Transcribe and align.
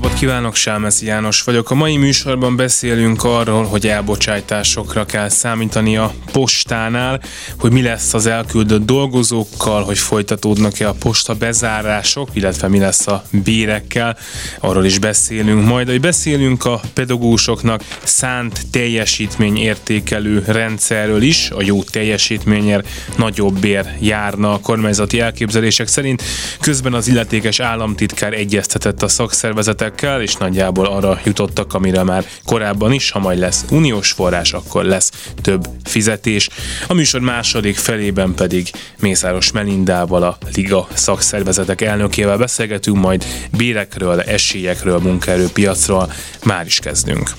napot 0.00 0.18
kívánok, 0.18 0.54
Sámeszi 0.54 1.06
János 1.06 1.42
vagyok. 1.42 1.70
A 1.70 1.74
mai 1.74 1.96
műsorban 1.96 2.56
beszélünk 2.56 3.24
arról, 3.24 3.64
hogy 3.64 3.86
elbocsájtásokra 3.86 5.04
kell 5.04 5.28
számítani 5.28 5.96
a 5.96 6.14
postánál, 6.32 7.20
hogy 7.58 7.72
mi 7.72 7.82
lesz 7.82 8.14
az 8.14 8.26
elküldött 8.26 8.86
dolgozókkal, 8.86 9.84
hogy 9.84 9.98
folytatódnak-e 9.98 10.88
a 10.88 10.92
posta 10.92 11.34
bezárások, 11.34 12.28
illetve 12.32 12.68
mi 12.68 12.78
lesz 12.78 13.06
a 13.06 13.24
bérekkel. 13.30 14.16
Arról 14.60 14.84
is 14.84 14.98
beszélünk 14.98 15.64
majd, 15.64 15.88
hogy 15.88 16.00
beszélünk 16.00 16.64
a 16.64 16.80
pedagógusoknak 16.94 17.84
szánt 18.02 18.66
teljesítmény 18.70 19.56
értékelő 19.56 20.44
rendszerről 20.46 21.22
is. 21.22 21.50
A 21.50 21.62
jó 21.62 21.82
teljesítményért 21.82 22.88
nagyobb 23.16 23.58
bér 23.58 23.92
járna 24.00 24.52
a 24.52 24.60
kormányzati 24.60 25.20
elképzelések 25.20 25.86
szerint. 25.86 26.22
Közben 26.60 26.94
az 26.94 27.08
illetékes 27.08 27.60
államtitkár 27.60 28.32
egyeztetett 28.32 29.02
a 29.02 29.08
szakszervezet 29.08 29.84
szervezetekkel, 29.86 30.22
és 30.22 30.34
nagyjából 30.34 30.86
arra 30.86 31.20
jutottak, 31.24 31.74
amire 31.74 32.02
már 32.02 32.24
korábban 32.44 32.92
is, 32.92 33.10
ha 33.10 33.18
majd 33.18 33.38
lesz 33.38 33.64
uniós 33.70 34.12
forrás, 34.12 34.52
akkor 34.52 34.84
lesz 34.84 35.10
több 35.42 35.66
fizetés. 35.84 36.48
A 36.88 36.94
műsor 36.94 37.20
második 37.20 37.76
felében 37.76 38.34
pedig 38.34 38.70
Mészáros 39.00 39.52
Melindával, 39.52 40.22
a 40.22 40.38
Liga 40.54 40.86
szakszervezetek 40.94 41.80
elnökével 41.80 42.38
beszélgetünk, 42.38 42.96
majd 42.96 43.24
bérekről, 43.56 44.20
esélyekről, 44.20 44.98
munkaerőpiacról. 44.98 46.12
Már 46.44 46.66
is 46.66 46.78
kezdünk. 46.78 47.30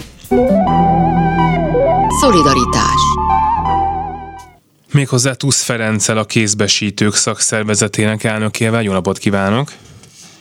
Szolidaritás 2.22 3.02
Méghozzá 4.94 5.34
Tusz 5.34 5.64
Ferenccel 5.64 6.18
a 6.18 6.26
kézbesítők 6.26 7.14
szakszervezetének 7.14 8.24
elnökével. 8.24 8.84
Jó 8.84 8.92
napot 8.92 9.18
kívánok! 9.18 9.68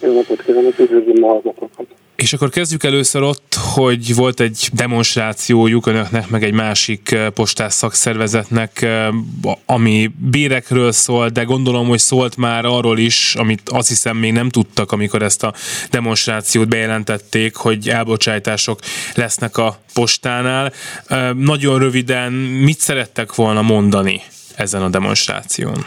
Jó 0.03 0.15
napot 0.15 0.43
kívánok, 0.43 0.79
üdvözlöm 0.79 1.25
a. 1.25 1.41
És 2.17 2.33
akkor 2.33 2.49
kezdjük 2.49 2.85
először 2.85 3.23
ott, 3.23 3.55
hogy 3.55 4.15
volt 4.15 4.41
egy 4.41 4.69
demonstrációjuk 4.73 5.87
önöknek, 5.87 6.29
meg 6.29 6.45
egy 6.45 6.53
másik 6.53 7.11
eh, 7.11 7.31
postás 7.31 7.73
szakszervezetnek, 7.73 8.83
eh, 8.83 9.09
ami 9.67 10.11
bérekről 10.31 10.93
szól, 10.93 11.29
de 11.29 11.43
gondolom, 11.43 11.89
hogy 11.89 11.99
szólt 11.99 12.37
már 12.37 12.65
arról 12.65 12.99
is, 12.99 13.35
amit 13.35 13.69
azt 13.69 13.89
hiszem 13.89 14.17
még 14.17 14.33
nem 14.33 14.49
tudtak, 14.49 14.93
amikor 14.93 15.23
ezt 15.23 15.43
a 15.43 15.55
demonstrációt 15.91 16.69
bejelentették, 16.69 17.55
hogy 17.55 17.89
elbocsátások 17.89 18.81
lesznek 19.15 19.57
a 19.57 19.79
postánál. 19.95 20.73
Eh, 21.07 21.33
nagyon 21.33 21.79
röviden, 21.79 22.33
mit 22.33 22.81
szerettek 22.81 23.35
volna 23.35 23.63
mondani 23.63 24.23
ezen 24.55 24.83
a 24.83 24.89
demonstráción? 24.89 25.87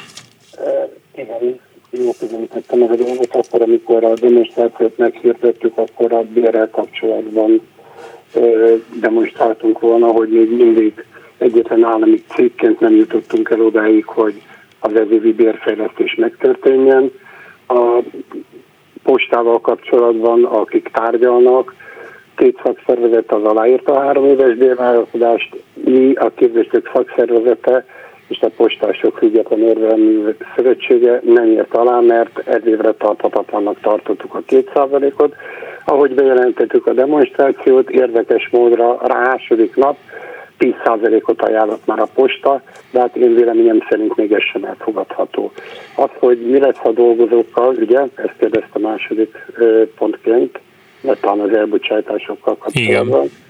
Meg 2.80 2.92
a 2.92 2.96
dolgot, 2.96 3.36
akkor, 3.36 3.62
amikor 3.62 4.04
a 4.04 4.14
demonstrációt 4.14 4.98
meghirdettük, 4.98 5.78
akkor 5.78 6.14
a 6.14 6.22
bérrel 6.22 6.70
kapcsolatban 6.70 7.62
demonstráltunk 9.00 9.80
volna, 9.80 10.08
hogy 10.08 10.30
még 10.30 10.58
mindig 10.58 11.06
egyetlen 11.38 11.84
állami 11.84 12.24
cégként 12.36 12.80
nem 12.80 12.96
jutottunk 12.96 13.50
el 13.50 13.62
odáig, 13.62 14.06
hogy 14.06 14.42
az 14.80 14.94
ezévi 14.94 15.34
bérfejlesztés 15.34 16.16
megtörténjen. 16.16 17.12
A 17.68 18.00
postával 19.04 19.62
kapcsolatban, 19.62 20.44
akik 20.44 20.90
tárgyalnak, 20.94 21.76
két 22.36 22.60
szakszervezet 22.64 23.32
az 23.32 23.44
aláírta 23.44 23.94
a 23.94 24.00
három 24.00 24.26
éves 24.26 24.56
bérmegállapodást, 24.56 25.56
mi 25.74 26.14
a 26.14 26.32
képzések 26.36 26.90
szakszervezete 26.94 27.86
és 28.30 28.40
a 28.42 28.50
postások 28.50 29.18
független 29.18 29.60
érvelmi 29.60 30.36
szövetsége 30.56 31.22
nem 31.24 31.52
ért 31.52 31.76
alá, 31.76 32.00
mert 32.00 32.48
ez 32.48 32.66
évre 32.66 32.92
tarthatatlannak 32.92 33.80
tartottuk 33.80 34.34
a 34.34 34.44
2%-ot. 34.48 35.36
Ahogy 35.86 36.14
bejelentettük 36.14 36.88
a 36.88 36.94
demonstrációt, 36.94 37.90
érdekes 37.90 38.50
módra 38.52 38.98
a 38.98 39.08
második 39.08 39.76
nap 39.76 39.98
10%-ot 40.60 41.42
ajánlott 41.42 41.86
már 41.86 42.00
a 42.00 42.10
posta, 42.14 42.62
de 42.92 43.00
hát 43.00 43.16
én 43.16 43.34
véleményem 43.34 43.86
szerint 43.90 44.16
még 44.16 44.32
ez 44.32 44.44
sem 44.52 44.64
elfogadható. 44.64 45.52
Az, 45.96 46.10
hogy 46.20 46.38
mi 46.38 46.60
lesz 46.60 46.80
a 46.84 46.92
dolgozókkal, 46.92 47.76
ugye, 47.76 48.00
ezt 48.00 48.36
kérdezte 48.40 48.80
második 48.80 49.38
pontként, 49.98 50.60
mert 51.02 51.22
talán 51.22 51.40
az 51.40 51.56
elbocsátásokkal 51.56 52.58
kapcsolatban. 52.58 53.24
Igen 53.24 53.48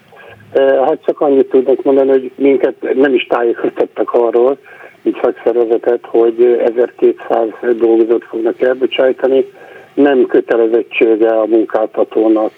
Hát 0.56 1.04
csak 1.06 1.22
annyit 1.22 1.50
tudnak 1.50 1.84
mondani, 1.84 2.10
hogy 2.10 2.32
minket 2.36 2.76
nem 2.96 3.14
is 3.14 3.28
tájékoztattak 3.28 4.14
arról, 4.14 4.58
mint 5.02 5.20
szakszervezetet, 5.22 6.06
hogy 6.06 6.62
1200 6.66 7.48
dolgozót 7.78 8.24
fognak 8.24 8.62
elbocsájtani. 8.62 9.46
Nem 9.94 10.26
kötelezettsége 10.26 11.30
a 11.30 11.46
munkáltatónak 11.46 12.52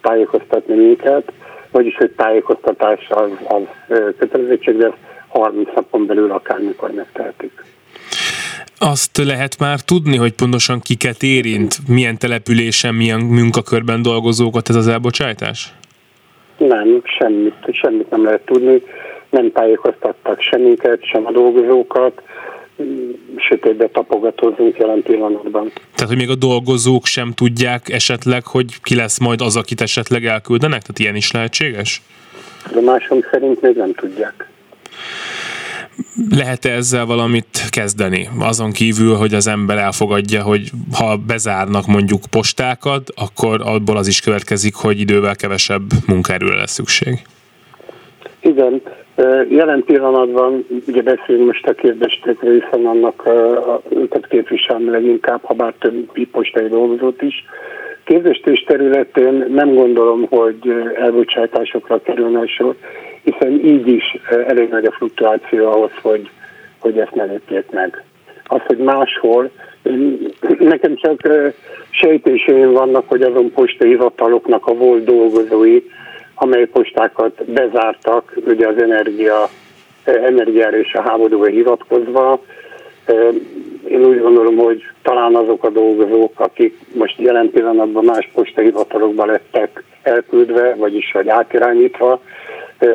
tájékoztatni 0.00 0.74
minket, 0.74 1.32
vagyis 1.70 1.96
hogy 1.96 2.10
tájékoztatás 2.10 3.08
az, 3.10 3.30
az 3.44 3.62
kötelezettség, 4.18 4.76
de 4.76 4.92
30 5.28 5.68
napon 5.74 6.06
belül 6.06 6.30
akármikor 6.30 6.90
megtehetik. 6.90 7.64
Azt 8.78 9.16
lehet 9.16 9.58
már 9.58 9.80
tudni, 9.80 10.16
hogy 10.16 10.32
pontosan 10.32 10.80
kiket 10.80 11.22
érint, 11.22 11.76
milyen 11.88 12.18
településen, 12.18 12.94
milyen 12.94 13.20
munkakörben 13.20 14.02
dolgozókat 14.02 14.68
ez 14.68 14.74
az 14.74 14.88
elbocsátás? 14.88 15.72
Nem, 16.68 17.02
semmit, 17.18 17.54
semmit 17.72 18.10
nem 18.10 18.24
lehet 18.24 18.44
tudni. 18.44 18.82
Nem 19.30 19.52
tájékoztattak 19.52 20.40
semmiket, 20.40 21.04
sem 21.04 21.26
a 21.26 21.32
dolgozókat. 21.32 22.22
Sötétbe 23.36 23.88
tapogatózunk 23.88 24.76
jelen 24.78 25.02
pillanatban. 25.02 25.72
Tehát, 25.94 26.08
hogy 26.08 26.16
még 26.16 26.30
a 26.30 26.34
dolgozók 26.34 27.06
sem 27.06 27.32
tudják 27.32 27.88
esetleg, 27.88 28.46
hogy 28.46 28.80
ki 28.82 28.94
lesz 28.94 29.18
majd 29.18 29.40
az, 29.40 29.56
akit 29.56 29.80
esetleg 29.80 30.26
elküldenek? 30.26 30.80
Tehát 30.80 30.98
ilyen 30.98 31.16
is 31.16 31.30
lehetséges? 31.30 32.02
De 32.72 32.80
másom 32.80 33.18
szerint 33.30 33.62
még 33.62 33.76
nem 33.76 33.94
tudják. 33.94 34.48
Lehet-e 36.30 36.70
ezzel 36.70 37.06
valamit 37.06 37.68
kezdeni? 37.70 38.28
Azon 38.40 38.72
kívül, 38.72 39.14
hogy 39.14 39.34
az 39.34 39.46
ember 39.46 39.78
elfogadja, 39.78 40.42
hogy 40.42 40.70
ha 40.98 41.16
bezárnak 41.26 41.86
mondjuk 41.86 42.20
postákat, 42.30 43.08
akkor 43.16 43.60
abból 43.64 43.96
az 43.96 44.08
is 44.08 44.20
következik, 44.20 44.74
hogy 44.74 45.00
idővel 45.00 45.36
kevesebb 45.36 45.82
munkaerőre 46.06 46.56
lesz 46.56 46.72
szükség. 46.72 47.22
Igen, 48.40 48.82
jelen 49.48 49.82
pillanatban, 49.86 50.66
ugye 50.86 51.02
beszélünk 51.02 51.46
most 51.46 51.66
a 51.66 51.74
kérdéstekről, 51.74 52.60
hiszen 52.60 52.86
annak 52.86 53.28
őket 53.88 54.28
képviselni 54.28 54.90
leginkább, 54.90 55.40
ha 55.42 55.54
bár 55.54 55.74
több 55.78 56.10
postai 56.30 56.68
dolgozót 56.68 57.22
is. 57.22 57.44
Képzéstés 58.04 58.64
területén 58.66 59.46
nem 59.48 59.74
gondolom, 59.74 60.26
hogy 60.30 60.58
elbocsátásokra 61.00 62.02
kerülne 62.02 62.46
sor, 62.46 62.76
hiszen 63.24 63.64
így 63.64 63.88
is 63.88 64.18
elég 64.46 64.68
nagy 64.68 64.84
a 64.84 64.92
fluktuáció 64.92 65.70
ahhoz, 65.70 65.90
hogy, 66.02 66.30
hogy 66.78 66.98
ezt 66.98 67.14
ne 67.14 67.24
lépjék 67.24 67.70
meg. 67.70 68.02
Az, 68.46 68.60
hogy 68.66 68.78
máshol, 68.78 69.50
nekem 70.58 70.96
csak 70.96 71.28
sejtéseim 71.90 72.72
vannak, 72.72 73.08
hogy 73.08 73.22
azon 73.22 73.52
postai 73.52 73.88
hivataloknak 73.88 74.66
a 74.66 74.74
volt 74.74 75.04
dolgozói, 75.04 75.82
amely 76.34 76.66
postákat 76.66 77.44
bezártak, 77.44 78.32
ugye 78.46 78.68
az 78.68 78.82
energia, 78.82 79.48
energiára 80.04 80.76
és 80.76 80.94
a 80.94 81.02
háborúra 81.02 81.50
hivatkozva. 81.50 82.42
Én 83.88 84.04
úgy 84.04 84.20
gondolom, 84.20 84.56
hogy 84.56 84.82
talán 85.02 85.34
azok 85.34 85.64
a 85.64 85.70
dolgozók, 85.70 86.40
akik 86.40 86.78
most 86.94 87.18
jelen 87.18 87.50
pillanatban 87.50 88.04
más 88.04 88.30
postai 88.34 88.64
hivatalokba 88.64 89.24
lettek 89.24 89.82
elküldve, 90.02 90.74
vagyis 90.74 91.12
vagy 91.12 91.28
átirányítva, 91.28 92.20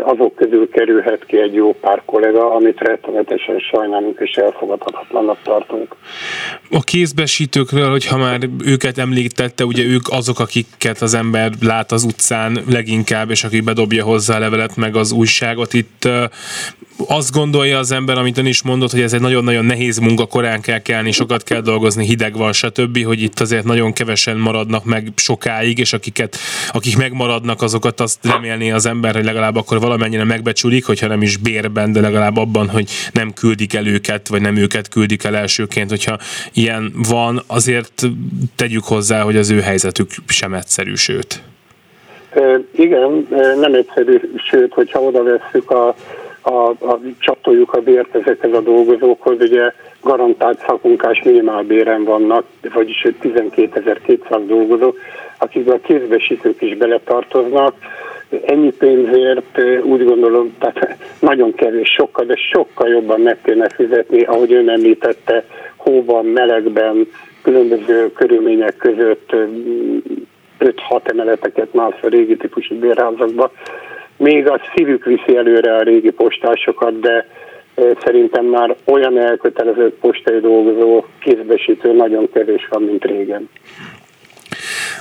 azok 0.03 0.35
közül 0.35 0.69
kerülhet 0.69 1.25
ki 1.25 1.37
egy 1.37 1.53
jó 1.53 1.73
pár 1.73 2.01
kollega, 2.05 2.53
amit 2.55 2.79
rettenetesen 2.79 3.59
sajnálunk 3.59 4.19
és 4.19 4.35
elfogadhatatlanak 4.35 5.37
tartunk. 5.43 5.95
A 6.71 6.81
kézbesítőkről, 6.83 7.89
hogyha 7.89 8.17
már 8.17 8.39
őket 8.65 8.97
említette, 8.97 9.65
ugye 9.65 9.83
ők 9.83 10.07
azok, 10.09 10.39
akiket 10.39 11.01
az 11.01 11.13
ember 11.13 11.51
lát 11.61 11.91
az 11.91 12.03
utcán 12.03 12.57
leginkább, 12.69 13.29
és 13.29 13.43
aki 13.43 13.61
bedobja 13.61 14.03
hozzá 14.03 14.35
a 14.35 14.39
levelet 14.39 14.75
meg 14.75 14.95
az 14.95 15.11
újságot. 15.11 15.73
Itt 15.73 16.09
azt 17.07 17.31
gondolja 17.31 17.77
az 17.77 17.91
ember, 17.91 18.17
amit 18.17 18.37
ön 18.37 18.45
is 18.45 18.61
mondott, 18.61 18.91
hogy 18.91 19.01
ez 19.01 19.13
egy 19.13 19.21
nagyon-nagyon 19.21 19.65
nehéz 19.65 19.97
munka, 19.97 20.25
korán 20.25 20.61
kell 20.61 20.79
kelni, 20.79 21.11
sokat 21.11 21.43
kell 21.43 21.61
dolgozni, 21.61 22.05
hideg 22.05 22.37
van, 22.37 22.53
stb., 22.53 23.03
hogy 23.03 23.21
itt 23.21 23.39
azért 23.39 23.63
nagyon 23.63 23.93
kevesen 23.93 24.37
maradnak 24.37 24.85
meg 24.85 25.11
sokáig, 25.15 25.77
és 25.77 25.93
akiket, 25.93 26.37
akik 26.71 26.97
megmaradnak, 26.97 27.61
azokat 27.61 27.99
azt 27.99 28.25
remélni 28.25 28.71
az 28.71 28.85
ember, 28.85 29.15
hogy 29.15 29.23
legalább 29.23 29.55
akkor 29.55 29.79
valamennyire 29.79 30.23
megbecsülik, 30.23 30.85
hogyha 30.85 31.07
nem 31.07 31.21
is 31.21 31.37
bérben, 31.37 31.91
de 31.91 32.01
legalább 32.01 32.37
abban, 32.37 32.69
hogy 32.69 32.89
nem 33.13 33.33
küldik 33.33 33.73
el 33.73 33.87
őket, 33.87 34.27
vagy 34.27 34.41
nem 34.41 34.55
őket 34.55 34.89
küldik 34.89 35.23
el 35.23 35.35
elsőként, 35.35 35.89
hogyha 35.89 36.17
ilyen 36.53 36.93
van, 37.09 37.43
azért 37.47 38.07
tegyük 38.55 38.83
hozzá, 38.83 39.21
hogy 39.21 39.35
az 39.35 39.49
ő 39.49 39.59
helyzetük 39.59 40.09
sem 40.27 40.53
egyszerű, 40.53 40.95
sőt. 40.95 41.41
Igen, 42.71 43.27
nem 43.59 43.73
egyszerű, 43.73 44.19
sőt, 44.49 44.73
hogyha 44.73 44.99
oda 44.99 45.23
vesszük 45.23 45.71
a, 45.71 45.95
a, 46.47 46.69
a 46.69 46.99
csatoljuk 47.19 47.73
a 47.73 47.81
bért 47.81 48.15
ezekhez 48.15 48.53
a 48.53 48.61
dolgozókhoz, 48.61 49.41
ugye 49.41 49.71
garantált 50.01 50.63
szakmunkás 50.67 51.21
minimálbéren 51.23 52.03
vannak, 52.03 52.45
vagyis 52.73 53.05
12.200 53.21 54.41
dolgozó, 54.47 54.93
akik 55.37 55.69
a 55.69 55.79
kézbesítők 55.79 56.61
is 56.61 56.77
beletartoznak. 56.77 57.73
Ennyi 58.45 58.71
pénzért 58.71 59.59
úgy 59.83 60.05
gondolom, 60.05 60.55
tehát 60.59 60.97
nagyon 61.29 61.53
kevés, 61.53 61.89
sokkal, 61.89 62.25
de 62.25 62.35
sokkal 62.35 62.89
jobban 62.89 63.21
meg 63.21 63.37
kéne 63.43 63.69
fizetni, 63.69 64.21
ahogy 64.21 64.53
ön 64.53 64.69
említette, 64.69 65.43
hóban, 65.75 66.25
melegben, 66.25 67.07
különböző 67.41 68.11
körülmények 68.11 68.77
között 68.77 69.35
5-6 70.59 70.73
emeleteket 71.03 71.73
már 71.73 71.99
a 72.01 72.07
régi 72.07 72.35
típusú 72.35 72.79
bérházakba. 72.79 73.51
Még 74.17 74.49
a 74.49 74.61
szívük 74.75 75.05
viszi 75.05 75.35
előre 75.37 75.75
a 75.75 75.81
régi 75.81 76.11
postásokat, 76.11 76.99
de 76.99 77.27
szerintem 78.03 78.45
már 78.45 78.75
olyan 78.85 79.17
elkötelezett 79.17 79.95
postai 79.99 80.39
dolgozó 80.39 81.05
kézbesítő 81.19 81.93
nagyon 81.93 82.29
kevés 82.33 82.67
van, 82.69 82.81
mint 82.81 83.03
régen. 83.05 83.49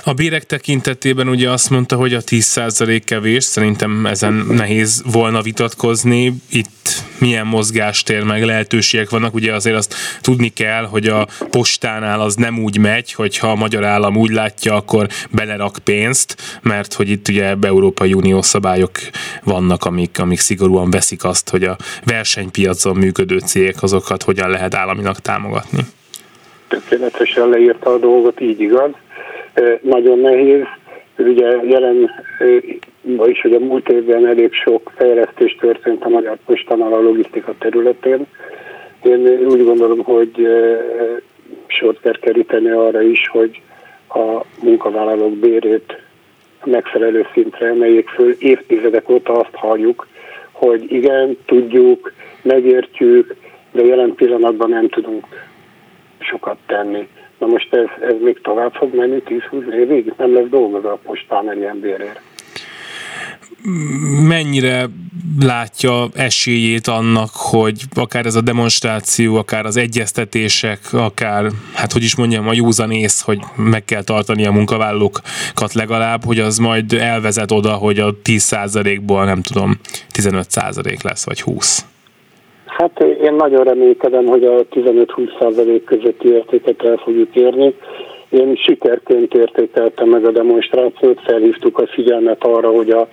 A 0.07 0.13
bérek 0.13 0.43
tekintetében 0.43 1.27
ugye 1.27 1.49
azt 1.49 1.69
mondta, 1.69 1.95
hogy 1.95 2.13
a 2.13 2.21
10% 2.21 3.01
kevés, 3.05 3.43
szerintem 3.43 4.05
ezen 4.05 4.33
nehéz 4.33 5.03
volna 5.11 5.41
vitatkozni. 5.41 6.33
Itt 6.51 7.03
milyen 7.19 7.45
mozgástér 7.47 8.23
meg 8.23 8.43
lehetőségek 8.43 9.09
vannak, 9.09 9.33
ugye 9.33 9.53
azért 9.53 9.75
azt 9.75 9.93
tudni 10.21 10.49
kell, 10.49 10.85
hogy 10.85 11.07
a 11.07 11.27
postánál 11.49 12.21
az 12.21 12.35
nem 12.35 12.59
úgy 12.59 12.77
megy, 12.77 13.13
hogyha 13.13 13.47
a 13.47 13.55
magyar 13.55 13.83
állam 13.83 14.17
úgy 14.17 14.29
látja, 14.29 14.75
akkor 14.75 15.07
belerak 15.31 15.77
pénzt, 15.83 16.59
mert 16.61 16.93
hogy 16.93 17.09
itt 17.09 17.27
ugye 17.27 17.55
Európai 17.61 18.13
Unió 18.13 18.41
szabályok 18.41 18.91
vannak, 19.43 19.85
amik, 19.85 20.19
amik 20.19 20.39
szigorúan 20.39 20.89
veszik 20.89 21.23
azt, 21.23 21.49
hogy 21.49 21.63
a 21.63 21.77
versenypiacon 22.05 22.95
működő 22.95 23.39
cégek 23.39 23.83
azokat 23.83 24.23
hogyan 24.23 24.49
lehet 24.49 24.75
államinak 24.75 25.19
támogatni. 25.19 25.81
Tökéletesen 26.67 27.49
leírta 27.49 27.93
a 27.93 27.97
dolgot, 27.97 28.41
így 28.41 28.61
igaz 28.61 28.91
nagyon 29.81 30.19
nehéz. 30.19 30.63
Ugye 31.17 31.57
jelen, 31.63 32.11
vagyis 33.01 33.41
hogy 33.41 33.53
a 33.53 33.59
múlt 33.59 33.89
évben 33.89 34.27
elég 34.27 34.53
sok 34.53 34.91
fejlesztés 34.95 35.55
történt 35.59 36.03
a 36.03 36.09
Magyar 36.09 36.37
Postánál 36.45 36.93
a 36.93 37.01
logisztika 37.01 37.53
területén. 37.59 38.25
Én 39.03 39.27
úgy 39.47 39.63
gondolom, 39.63 40.03
hogy 40.03 40.47
sort 41.67 41.99
kell 41.99 42.17
keríteni 42.19 42.69
arra 42.69 43.01
is, 43.01 43.27
hogy 43.27 43.61
a 44.09 44.45
munkavállalók 44.61 45.37
bérét 45.37 46.01
megfelelő 46.63 47.25
szintre 47.33 47.67
emeljék 47.67 48.09
föl. 48.09 48.35
Évtizedek 48.39 49.09
óta 49.09 49.33
azt 49.33 49.55
halljuk, 49.55 50.07
hogy 50.51 50.91
igen, 50.91 51.37
tudjuk, 51.45 52.13
megértjük, 52.41 53.35
de 53.71 53.85
jelen 53.85 54.15
pillanatban 54.15 54.69
nem 54.69 54.89
tudunk 54.89 55.25
sokat 56.19 56.57
tenni. 56.65 57.07
Na 57.37 57.47
most 57.47 57.73
ez, 57.73 58.09
ez 58.09 58.15
még 58.21 58.41
tovább 58.41 58.73
fog 58.73 58.95
menni 58.95 59.21
10-20 59.25 59.73
évig? 59.73 60.13
Nem 60.17 60.33
lesz 60.33 60.49
dolgozó 60.49 60.87
a 60.87 60.99
postán 61.03 61.57
ilyen 61.57 61.79
bérért. 61.79 62.21
Mennyire 64.27 64.85
látja 65.39 66.07
esélyét 66.13 66.87
annak, 66.87 67.29
hogy 67.33 67.81
akár 67.95 68.25
ez 68.25 68.35
a 68.35 68.41
demonstráció, 68.41 69.35
akár 69.35 69.65
az 69.65 69.77
egyeztetések, 69.77 70.79
akár, 70.91 71.51
hát 71.73 71.91
hogy 71.91 72.03
is 72.03 72.15
mondjam, 72.15 72.47
a 72.47 72.53
józan 72.53 72.91
ész, 72.91 73.21
hogy 73.21 73.39
meg 73.55 73.85
kell 73.85 74.03
tartani 74.03 74.45
a 74.45 74.51
munkavállalókat 74.51 75.73
legalább, 75.73 76.25
hogy 76.25 76.39
az 76.39 76.57
majd 76.57 76.93
elvezet 76.93 77.51
oda, 77.51 77.73
hogy 77.73 77.99
a 77.99 78.15
10%-ból 78.23 79.25
nem 79.25 79.41
tudom, 79.41 79.79
15% 80.13 81.03
lesz, 81.03 81.25
vagy 81.25 81.43
20%. 81.45 81.79
Hát 82.77 82.99
én 82.99 83.33
nagyon 83.33 83.63
remélkedem, 83.63 84.25
hogy 84.25 84.43
a 84.43 84.65
15-20% 84.75 85.81
közötti 85.85 86.27
értéket 86.27 86.83
el 86.83 86.97
fogjuk 86.97 87.35
érni. 87.35 87.75
Én 88.29 88.55
sikerként 88.55 89.33
értékeltem 89.33 90.09
meg 90.09 90.25
a 90.25 90.31
demonstrációt, 90.31 91.21
felhívtuk 91.21 91.79
a 91.79 91.87
figyelmet 91.87 92.43
arra, 92.43 92.69
hogy 92.69 92.89
a 92.89 93.07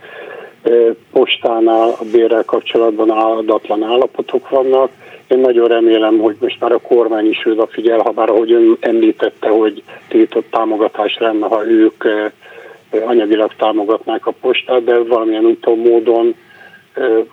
e, 0.63 0.71
postánál 1.13 1.89
a 1.89 2.05
bérrel 2.13 2.45
kapcsolatban 2.45 3.11
áldatlan 3.11 3.83
állapotok 3.83 4.49
vannak. 4.49 4.91
Én 5.29 5.39
nagyon 5.39 5.69
remélem, 5.69 6.19
hogy 6.19 6.37
most 6.41 6.61
már 6.61 6.73
a 6.73 6.81
kormány 6.81 7.29
is 7.29 7.49
figyel, 7.69 7.99
ha 7.99 8.11
bár 8.11 8.31
ahogy 8.31 8.53
ön 8.53 8.77
említette, 8.81 9.49
hogy 9.49 9.83
tiltott 10.09 10.51
támogatás 10.51 11.17
lenne, 11.19 11.47
ha 11.47 11.67
ők 11.67 12.05
e, 12.05 12.33
anyagilag 13.07 13.55
támogatnák 13.57 14.27
a 14.27 14.35
postát, 14.41 14.85
de 14.85 14.99
valamilyen 14.99 15.45
úton 15.45 15.79
módon 15.79 16.35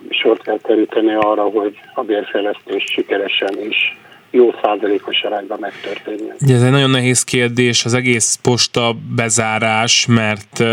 sort 0.09 0.41
kell 0.41 0.59
keríteni 0.63 1.13
arra, 1.13 1.43
hogy 1.43 1.79
a 1.93 2.01
bérfejlesztés 2.01 2.83
sikeresen 2.83 3.59
is 3.59 3.97
jó 4.31 4.51
százalékos 4.61 5.21
arányban 5.21 5.57
megtörténjen. 5.59 6.35
Ez 6.39 6.63
egy 6.63 6.71
nagyon 6.71 6.89
nehéz 6.89 7.23
kérdés, 7.23 7.85
az 7.85 7.93
egész 7.93 8.39
posta 8.41 8.95
bezárás, 9.15 10.05
mert 10.05 10.63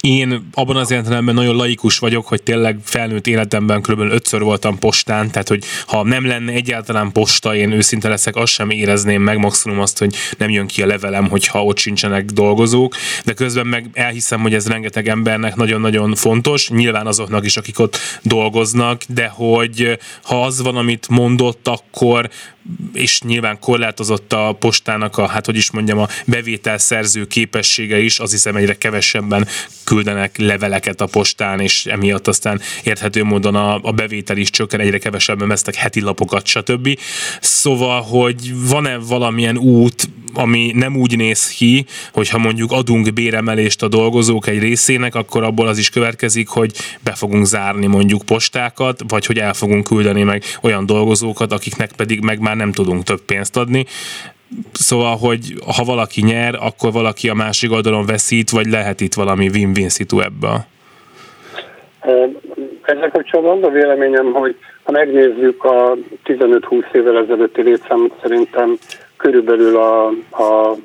én 0.00 0.48
abban 0.54 0.76
az 0.76 0.90
értelemben 0.90 1.34
nagyon 1.34 1.56
laikus 1.56 1.98
vagyok, 1.98 2.26
hogy 2.26 2.42
tényleg 2.42 2.78
felnőtt 2.82 3.26
életemben 3.26 3.82
kb. 3.82 4.00
ötször 4.00 4.40
voltam 4.40 4.78
postán, 4.78 5.30
tehát 5.30 5.48
hogy 5.48 5.64
ha 5.86 6.02
nem 6.02 6.26
lenne 6.26 6.52
egyáltalán 6.52 7.12
posta, 7.12 7.54
én 7.54 7.72
őszinte 7.72 8.08
leszek, 8.08 8.36
azt 8.36 8.52
sem 8.52 8.70
érezném 8.70 9.22
meg, 9.22 9.38
maximum 9.38 9.80
azt, 9.80 9.98
hogy 9.98 10.14
nem 10.38 10.50
jön 10.50 10.66
ki 10.66 10.82
a 10.82 10.86
levelem, 10.86 11.28
hogyha 11.28 11.64
ott 11.64 11.78
sincsenek 11.78 12.24
dolgozók, 12.24 12.94
de 13.24 13.32
közben 13.32 13.66
meg 13.66 13.86
elhiszem, 13.92 14.40
hogy 14.40 14.54
ez 14.54 14.68
rengeteg 14.68 15.08
embernek 15.08 15.56
nagyon-nagyon 15.56 16.14
fontos, 16.14 16.68
nyilván 16.68 17.06
azoknak 17.06 17.44
is, 17.44 17.56
akik 17.56 17.78
ott 17.78 17.98
dolgoznak, 18.22 19.02
de 19.08 19.28
hogy 19.28 19.98
ha 20.22 20.42
az 20.42 20.62
van, 20.62 20.76
amit 20.76 21.08
mondott, 21.08 21.68
akkor 21.68 22.30
és 23.00 23.20
nyilván 23.20 23.58
korlátozott 23.58 24.32
a 24.32 24.56
postának 24.58 25.18
a, 25.18 25.26
hát 25.26 25.46
hogy 25.46 25.56
is 25.56 25.70
mondjam, 25.70 25.98
a 25.98 26.08
bevételszerző 26.26 27.26
képessége 27.26 27.98
is, 27.98 28.18
az 28.18 28.30
hiszem 28.30 28.56
egyre 28.56 28.74
kevesebben 28.74 29.46
küldenek 29.84 30.38
leveleket 30.38 31.00
a 31.00 31.06
postán, 31.06 31.60
és 31.60 31.86
emiatt 31.86 32.28
aztán 32.28 32.60
érthető 32.84 33.24
módon 33.24 33.54
a, 33.54 33.80
a 33.82 33.92
bevétel 33.92 34.36
is 34.36 34.50
csökken, 34.50 34.80
egyre 34.80 34.98
kevesebben 34.98 35.48
vesznek 35.48 35.74
heti 35.74 36.00
lapokat, 36.00 36.46
stb. 36.46 36.98
Szóval, 37.40 38.02
hogy 38.02 38.68
van-e 38.68 38.96
valamilyen 38.96 39.56
út, 39.56 40.08
ami 40.34 40.72
nem 40.74 40.96
úgy 40.96 41.16
néz 41.16 41.46
ki, 41.48 41.86
hogyha 42.12 42.38
mondjuk 42.38 42.72
adunk 42.72 43.12
béremelést 43.12 43.82
a 43.82 43.88
dolgozók 43.88 44.46
egy 44.46 44.58
részének, 44.58 45.14
akkor 45.14 45.42
abból 45.42 45.66
az 45.66 45.78
is 45.78 45.88
következik, 45.88 46.48
hogy 46.48 46.72
be 47.00 47.12
fogunk 47.12 47.46
zárni 47.46 47.86
mondjuk 47.86 48.22
postákat, 48.22 49.02
vagy 49.08 49.26
hogy 49.26 49.38
el 49.38 49.54
fogunk 49.54 49.84
küldeni 49.84 50.22
meg 50.22 50.44
olyan 50.62 50.86
dolgozókat, 50.86 51.52
akiknek 51.52 51.92
pedig 51.92 52.20
meg 52.20 52.38
már 52.38 52.56
nem 52.56 52.72
tudunk 52.72 52.89
több 52.98 53.20
pénzt 53.20 53.56
adni. 53.56 53.86
Szóval, 54.72 55.16
hogy 55.16 55.54
ha 55.76 55.84
valaki 55.84 56.22
nyer, 56.22 56.54
akkor 56.54 56.92
valaki 56.92 57.28
a 57.28 57.34
másik 57.34 57.72
oldalon 57.72 58.06
veszít, 58.06 58.50
vagy 58.50 58.66
lehet 58.66 59.00
itt 59.00 59.14
valami 59.14 59.48
win-win 59.48 59.88
szitu 59.88 60.20
ebből? 60.20 60.58
Ezzel 62.82 63.10
kapcsolatban 63.10 63.62
a 63.62 63.72
véleményem, 63.72 64.32
hogy 64.32 64.56
ha 64.82 64.92
megnézzük 64.92 65.64
a 65.64 65.96
15-20 66.24 66.94
évvel 66.94 67.18
ezelőtti 67.18 67.62
létszámot, 67.62 68.12
szerintem 68.22 68.78
körülbelül 69.16 69.76
a, 69.76 70.06
a 70.30 70.76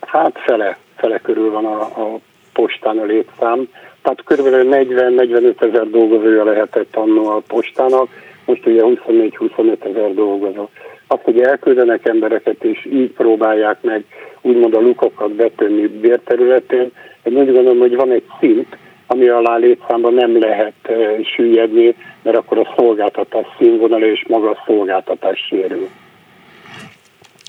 hát 0.00 0.38
fele, 0.38 0.78
fele 0.96 1.18
körül 1.18 1.50
van 1.50 1.64
a, 1.64 1.80
a 1.80 2.18
postán 2.52 2.98
a 2.98 3.04
létszám. 3.04 3.68
Tehát 4.02 4.22
körülbelül 4.24 4.68
40-45 4.70 5.62
ezer 5.62 5.90
dolgozója 5.90 6.44
lehetett 6.44 6.96
annó 6.96 7.26
a 7.26 7.42
postának, 7.46 8.08
most 8.48 8.66
ugye 8.66 8.82
24-25 8.84 9.84
ezer 9.84 10.14
dolgozó. 10.14 10.68
Azt, 11.06 11.22
hogy 11.22 11.40
elküldenek 11.40 12.08
embereket, 12.08 12.64
és 12.64 12.86
így 12.92 13.10
próbálják 13.10 13.82
meg 13.82 14.04
úgymond 14.40 14.74
a 14.74 14.80
lukokat 14.80 15.32
betenni 15.32 15.86
bérterületén, 15.86 16.90
én 17.22 17.36
úgy 17.36 17.52
gondolom, 17.52 17.78
hogy 17.78 17.96
van 17.96 18.10
egy 18.10 18.24
szint, 18.40 18.76
ami 19.06 19.28
alá 19.28 19.56
létszámban 19.56 20.14
nem 20.14 20.38
lehet 20.38 20.74
uh, 20.88 21.24
süllyedni, 21.24 21.94
mert 22.22 22.36
akkor 22.36 22.58
a 22.58 22.74
szolgáltatás 22.76 23.46
színvonal 23.58 24.02
és 24.02 24.24
maga 24.28 24.50
a 24.50 24.62
szolgáltatás 24.66 25.38
sérül. 25.48 25.88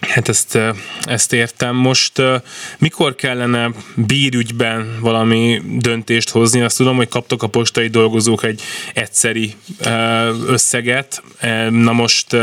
Hát 0.10 0.30
ezt, 0.30 0.58
ezt 1.02 1.34
értem. 1.34 1.76
Most 1.76 2.22
mikor 2.78 3.16
kellene 3.16 3.72
bírügyben 3.96 4.98
valami 5.02 5.62
döntést 5.78 6.30
hozni? 6.30 6.62
Azt 6.62 6.78
tudom, 6.78 6.96
hogy 6.96 7.08
kaptak 7.08 7.44
a 7.44 7.48
postai 7.48 7.88
dolgozók 7.88 8.44
egy 8.44 8.62
egyszeri 8.94 9.54
összeget. 10.48 11.24
Na 11.70 11.92
most 11.92 12.34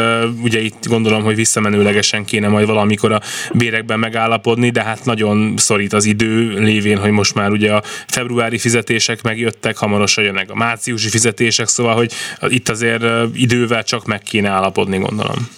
ugye 0.42 0.60
itt 0.60 0.86
gondolom, 0.86 1.22
hogy 1.22 1.34
visszamenőlegesen 1.34 2.24
kéne 2.24 2.48
majd 2.48 2.66
valamikor 2.66 3.12
a 3.12 3.20
bérekben 3.52 3.98
megállapodni, 3.98 4.70
de 4.70 4.82
hát 4.82 5.04
nagyon 5.04 5.54
szorít 5.56 5.92
az 5.92 6.04
idő 6.04 6.58
lévén, 6.58 6.98
hogy 6.98 7.10
most 7.10 7.34
már 7.34 7.50
ugye 7.50 7.72
a 7.72 7.82
februári 8.06 8.58
fizetések 8.58 9.22
megjöttek, 9.22 9.76
hamarosan 9.76 10.24
jönnek 10.24 10.50
a 10.50 10.54
márciusi 10.54 11.08
fizetések, 11.08 11.68
szóval, 11.68 11.94
hogy 11.94 12.12
itt 12.48 12.68
azért 12.68 13.04
idővel 13.34 13.84
csak 13.84 14.06
meg 14.06 14.22
kéne 14.22 14.48
állapodni, 14.48 14.98
gondolom. 14.98 15.48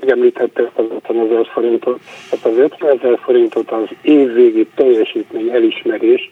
Megemlítette 0.00 0.62
ezt 0.62 0.78
az 0.78 0.84
50 0.96 1.18
ezer 1.18 1.46
forintot. 1.52 2.00
Hát 2.30 2.44
az 2.44 2.58
50 2.58 2.98
ezer 2.98 3.18
forintot 3.22 3.70
az 3.70 3.88
évvégi 4.02 4.66
teljesítmény 4.74 5.50
elismerés 5.50 6.30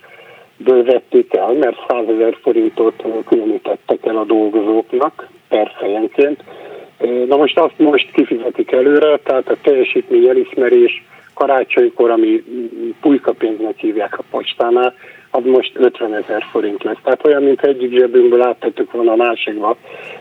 vették 0.64 1.34
el, 1.34 1.52
mert 1.52 1.76
100 1.88 2.08
ezer 2.08 2.36
forintot 2.42 3.02
különítettek 3.28 4.06
el 4.06 4.16
a 4.16 4.24
dolgozóknak 4.24 5.28
per 5.48 5.72
fejenként. 5.78 6.42
Na 7.26 7.36
most 7.36 7.58
azt 7.58 7.78
most 7.78 8.10
kifizetik 8.12 8.72
előre, 8.72 9.16
tehát 9.16 9.48
a 9.48 9.56
teljesítmény 9.62 10.28
elismerés 10.28 11.04
karácsonykor, 11.34 12.10
ami 12.10 12.42
pulykapénznek 13.00 13.78
hívják 13.78 14.18
a 14.18 14.24
postánál, 14.30 14.94
az 15.34 15.42
most 15.44 15.72
50 15.74 16.14
ezer 16.14 16.44
forint 16.50 16.82
lesz. 16.82 16.98
Tehát 17.02 17.26
olyan, 17.26 17.42
mint 17.42 17.62
egyik 17.62 17.98
zsebünkből 17.98 18.42
áttettük 18.42 18.92
volna 18.92 19.12
a 19.12 19.16
másikba. 19.16 19.76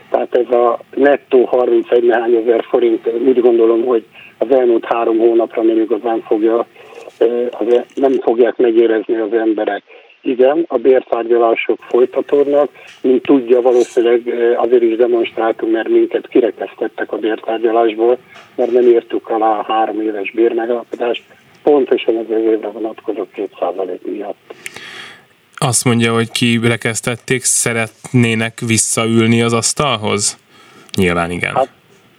Tehát 0.10 0.36
ez 0.36 0.52
a 0.52 0.80
nettó 0.96 1.46
31 1.46 2.04
nehány 2.04 2.36
ezer 2.36 2.64
forint, 2.70 3.08
úgy 3.26 3.42
gondolom, 3.42 3.86
hogy 3.86 4.06
az 4.38 4.52
elmúlt 4.52 4.86
három 4.86 5.18
hónapra 5.18 5.62
nem 5.62 5.80
igazán 5.80 6.22
fogja, 6.22 6.66
az, 7.52 7.82
nem 7.96 8.12
fogják 8.12 8.58
megérezni 8.58 9.16
az 9.16 9.34
emberek. 9.34 9.84
Igen, 10.22 10.66
a 10.68 10.78
bértárgyalások 10.78 11.80
folytatódnak, 11.90 12.70
mint 13.02 13.22
tudja, 13.22 13.62
valószínűleg 13.62 14.22
azért 14.58 14.82
is 14.82 14.96
demonstráltunk, 14.96 15.72
mert 15.72 15.88
minket 15.88 16.28
kirekesztettek 16.28 17.12
a 17.12 17.18
bértárgyalásból, 17.18 18.18
mert 18.56 18.72
nem 18.72 18.88
értük 18.88 19.30
alá 19.30 19.60
a 19.60 19.64
három 19.68 20.02
éves 20.02 20.32
bérmegállapodást, 20.32 21.24
pontosan 21.64 22.18
az 22.18 22.26
évre 22.30 22.68
vonatkozó 22.68 23.26
2% 23.36 24.02
miatt. 24.02 24.54
Azt 25.64 25.86
mondja, 25.86 26.14
hogy 26.14 26.32
kirekesztették, 26.32 27.44
szeretnének 27.44 28.60
visszaülni 28.60 29.42
az 29.42 29.54
asztalhoz? 29.54 30.38
Nyilván 30.96 31.32
igen. 31.32 31.56
Hát, 31.56 31.70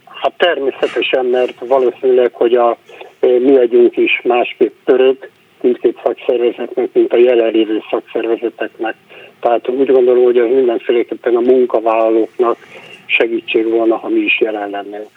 hát 0.05 0.33
természetesen, 0.37 1.25
mert 1.25 1.53
valószínűleg, 1.59 2.33
hogy 2.33 2.53
a 2.53 2.77
mi 3.19 3.59
együnk 3.59 3.97
is 3.97 4.21
másképp 4.23 4.73
török, 4.85 5.29
mindkét 5.61 5.99
szakszervezetnek, 6.03 6.89
mint 6.93 7.13
a 7.13 7.17
jelenlévő 7.17 7.81
szakszervezeteknek. 7.89 8.95
Tehát 9.39 9.69
úgy 9.69 9.91
gondolom, 9.91 10.23
hogy 10.23 10.37
az 10.37 10.49
mindenféleképpen 10.49 11.35
a 11.35 11.39
munkavállalóknak 11.39 12.57
segítség 13.05 13.69
volna, 13.69 13.95
ha 13.97 14.09
mi 14.09 14.19
is 14.19 14.39
jelen 14.39 14.69
lennénk. 14.69 15.09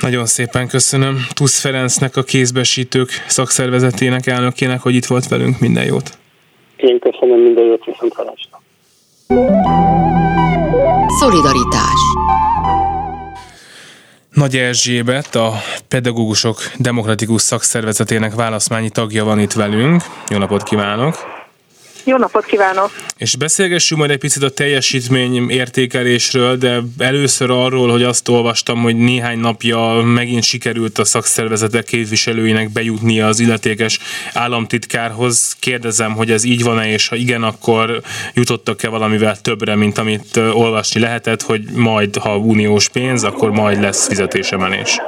Nagyon 0.00 0.26
szépen 0.26 0.68
köszönöm 0.68 1.16
Tusz 1.34 1.60
Ferencnek, 1.60 2.16
a 2.16 2.22
kézbesítők 2.22 3.08
szakszervezetének 3.26 4.26
elnökének, 4.26 4.80
hogy 4.80 4.94
itt 4.94 5.06
volt 5.06 5.28
velünk. 5.28 5.60
Minden 5.60 5.84
jót! 5.84 6.22
Én 6.84 6.98
köszönöm 6.98 7.40
minden 7.40 7.64
jót, 7.64 7.84
viszont 7.84 8.12
hallásra. 8.12 8.60
Szolidaritás 11.20 12.00
Nagy 14.30 14.56
Erzsébet, 14.56 15.34
a 15.34 15.52
Pedagógusok 15.88 16.56
Demokratikus 16.78 17.42
Szakszervezetének 17.42 18.34
válaszmányi 18.34 18.90
tagja 18.90 19.24
van 19.24 19.38
itt 19.38 19.52
velünk. 19.52 20.02
Jó 20.30 20.38
napot 20.38 20.62
kívánok! 20.62 21.33
Jó 22.04 22.16
napot 22.16 22.44
kívánok! 22.44 22.90
És 23.16 23.36
beszélgessünk 23.36 24.00
majd 24.00 24.12
egy 24.12 24.18
picit 24.18 24.42
a 24.42 24.50
teljesítmény 24.50 25.50
értékelésről, 25.50 26.56
de 26.56 26.80
először 26.98 27.50
arról, 27.50 27.90
hogy 27.90 28.02
azt 28.02 28.28
olvastam, 28.28 28.82
hogy 28.82 28.96
néhány 28.96 29.38
napja 29.38 30.02
megint 30.02 30.42
sikerült 30.42 30.98
a 30.98 31.04
szakszervezetek 31.04 31.84
képviselőinek 31.84 32.72
bejutni 32.72 33.20
az 33.20 33.40
illetékes 33.40 33.98
államtitkárhoz. 34.32 35.56
Kérdezem, 35.60 36.12
hogy 36.12 36.30
ez 36.30 36.44
így 36.44 36.62
van-e, 36.62 36.90
és 36.90 37.08
ha 37.08 37.16
igen, 37.16 37.42
akkor 37.42 38.00
jutottak-e 38.34 38.88
valamivel 38.88 39.40
többre, 39.40 39.74
mint 39.76 39.98
amit 39.98 40.36
olvasni 40.36 41.00
lehetett, 41.00 41.42
hogy 41.42 41.62
majd, 41.74 42.16
ha 42.16 42.36
uniós 42.36 42.88
pénz, 42.88 43.24
akkor 43.24 43.50
majd 43.50 43.80
lesz 43.80 44.06
fizetésemelés 44.08 44.98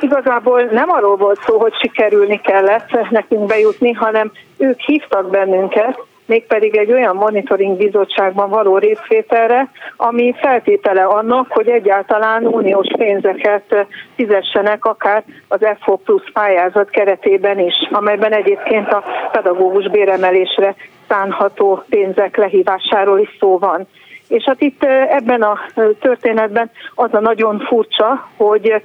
igazából 0.00 0.62
nem 0.62 0.90
arról 0.90 1.16
volt 1.16 1.40
szó, 1.46 1.58
hogy 1.58 1.72
sikerülni 1.80 2.40
kellett 2.40 3.10
nekünk 3.10 3.46
bejutni, 3.46 3.92
hanem 3.92 4.32
ők 4.62 4.80
hívtak 4.80 5.30
bennünket, 5.30 5.98
mégpedig 6.26 6.76
egy 6.76 6.92
olyan 6.92 7.16
monitoring 7.16 7.76
bizottságban 7.76 8.50
való 8.50 8.78
részvételre, 8.78 9.70
ami 9.96 10.34
feltétele 10.40 11.04
annak, 11.04 11.52
hogy 11.52 11.68
egyáltalán 11.68 12.46
uniós 12.46 12.86
pénzeket 12.98 13.86
fizessenek 14.14 14.84
akár 14.84 15.24
az 15.48 15.60
FO 15.80 15.96
Plus 15.96 16.22
pályázat 16.32 16.90
keretében 16.90 17.58
is, 17.58 17.74
amelyben 17.90 18.32
egyébként 18.32 18.92
a 18.92 19.04
pedagógus 19.32 19.88
béremelésre 19.88 20.74
szánható 21.08 21.82
pénzek 21.88 22.36
lehívásáról 22.36 23.18
is 23.18 23.36
szó 23.38 23.58
van. 23.58 23.86
És 24.28 24.44
hát 24.44 24.60
itt 24.60 24.84
ebben 25.08 25.42
a 25.42 25.58
történetben 26.00 26.70
az 26.94 27.14
a 27.14 27.20
nagyon 27.20 27.58
furcsa, 27.58 28.28
hogy 28.36 28.82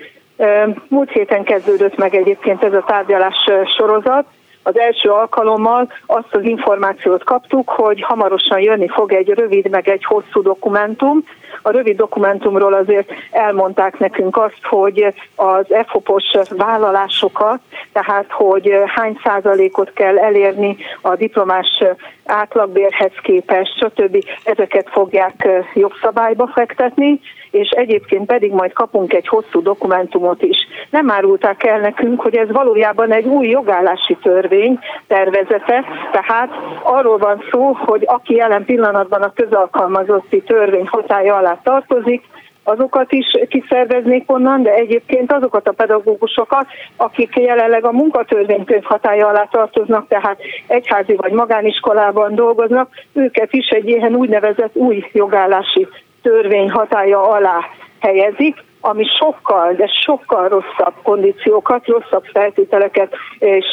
Múlt 0.87 1.11
héten 1.11 1.43
kezdődött 1.43 1.97
meg 1.97 2.15
egyébként 2.15 2.63
ez 2.63 2.73
a 2.73 2.83
tárgyalás 2.87 3.35
sorozat. 3.77 4.25
Az 4.67 4.79
első 4.79 5.09
alkalommal 5.09 5.91
azt 6.05 6.35
az 6.35 6.43
információt 6.43 7.23
kaptuk, 7.23 7.69
hogy 7.69 8.01
hamarosan 8.01 8.59
jönni 8.59 8.87
fog 8.87 9.13
egy 9.13 9.29
rövid, 9.29 9.69
meg 9.69 9.87
egy 9.87 10.03
hosszú 10.03 10.41
dokumentum. 10.41 11.23
A 11.61 11.71
rövid 11.71 11.95
dokumentumról 11.95 12.73
azért 12.73 13.11
elmondták 13.31 13.99
nekünk 13.99 14.37
azt, 14.37 14.59
hogy 14.61 15.13
az 15.35 15.71
EFOPOS 15.73 16.23
vállalásokat, 16.49 17.59
tehát 17.93 18.31
hogy 18.31 18.71
hány 18.85 19.19
százalékot 19.23 19.93
kell 19.93 20.17
elérni 20.17 20.77
a 21.01 21.15
diplomás 21.15 21.83
átlagbérhez 22.25 23.11
képest, 23.21 23.77
stb. 23.77 24.23
ezeket 24.43 24.89
fogják 24.89 25.47
jogszabályba 25.73 26.47
fektetni, 26.47 27.19
és 27.51 27.69
egyébként 27.69 28.25
pedig 28.25 28.51
majd 28.51 28.73
kapunk 28.73 29.13
egy 29.13 29.27
hosszú 29.27 29.61
dokumentumot 29.61 30.41
is. 30.41 30.57
Nem 30.89 31.11
árulták 31.11 31.63
el 31.63 31.79
nekünk, 31.79 32.21
hogy 32.21 32.35
ez 32.35 32.51
valójában 32.51 33.11
egy 33.11 33.25
új 33.25 33.47
jogállási 33.47 34.17
törvény 34.21 34.79
tervezete, 35.07 35.83
tehát 36.11 36.49
arról 36.83 37.17
van 37.17 37.43
szó, 37.51 37.71
hogy 37.73 38.03
aki 38.05 38.35
jelen 38.35 38.65
pillanatban 38.65 39.21
a 39.21 39.33
közalkalmazotti 39.33 40.41
törvény 40.41 40.87
hatája 40.87 41.35
alá 41.35 41.46
tartozik, 41.55 42.23
azokat 42.67 43.11
is 43.11 43.25
kiszerveznék 43.49 44.31
onnan, 44.31 44.63
de 44.63 44.73
egyébként 44.73 45.31
azokat 45.31 45.67
a 45.67 45.71
pedagógusokat, 45.71 46.65
akik 46.95 47.35
jelenleg 47.35 47.85
a 47.85 47.91
munkatörvénykönyv 47.91 48.83
hatája 48.83 49.27
alá 49.27 49.47
tartoznak, 49.51 50.07
tehát 50.07 50.37
egyházi 50.67 51.15
vagy 51.15 51.31
magániskolában 51.31 52.35
dolgoznak, 52.35 52.89
őket 53.13 53.53
is 53.53 53.67
egy 53.67 53.87
ilyen 53.89 54.15
úgynevezett 54.15 54.75
új 54.75 55.09
jogállási 55.13 55.87
törvény 56.21 56.69
hatája 56.69 57.21
alá 57.21 57.59
helyezik, 57.99 58.65
ami 58.81 59.05
sokkal, 59.19 59.73
de 59.73 59.87
sokkal 60.05 60.47
rosszabb 60.47 60.93
kondíciókat, 61.03 61.85
rosszabb 61.85 62.23
feltételeket 62.33 63.13
és 63.39 63.65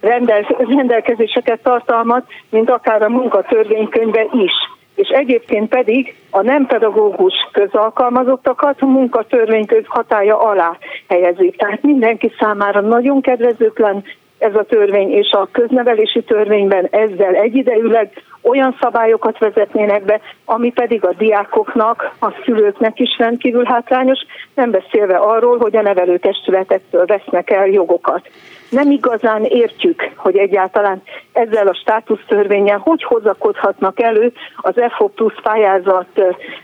rendel, 0.00 0.46
rendelkezéseket 0.58 1.62
tartalmaz, 1.62 2.22
mint 2.50 2.70
akár 2.70 3.02
a 3.02 3.08
munkatörvénykönyve 3.08 4.26
is. 4.32 4.52
És 4.94 5.08
egyébként 5.08 5.68
pedig 5.68 6.14
a 6.30 6.42
nem 6.42 6.66
pedagógus 6.66 7.34
közalkalmazottakat 7.52 8.80
a 8.80 8.86
munkatörvénykönyv 8.86 9.86
hatája 9.88 10.38
alá 10.40 10.78
helyezik. 11.08 11.56
Tehát 11.56 11.82
mindenki 11.82 12.32
számára 12.38 12.80
nagyon 12.80 13.20
kedvezőtlen 13.20 14.04
ez 14.38 14.54
a 14.54 14.64
törvény, 14.64 15.10
és 15.10 15.30
a 15.30 15.48
köznevelési 15.52 16.22
törvényben 16.22 16.88
ezzel 16.90 17.34
egyidejűleg 17.34 18.10
olyan 18.42 18.76
szabályokat 18.80 19.38
vezetnének 19.38 20.04
be, 20.04 20.20
ami 20.44 20.70
pedig 20.72 21.04
a 21.04 21.14
diákoknak, 21.18 22.14
a 22.20 22.30
szülőknek 22.44 23.00
is 23.00 23.18
rendkívül 23.18 23.64
hátrányos, 23.64 24.18
nem 24.54 24.70
beszélve 24.70 25.16
arról, 25.16 25.58
hogy 25.58 25.76
a 25.76 25.82
nevelőtestületektől 25.82 27.04
vesznek 27.04 27.50
el 27.50 27.66
jogokat. 27.66 28.28
Nem 28.74 28.90
igazán 28.90 29.44
értjük, 29.44 30.10
hogy 30.16 30.36
egyáltalán 30.36 31.02
ezzel 31.32 31.66
a 31.66 31.74
státusztörvényel 31.74 32.78
hogy 32.78 33.02
hozakodhatnak 33.02 34.00
elő 34.00 34.32
az 34.56 34.74
FO 34.96 35.08
plusz 35.08 35.40
pályázat 35.42 36.06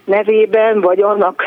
nevében, 0.04 0.80
vagy 0.80 1.00
annak 1.00 1.42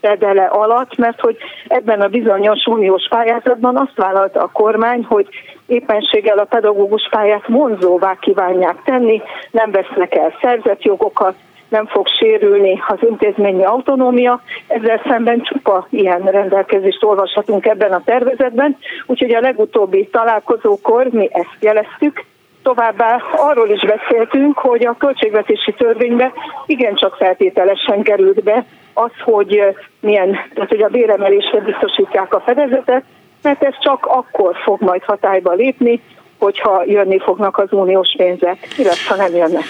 fedele 0.00 0.44
alatt, 0.44 0.96
mert 0.96 1.20
hogy 1.20 1.36
ebben 1.68 2.00
a 2.00 2.08
bizonyos 2.08 2.64
uniós 2.64 3.08
pályázatban 3.08 3.76
azt 3.76 3.96
vállalta 3.96 4.42
a 4.42 4.50
kormány, 4.52 5.04
hogy 5.04 5.28
éppenséggel 5.66 6.38
a 6.38 6.44
pedagógus 6.44 7.08
pályát 7.10 7.46
vonzóvá 7.46 8.16
kívánják 8.20 8.82
tenni, 8.84 9.22
nem 9.50 9.70
vesznek 9.70 10.14
el 10.14 10.34
szerzett 10.40 10.82
jogokat, 10.82 11.34
nem 11.68 11.86
fog 11.86 12.06
sérülni 12.08 12.82
az 12.88 12.98
intézményi 13.00 13.64
autonómia, 13.64 14.40
ezzel 14.66 15.00
szemben 15.06 15.42
csupa 15.42 15.86
ilyen 15.90 16.20
rendelkezést 16.22 17.04
olvashatunk 17.04 17.66
ebben 17.66 17.92
a 17.92 18.02
tervezetben, 18.04 18.76
úgyhogy 19.06 19.34
a 19.34 19.40
legutóbbi 19.40 20.08
találkozókor 20.12 21.06
mi 21.06 21.28
ezt 21.32 21.56
jeleztük, 21.60 22.24
Továbbá 22.62 23.22
arról 23.36 23.68
is 23.68 23.80
beszéltünk, 23.80 24.58
hogy 24.58 24.86
a 24.86 24.96
költségvetési 24.98 25.72
törvénybe 25.72 26.32
igencsak 26.66 27.14
feltételesen 27.14 28.02
került 28.02 28.42
be 28.42 28.64
az, 28.94 29.10
hogy 29.20 29.62
milyen, 30.00 30.30
tehát 30.54 30.68
hogy 30.68 30.82
a 30.82 30.88
béremelésre 30.88 31.60
biztosítják 31.60 32.34
a 32.34 32.40
fedezetet, 32.40 33.04
mert 33.42 33.62
ez 33.62 33.74
csak 33.80 34.06
akkor 34.06 34.56
fog 34.56 34.82
majd 34.82 35.04
hatályba 35.04 35.52
lépni, 35.52 36.02
hogyha 36.38 36.82
jönni 36.86 37.18
fognak 37.18 37.58
az 37.58 37.72
uniós 37.72 38.14
pénzek, 38.16 38.58
illetve 38.78 39.16
nem 39.16 39.34
jönnek. 39.34 39.64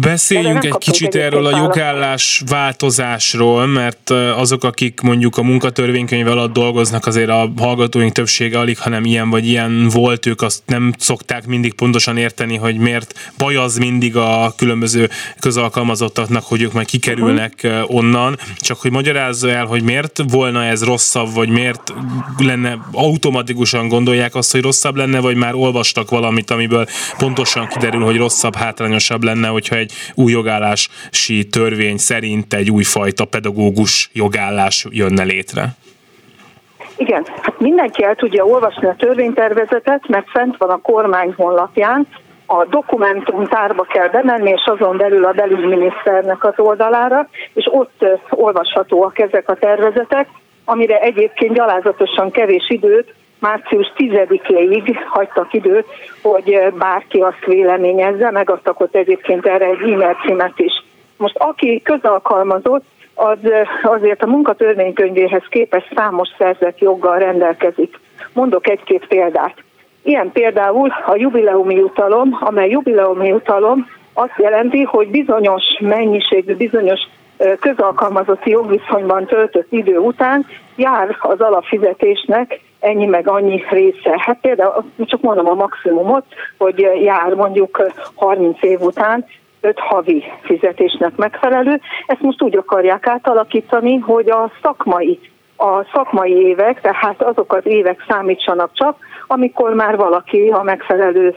Beszéljünk 0.00 0.64
egy 0.64 0.78
kicsit 0.78 1.14
erről 1.14 1.46
a 1.46 1.56
jogállás 1.56 2.42
változásról, 2.48 3.66
mert 3.66 4.10
azok, 4.10 4.64
akik 4.64 5.00
mondjuk 5.00 5.36
a 5.36 5.42
munkatörvénykönyv 5.42 6.26
alatt 6.26 6.52
dolgoznak, 6.52 7.06
azért 7.06 7.28
a 7.28 7.52
hallgatóink 7.56 8.12
többsége 8.12 8.58
alig, 8.58 8.78
hanem 8.78 9.04
ilyen 9.04 9.30
vagy 9.30 9.46
ilyen 9.48 9.88
volt, 9.88 10.26
ők 10.26 10.42
azt 10.42 10.62
nem 10.66 10.92
szokták 10.98 11.46
mindig 11.46 11.74
pontosan 11.74 12.16
érteni, 12.16 12.56
hogy 12.56 12.76
miért 12.76 13.32
baj 13.38 13.56
az 13.56 13.78
mindig 13.78 14.16
a 14.16 14.54
különböző 14.56 15.10
közalkalmazottaknak, 15.40 16.42
hogy 16.44 16.62
ők 16.62 16.72
majd 16.72 16.86
kikerülnek 16.86 17.52
uh-huh. 17.62 17.94
onnan, 17.94 18.38
csak 18.56 18.80
hogy 18.80 18.90
magyarázza 18.90 19.50
el, 19.50 19.64
hogy 19.64 19.82
miért 19.82 20.20
volna 20.28 20.64
ez 20.64 20.84
rosszabb, 20.84 21.34
vagy 21.34 21.48
miért 21.48 21.94
lenne 22.38 22.78
automatikusan 22.92 23.88
gondolják 23.88 24.34
azt, 24.34 24.52
hogy 24.52 24.62
rosszabb 24.62 24.96
lenne, 24.96 25.18
vagy 25.18 25.36
már 25.36 25.54
olvastak 25.54 26.10
valamit, 26.10 26.50
amiből 26.50 26.86
pontosan 27.18 27.66
kiderül, 27.66 28.02
hogy 28.02 28.16
rosszabb, 28.16 28.54
hátrányosabb 28.56 29.22
lenne, 29.24 29.48
hogyha 29.48 29.76
egy 29.84 29.92
új 30.14 30.32
jogállási 30.32 31.46
törvény 31.50 31.96
szerint 31.96 32.54
egy 32.54 32.70
újfajta 32.70 33.24
pedagógus 33.24 34.10
jogállás 34.12 34.86
jönne 34.90 35.22
létre? 35.22 35.64
Igen, 36.96 37.26
hát 37.42 37.60
mindenki 37.60 38.04
el 38.04 38.14
tudja 38.14 38.44
olvasni 38.44 38.86
a 38.86 38.96
törvénytervezetet, 38.98 40.08
mert 40.08 40.30
fent 40.30 40.56
van 40.56 40.70
a 40.70 40.80
kormány 40.80 41.34
honlapján, 41.36 42.06
a 42.46 42.64
dokumentumtárba 42.64 43.82
kell 43.82 44.08
bemenni, 44.08 44.50
és 44.50 44.62
azon 44.64 44.96
belül 44.96 45.24
a 45.24 45.32
belügyminiszternek 45.32 46.44
az 46.44 46.52
oldalára, 46.56 47.28
és 47.54 47.68
ott 47.70 48.04
olvashatóak 48.30 49.18
ezek 49.18 49.48
a 49.48 49.54
tervezetek, 49.54 50.28
amire 50.64 51.00
egyébként 51.00 51.54
gyalázatosan 51.54 52.30
kevés 52.30 52.70
időt 52.70 53.14
március 53.44 53.92
10-éig 53.96 54.96
hagytak 55.08 55.52
időt, 55.52 55.86
hogy 56.22 56.58
bárki 56.78 57.20
azt 57.20 57.44
véleményezze, 57.46 58.30
megadtak 58.30 58.80
ott 58.80 58.94
egyébként 58.94 59.46
erre 59.46 59.64
egy 59.64 59.90
e-mail 59.92 60.16
címet 60.26 60.58
is. 60.58 60.72
Most 61.16 61.36
aki 61.36 61.82
közalkalmazott, 61.82 62.84
az 63.14 63.38
azért 63.82 64.22
a 64.22 64.26
munkatörvénykönyvéhez 64.26 65.42
képest 65.48 65.92
számos 65.94 66.28
szerzett 66.38 66.78
joggal 66.78 67.18
rendelkezik. 67.18 68.00
Mondok 68.32 68.68
egy-két 68.68 69.06
példát. 69.06 69.54
Ilyen 70.02 70.32
például 70.32 70.92
a 71.06 71.16
jubileumi 71.16 71.80
utalom, 71.80 72.38
amely 72.40 72.68
jubileumi 72.68 73.32
utalom 73.32 73.86
azt 74.12 74.38
jelenti, 74.38 74.82
hogy 74.82 75.08
bizonyos 75.10 75.62
mennyiségű, 75.80 76.56
bizonyos 76.56 77.00
közalkalmazotti 77.60 78.50
jogviszonyban 78.50 79.26
töltött 79.26 79.72
idő 79.72 79.98
után 79.98 80.46
jár 80.76 81.16
az 81.20 81.40
alapfizetésnek 81.40 82.60
ennyi 82.84 83.06
meg 83.06 83.28
annyi 83.28 83.64
része. 83.70 84.14
Hát 84.16 84.38
például 84.40 84.84
csak 84.98 85.20
mondom 85.20 85.46
a 85.46 85.54
maximumot, 85.54 86.24
hogy 86.58 86.78
jár 87.02 87.34
mondjuk 87.34 87.82
30 88.14 88.62
év 88.62 88.80
után 88.80 89.24
5 89.60 89.78
havi 89.78 90.24
fizetésnek 90.42 91.16
megfelelő. 91.16 91.80
Ezt 92.06 92.20
most 92.20 92.42
úgy 92.42 92.56
akarják 92.56 93.06
átalakítani, 93.06 93.98
hogy 93.98 94.30
a 94.30 94.50
szakmai 94.62 95.20
a 95.56 95.84
szakmai 95.92 96.32
évek, 96.32 96.80
tehát 96.80 97.22
azok 97.22 97.52
az 97.52 97.66
évek 97.66 98.04
számítsanak 98.08 98.70
csak, 98.72 98.96
amikor 99.26 99.74
már 99.74 99.96
valaki 99.96 100.48
a 100.48 100.62
megfelelő, 100.62 101.34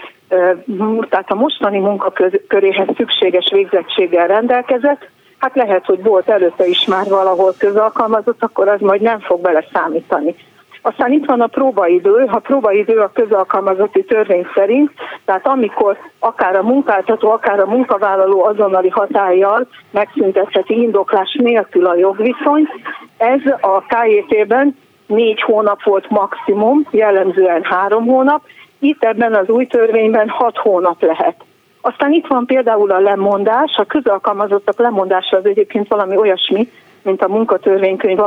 tehát 1.09 1.31
a 1.31 1.35
mostani 1.35 1.79
munkaköréhez 1.79 2.87
szükséges 2.95 3.49
végzettséggel 3.51 4.27
rendelkezett, 4.27 5.09
hát 5.37 5.55
lehet, 5.55 5.85
hogy 5.85 6.03
volt 6.03 6.29
előtte 6.29 6.67
is 6.67 6.85
már 6.85 7.05
valahol 7.09 7.53
közalkalmazott, 7.57 8.43
akkor 8.43 8.67
az 8.67 8.79
majd 8.79 9.01
nem 9.01 9.19
fog 9.19 9.41
bele 9.41 9.65
számítani. 9.73 10.35
Aztán 10.81 11.11
itt 11.11 11.25
van 11.25 11.41
a 11.41 11.47
próbaidő. 11.47 12.25
A 12.31 12.39
próbaidő 12.39 12.99
a 12.99 13.11
közalkalmazotti 13.13 14.03
törvény 14.03 14.47
szerint, 14.55 14.91
tehát 15.25 15.47
amikor 15.47 15.97
akár 16.19 16.55
a 16.55 16.63
munkáltató, 16.63 17.31
akár 17.31 17.59
a 17.59 17.65
munkavállaló 17.65 18.43
azonnali 18.43 18.89
hatállyal 18.89 19.67
megszüntetheti 19.91 20.81
indoklás 20.81 21.37
nélkül 21.39 21.85
a 21.85 21.95
jogviszony, 21.95 22.67
ez 23.17 23.41
a 23.61 23.81
KJT-ben 23.81 24.75
négy 25.05 25.41
hónap 25.41 25.83
volt 25.83 26.09
maximum, 26.09 26.87
jellemzően 26.91 27.63
három 27.63 28.05
hónap, 28.05 28.41
itt 28.79 29.03
ebben 29.03 29.33
az 29.33 29.49
új 29.49 29.65
törvényben 29.65 30.29
hat 30.29 30.57
hónap 30.57 31.01
lehet. 31.01 31.35
Aztán 31.81 32.11
itt 32.11 32.27
van 32.27 32.45
például 32.45 32.91
a 32.91 32.99
lemondás, 32.99 33.75
a 33.75 33.85
közalkalmazottak 33.85 34.79
lemondása 34.79 35.37
az 35.37 35.45
egyébként 35.45 35.87
valami 35.87 36.17
olyasmi, 36.17 36.69
mint 37.07 37.21
a 37.21 37.27
munkatörvénykönyv 37.27 38.19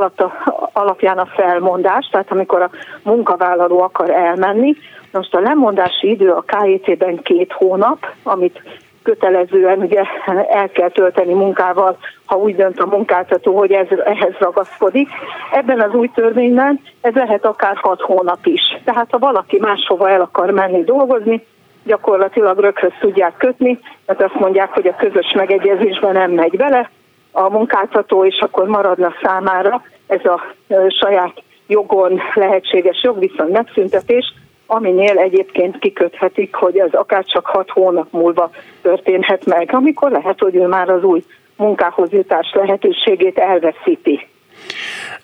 alapján 0.73 1.19
a 1.19 1.27
felmondás, 1.27 2.09
tehát 2.11 2.31
amikor 2.31 2.62
a 2.62 2.71
munkavállaló 3.03 3.81
akar 3.81 4.11
elmenni. 4.11 4.75
Most 5.12 5.35
a 5.35 5.40
lemondási 5.40 6.11
idő 6.11 6.31
a 6.31 6.45
KIT-ben 6.47 7.23
két 7.23 7.53
hónap, 7.53 8.07
amit 8.23 8.62
kötelezően 9.03 9.79
ugye 9.79 10.03
el 10.49 10.69
kell 10.69 10.90
tölteni 10.90 11.33
munkával, 11.33 11.97
ha 12.25 12.37
úgy 12.37 12.57
dönt 12.57 12.81
a 12.81 12.87
munkáltató, 12.87 13.57
hogy 13.59 13.73
ez, 13.73 13.87
ehhez 14.05 14.35
ragaszkodik. 14.38 15.09
Ebben 15.53 15.81
az 15.81 15.95
új 15.95 16.11
törvényben 16.14 16.81
ez 17.01 17.14
lehet 17.14 17.45
akár 17.45 17.77
hat 17.77 18.01
hónap 18.01 18.47
is. 18.47 18.61
Tehát 18.85 19.07
ha 19.11 19.19
valaki 19.19 19.59
máshova 19.59 20.11
el 20.11 20.21
akar 20.21 20.51
menni 20.51 20.85
dolgozni, 20.85 21.47
gyakorlatilag 21.85 22.59
röghöz 22.59 22.93
tudják 23.01 23.37
kötni, 23.37 23.79
mert 24.07 24.23
azt 24.23 24.38
mondják, 24.38 24.73
hogy 24.73 24.87
a 24.87 24.97
közös 24.97 25.33
megegyezésben 25.35 26.12
nem 26.12 26.31
megy 26.31 26.57
bele, 26.57 26.90
a 27.33 27.49
munkáltató, 27.49 28.25
és 28.25 28.38
akkor 28.40 28.66
maradna 28.66 29.14
számára 29.23 29.83
ez 30.07 30.25
a 30.25 30.40
saját 31.01 31.43
jogon 31.66 32.21
lehetséges 32.35 33.03
jogviszony 33.03 33.51
megszüntetés, 33.51 34.35
aminél 34.66 35.19
egyébként 35.19 35.79
kiköthetik, 35.79 36.55
hogy 36.55 36.79
ez 36.79 36.93
akár 36.93 37.25
csak 37.25 37.47
hat 37.47 37.71
hónap 37.71 38.07
múlva 38.11 38.51
történhet 38.83 39.45
meg, 39.45 39.71
amikor 39.73 40.11
lehet, 40.11 40.38
hogy 40.38 40.55
ő 40.57 40.66
már 40.66 40.88
az 40.88 41.03
új 41.03 41.25
munkához 41.57 42.11
jutás 42.11 42.53
lehetőségét 42.53 43.38
elveszíti. 43.38 44.29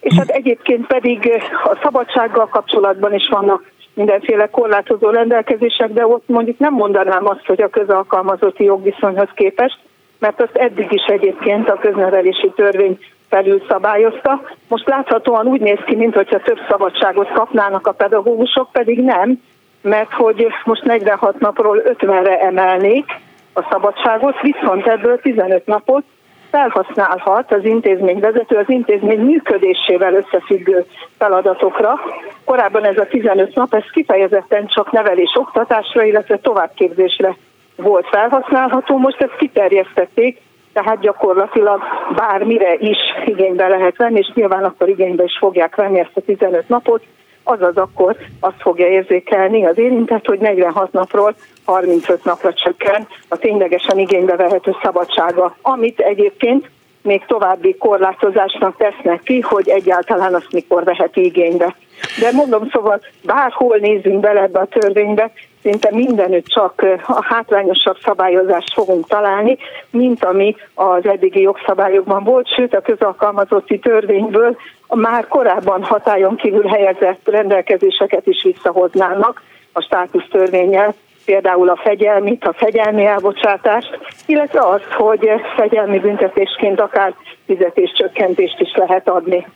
És 0.01 0.14
hát 0.16 0.29
egyébként 0.29 0.87
pedig 0.87 1.31
a 1.64 1.79
szabadsággal 1.83 2.47
kapcsolatban 2.47 3.14
is 3.14 3.29
vannak 3.29 3.71
mindenféle 3.95 4.47
korlátozó 4.47 5.11
rendelkezések, 5.11 5.92
de 5.92 6.07
ott 6.07 6.23
mondjuk 6.27 6.59
nem 6.59 6.73
mondanám 6.73 7.29
azt, 7.29 7.47
hogy 7.47 7.62
a 7.62 7.69
közalkalmazotti 7.69 8.64
jogviszonyhoz 8.64 9.29
képest, 9.35 9.79
mert 10.18 10.40
azt 10.40 10.57
eddig 10.57 10.92
is 10.92 11.05
egyébként 11.05 11.68
a 11.68 11.79
köznevelési 11.79 12.52
törvény 12.57 12.98
felül 13.29 13.62
szabályozta. 13.68 14.40
Most 14.68 14.88
láthatóan 14.88 15.46
úgy 15.46 15.61
néz 15.61 15.79
ki, 15.87 15.96
mintha 15.96 16.24
több 16.24 16.61
szabadságot 16.68 17.33
kapnának 17.33 17.87
a 17.87 17.92
pedagógusok, 17.92 18.68
pedig 18.72 19.02
nem, 19.02 19.42
mert 19.83 20.12
hogy 20.12 20.46
most 20.64 20.83
46 20.83 21.38
napról 21.38 21.83
50-re 21.85 22.38
emelnék 22.40 23.05
a 23.52 23.66
szabadságot, 23.70 24.40
viszont 24.40 24.87
ebből 24.87 25.20
15 25.20 25.66
napot 25.66 26.05
felhasználhat 26.50 27.52
az 27.52 27.64
intézmény 27.64 28.20
vezető 28.20 28.57
az 28.57 28.68
intézmény 28.68 29.20
működésével 29.20 30.14
összefüggő 30.14 30.85
feladatokra. 31.18 32.00
Korábban 32.44 32.85
ez 32.85 32.98
a 32.98 33.07
15 33.07 33.55
nap, 33.55 33.74
ez 33.74 33.90
kifejezetten 33.92 34.66
csak 34.66 34.92
nevelés-oktatásra, 34.92 36.02
illetve 36.02 36.38
továbbképzésre 36.38 37.37
volt 37.77 38.07
felhasználható, 38.09 38.97
most 38.97 39.21
ezt 39.21 39.37
kiterjesztették, 39.37 40.41
tehát 40.73 41.01
gyakorlatilag 41.01 41.83
bármire 42.15 42.75
is 42.79 42.99
igénybe 43.25 43.69
lehet 43.69 43.97
venni, 43.97 44.19
és 44.19 44.31
nyilván 44.35 44.65
akkor 44.65 44.89
igénybe 44.89 45.25
is 45.25 45.37
fogják 45.39 45.75
venni 45.77 45.99
ezt 45.99 46.17
a 46.17 46.21
15 46.21 46.69
napot, 46.69 47.03
azaz 47.45 47.77
akkor 47.77 48.17
azt 48.41 48.61
fogja 48.61 48.87
érzékelni 48.87 49.67
az 49.67 49.79
érintett, 49.79 50.27
hogy 50.27 50.39
46 50.39 50.93
napról 50.93 51.35
35 51.65 52.25
napra 52.25 52.53
csökken 52.53 53.07
a 53.29 53.37
ténylegesen 53.37 53.99
igénybe 53.99 54.37
vehető 54.37 54.77
szabadsága, 54.83 55.57
amit 55.62 56.01
egyébként 56.01 56.71
még 57.03 57.25
további 57.27 57.77
korlátozásnak 57.77 58.77
tesznek 58.77 59.23
ki, 59.23 59.41
hogy 59.41 59.69
egyáltalán 59.69 60.35
azt 60.35 60.53
mikor 60.53 60.85
veheti 60.85 61.25
igénybe. 61.25 61.77
De 62.21 62.31
mondom, 62.33 62.69
szóval 62.73 63.01
bárhol 63.25 63.77
nézzünk 63.77 64.21
bele 64.21 64.41
ebbe 64.43 64.59
a 64.59 64.67
törvénybe, 64.67 65.33
szinte 65.62 65.88
mindenütt 65.92 66.47
csak 66.47 66.87
a 67.07 67.25
hátrányosabb 67.25 67.97
szabályozást 68.05 68.73
fogunk 68.73 69.07
találni, 69.09 69.57
mint 69.90 70.25
ami 70.25 70.57
az 70.75 71.07
eddigi 71.07 71.40
jogszabályokban 71.40 72.25
volt, 72.25 72.55
sőt 72.55 72.75
a 72.75 72.81
közalkalmazotti 72.81 73.79
törvényből 73.79 74.57
már 74.88 75.27
korábban 75.29 75.83
hatályon 75.83 76.37
kívül 76.37 76.66
helyezett 76.66 77.29
rendelkezéseket 77.31 78.27
is 78.27 78.42
visszahoznának 78.42 79.42
a 79.73 79.81
státusz 79.81 80.29
törvényel 80.31 80.95
például 81.25 81.69
a 81.69 81.77
fegyelmit, 81.77 82.45
a 82.45 82.53
fegyelmi 82.53 83.05
elbocsátást, 83.05 83.99
illetve 84.27 84.61
azt, 84.61 84.92
hogy 84.92 85.31
fegyelmi 85.57 85.99
büntetésként 85.99 86.81
akár 86.81 87.14
fizetéscsökkentést 87.47 88.61
is 88.61 88.75
lehet 88.75 89.09
adni. 89.09 89.47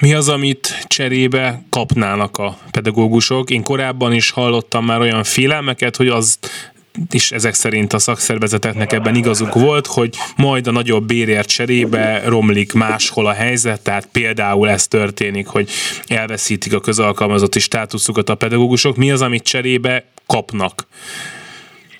Mi 0.00 0.14
az, 0.14 0.28
amit 0.28 0.84
cserébe 0.86 1.62
kapnának 1.70 2.36
a 2.36 2.58
pedagógusok? 2.70 3.50
Én 3.50 3.62
korábban 3.62 4.12
is 4.12 4.30
hallottam 4.30 4.84
már 4.84 5.00
olyan 5.00 5.24
félelmeket, 5.24 5.96
hogy 5.96 6.08
az 6.08 6.38
és 7.10 7.32
ezek 7.32 7.54
szerint 7.54 7.92
a 7.92 7.98
szakszervezeteknek 7.98 8.92
ebben 8.92 9.14
igazuk 9.14 9.54
volt, 9.54 9.86
hogy 9.86 10.16
majd 10.36 10.66
a 10.66 10.70
nagyobb 10.70 11.06
bérért 11.06 11.48
cserébe 11.48 12.22
romlik 12.24 12.72
máshol 12.72 13.26
a 13.26 13.32
helyzet, 13.32 13.82
tehát 13.82 14.08
például 14.12 14.68
ez 14.68 14.86
történik, 14.86 15.46
hogy 15.46 15.70
elveszítik 16.06 16.74
a 16.74 16.80
közalkalmazotti 16.80 17.60
státuszukat 17.60 18.28
a 18.28 18.34
pedagógusok. 18.34 18.96
Mi 18.96 19.10
az, 19.10 19.22
amit 19.22 19.42
cserébe 19.42 20.04
kapnak? 20.26 20.86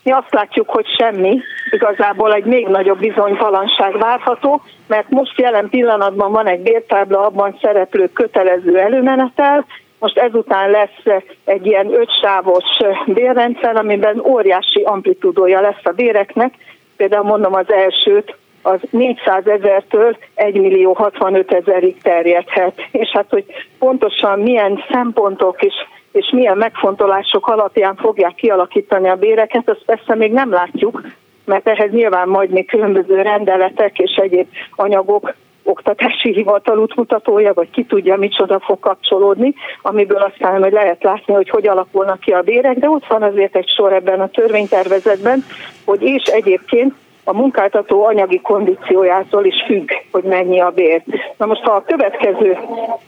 Mi 0.08 0.14
azt 0.14 0.34
látjuk, 0.34 0.70
hogy 0.70 0.86
semmi, 0.98 1.40
igazából 1.70 2.32
egy 2.32 2.44
még 2.44 2.66
nagyobb 2.66 2.98
bizonytalanság 2.98 3.98
várható, 3.98 4.62
mert 4.86 5.10
most 5.10 5.40
jelen 5.40 5.68
pillanatban 5.68 6.32
van 6.32 6.46
egy 6.46 6.60
bértábla, 6.60 7.26
abban 7.26 7.58
szereplő 7.60 8.08
kötelező 8.12 8.78
előmenetel, 8.78 9.66
most 9.98 10.18
ezután 10.18 10.70
lesz 10.70 11.22
egy 11.44 11.66
ilyen 11.66 11.92
ötsávos 11.92 12.64
bérrendszer, 13.06 13.76
amiben 13.76 14.20
óriási 14.24 14.82
amplitudója 14.82 15.60
lesz 15.60 15.84
a 15.84 15.90
béreknek. 15.90 16.54
Például 16.96 17.24
mondom 17.24 17.54
az 17.54 17.72
elsőt, 17.72 18.36
az 18.62 18.80
400 18.90 19.46
ezertől 19.46 20.16
1 20.34 20.60
millió 20.60 20.92
65 20.92 21.52
ezerig 21.52 22.02
terjedhet. 22.02 22.74
És 22.90 23.08
hát, 23.08 23.26
hogy 23.28 23.44
pontosan 23.78 24.40
milyen 24.40 24.84
szempontok 24.90 25.62
és, 25.62 25.74
és 26.12 26.30
milyen 26.32 26.56
megfontolások 26.56 27.46
alapján 27.46 27.96
fogják 27.96 28.34
kialakítani 28.34 29.08
a 29.08 29.16
béreket, 29.16 29.68
azt 29.68 29.84
persze 29.84 30.14
még 30.14 30.32
nem 30.32 30.52
látjuk, 30.52 31.02
mert 31.44 31.68
ehhez 31.68 31.90
nyilván 31.90 32.28
majd 32.28 32.50
még 32.50 32.66
különböző 32.66 33.22
rendeletek 33.22 33.98
és 33.98 34.14
egyéb 34.16 34.46
anyagok 34.76 35.34
oktatási 35.62 36.32
hivatal 36.32 36.78
útmutatója, 36.78 37.52
vagy 37.52 37.70
ki 37.70 37.84
tudja, 37.84 38.16
micsoda 38.16 38.60
fog 38.60 38.78
kapcsolódni, 38.78 39.54
amiből 39.82 40.22
aztán 40.22 40.60
majd 40.60 40.72
lehet 40.72 41.02
látni, 41.02 41.34
hogy 41.34 41.48
hogy 41.48 41.66
alakulnak 41.66 42.20
ki 42.20 42.30
a 42.30 42.42
bérek, 42.42 42.78
de 42.78 42.88
ott 42.88 43.06
van 43.06 43.22
azért 43.22 43.56
egy 43.56 43.68
sor 43.68 43.92
ebben 43.92 44.20
a 44.20 44.28
törvénytervezetben, 44.28 45.44
hogy 45.84 46.02
és 46.02 46.22
egyébként 46.22 46.94
a 47.24 47.32
munkáltató 47.32 48.04
anyagi 48.04 48.40
kondíciójától 48.40 49.44
is 49.44 49.62
függ, 49.66 49.90
hogy 50.10 50.22
mennyi 50.22 50.60
a 50.60 50.70
bér. 50.70 51.02
Na 51.36 51.46
most 51.46 51.62
ha 51.62 51.72
a 51.72 51.84
következő 51.86 52.58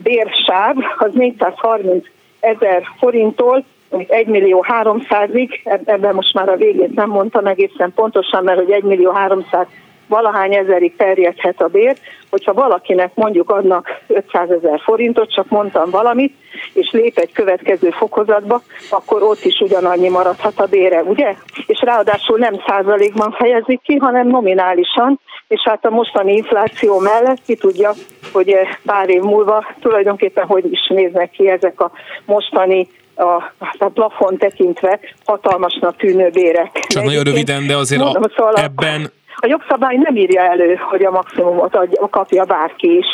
bérsáv 0.02 0.76
az 0.98 1.12
430 1.12 2.06
ezer 2.40 2.82
forinttól 2.98 3.64
1 4.06 4.26
millió 4.26 4.64
300-ig, 4.68 5.50
ebben 5.84 6.14
most 6.14 6.34
már 6.34 6.48
a 6.48 6.56
végét 6.56 6.94
nem 6.94 7.10
mondtam 7.10 7.46
egészen 7.46 7.92
pontosan, 7.94 8.44
mert 8.44 8.58
hogy 8.58 8.70
1 8.70 8.82
millió 8.82 9.10
300 9.10 9.66
valahány 10.10 10.54
ezerig 10.54 10.96
terjedhet 10.96 11.62
a 11.62 11.66
bér, 11.66 11.96
hogyha 12.30 12.52
valakinek 12.52 13.14
mondjuk 13.14 13.50
adnak 13.50 13.88
500 14.06 14.50
ezer 14.50 14.80
forintot, 14.80 15.34
csak 15.34 15.48
mondtam 15.48 15.90
valamit, 15.90 16.34
és 16.72 16.90
lép 16.90 17.18
egy 17.18 17.32
következő 17.32 17.90
fokozatba, 17.90 18.62
akkor 18.90 19.22
ott 19.22 19.44
is 19.44 19.60
ugyanannyi 19.60 20.08
maradhat 20.08 20.60
a 20.60 20.66
bére, 20.66 21.02
ugye? 21.02 21.34
És 21.66 21.80
ráadásul 21.80 22.38
nem 22.38 22.62
százalékban 22.66 23.32
fejezik 23.32 23.80
ki, 23.82 23.96
hanem 23.96 24.28
nominálisan, 24.28 25.20
és 25.48 25.60
hát 25.64 25.84
a 25.84 25.90
mostani 25.90 26.32
infláció 26.32 26.98
mellett 26.98 27.42
ki 27.46 27.56
tudja, 27.56 27.92
hogy 28.32 28.54
pár 28.84 29.08
év 29.08 29.22
múlva 29.22 29.66
tulajdonképpen 29.80 30.46
hogy 30.46 30.72
is 30.72 30.86
néznek 30.88 31.30
ki 31.30 31.48
ezek 31.48 31.80
a 31.80 31.90
mostani 32.24 32.88
a, 33.14 33.52
a 33.78 33.88
plafon 33.94 34.36
tekintve 34.36 35.00
hatalmasnak 35.24 35.96
tűnő 35.96 36.30
bérek. 36.30 36.84
Csak 36.86 37.04
nagyon 37.04 37.22
röviden, 37.22 37.66
de 37.66 37.76
azért 37.76 38.02
mondom, 38.02 38.22
a, 38.22 38.32
szóval 38.36 38.54
ebben 38.54 39.10
a 39.42 39.46
jogszabály 39.46 39.96
nem 39.96 40.16
írja 40.16 40.42
elő, 40.42 40.74
hogy 40.74 41.04
a 41.04 41.10
maximumot 41.10 41.76
adja, 41.76 42.08
kapja 42.08 42.44
bárki 42.44 42.96
is. 42.96 43.06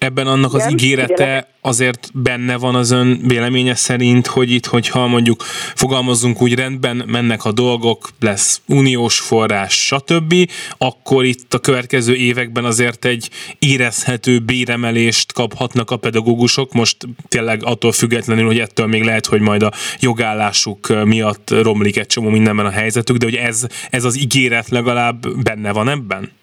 Ebben 0.00 0.26
annak 0.26 0.52
Igen, 0.54 0.66
az 0.66 0.72
ígérete 0.72 1.48
azért 1.60 2.10
benne 2.14 2.56
van 2.56 2.74
az 2.74 2.90
ön 2.90 3.20
véleménye 3.26 3.74
szerint, 3.74 4.26
hogy 4.26 4.50
itt, 4.50 4.66
hogyha 4.66 5.06
mondjuk 5.06 5.42
fogalmazunk 5.74 6.42
úgy 6.42 6.54
rendben, 6.54 7.02
mennek 7.06 7.44
a 7.44 7.52
dolgok, 7.52 8.08
lesz 8.20 8.60
uniós 8.66 9.18
forrás, 9.18 9.86
stb., 9.86 10.34
akkor 10.78 11.24
itt 11.24 11.54
a 11.54 11.58
következő 11.58 12.14
években 12.14 12.64
azért 12.64 13.04
egy 13.04 13.30
érezhető 13.58 14.38
béremelést 14.38 15.32
kaphatnak 15.32 15.90
a 15.90 15.96
pedagógusok, 15.96 16.72
most 16.72 16.96
tényleg 17.28 17.64
attól 17.64 17.92
függetlenül, 17.92 18.46
hogy 18.46 18.58
ettől 18.58 18.86
még 18.86 19.02
lehet, 19.02 19.26
hogy 19.26 19.40
majd 19.40 19.62
a 19.62 19.72
jogállásuk 19.98 21.04
miatt 21.04 21.50
romlik 21.50 21.96
egy 21.98 22.06
csomó 22.06 22.28
mindenben 22.28 22.66
a 22.66 22.70
helyzetük, 22.70 23.16
de 23.16 23.24
hogy 23.24 23.34
ez, 23.36 23.66
ez 23.90 24.04
az 24.04 24.18
ígéret 24.18 24.68
legalább 24.68 25.42
benne 25.42 25.72
van 25.72 25.88
ebben? 25.88 26.38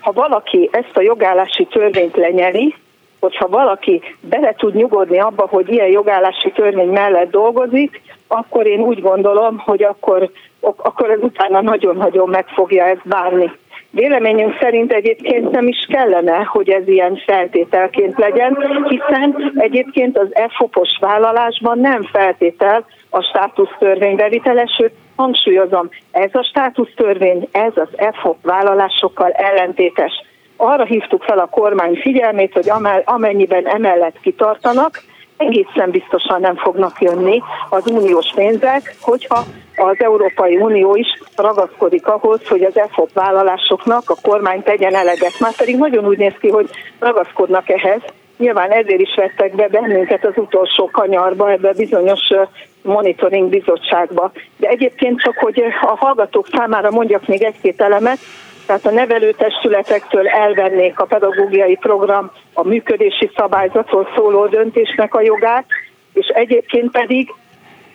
Ha 0.00 0.12
valaki 0.12 0.68
ezt 0.72 0.96
a 0.96 1.00
jogállási 1.00 1.64
törvényt 1.64 2.16
lenyeli, 2.16 2.74
hogyha 3.20 3.48
valaki 3.48 4.02
bele 4.20 4.54
tud 4.54 4.74
nyugodni 4.74 5.18
abba, 5.18 5.46
hogy 5.48 5.68
ilyen 5.68 5.88
jogállási 5.88 6.50
törvény 6.50 6.88
mellett 6.88 7.30
dolgozik, 7.30 8.00
akkor 8.26 8.66
én 8.66 8.80
úgy 8.80 9.00
gondolom, 9.00 9.58
hogy 9.58 9.82
akkor, 9.82 10.30
akkor 10.60 11.10
ez 11.10 11.18
utána 11.20 11.60
nagyon-nagyon 11.60 12.28
meg 12.28 12.46
fogja 12.46 12.84
ezt 12.84 13.04
várni. 13.04 13.52
Véleményünk 13.90 14.56
szerint 14.60 14.92
egyébként 14.92 15.50
nem 15.50 15.68
is 15.68 15.86
kellene, 15.88 16.36
hogy 16.36 16.68
ez 16.68 16.88
ilyen 16.88 17.22
feltételként 17.26 18.18
legyen, 18.18 18.56
hiszen 18.88 19.52
egyébként 19.54 20.18
az 20.18 20.28
EFOPOS 20.34 20.98
vállalásban 21.00 21.78
nem 21.78 22.02
feltétel 22.02 22.84
a 23.10 23.22
státusztörvény 23.22 24.16
bevitele, 24.16 24.66
sőt 24.66 24.92
hangsúlyozom, 25.16 25.88
ez 26.10 26.30
a 26.32 26.42
státusztörvény, 26.42 27.48
ez 27.52 27.72
az 27.74 27.88
EFOP 27.96 28.36
vállalásokkal 28.42 29.30
ellentétes. 29.30 30.12
Arra 30.56 30.84
hívtuk 30.84 31.22
fel 31.22 31.38
a 31.38 31.46
kormány 31.46 31.98
figyelmét, 32.00 32.52
hogy 32.52 32.70
amennyiben 33.04 33.66
emellett 33.66 34.20
kitartanak, 34.20 35.02
egészen 35.40 35.90
biztosan 35.90 36.40
nem 36.40 36.56
fognak 36.56 37.00
jönni 37.00 37.42
az 37.68 37.86
uniós 37.86 38.32
pénzek, 38.34 38.94
hogyha 39.00 39.44
az 39.76 39.96
Európai 39.98 40.56
Unió 40.56 40.94
is 40.94 41.06
ragaszkodik 41.36 42.06
ahhoz, 42.06 42.48
hogy 42.48 42.62
az 42.62 42.78
EFOP 42.78 43.12
vállalásoknak 43.12 44.02
a 44.06 44.16
kormány 44.22 44.62
tegyen 44.62 44.94
eleget. 44.94 45.38
Már 45.40 45.56
pedig 45.56 45.76
nagyon 45.76 46.06
úgy 46.06 46.18
néz 46.18 46.34
ki, 46.40 46.48
hogy 46.48 46.70
ragaszkodnak 46.98 47.68
ehhez. 47.68 48.00
Nyilván 48.38 48.70
ezért 48.70 49.00
is 49.00 49.14
vettek 49.16 49.54
be 49.54 49.68
bennünket 49.68 50.24
az 50.24 50.32
utolsó 50.36 50.90
kanyarba, 50.92 51.50
ebbe 51.50 51.72
bizonyos 51.72 52.20
monitoring 52.82 53.48
bizottságba. 53.48 54.32
De 54.56 54.68
egyébként 54.68 55.20
csak, 55.20 55.36
hogy 55.38 55.62
a 55.80 55.96
hallgatók 55.96 56.48
számára 56.52 56.90
mondjak 56.90 57.26
még 57.26 57.42
egy-két 57.42 57.80
elemet, 57.80 58.18
tehát 58.70 58.86
a 58.86 58.90
nevelőtestületektől 58.90 60.28
elvennék 60.28 60.98
a 60.98 61.04
pedagógiai 61.04 61.76
program 61.76 62.30
a 62.52 62.66
működési 62.66 63.30
szabályzatról 63.36 64.08
szóló 64.14 64.46
döntésnek 64.46 65.14
a 65.14 65.20
jogát, 65.20 65.66
és 66.12 66.26
egyébként 66.26 66.90
pedig 66.90 67.34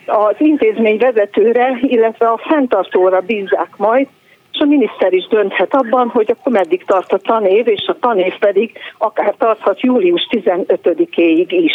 az 0.05 0.35
intézmény 0.37 0.97
vezetőre, 0.97 1.77
illetve 1.81 2.27
a 2.27 2.41
fenntartóra 2.47 3.19
bízzák 3.19 3.69
majd, 3.77 4.07
és 4.55 4.61
a 4.61 4.65
miniszter 4.65 5.13
is 5.13 5.27
dönthet 5.27 5.73
abban, 5.73 6.07
hogy 6.07 6.31
akkor 6.31 6.51
meddig 6.51 6.83
tart 6.85 7.13
a 7.13 7.17
tanév, 7.17 7.67
és 7.67 7.85
a 7.87 7.97
tanév 7.99 8.33
pedig 8.39 8.71
akár 8.97 9.35
tarthat 9.37 9.81
július 9.81 10.27
15-éig 10.31 11.47
is. 11.49 11.73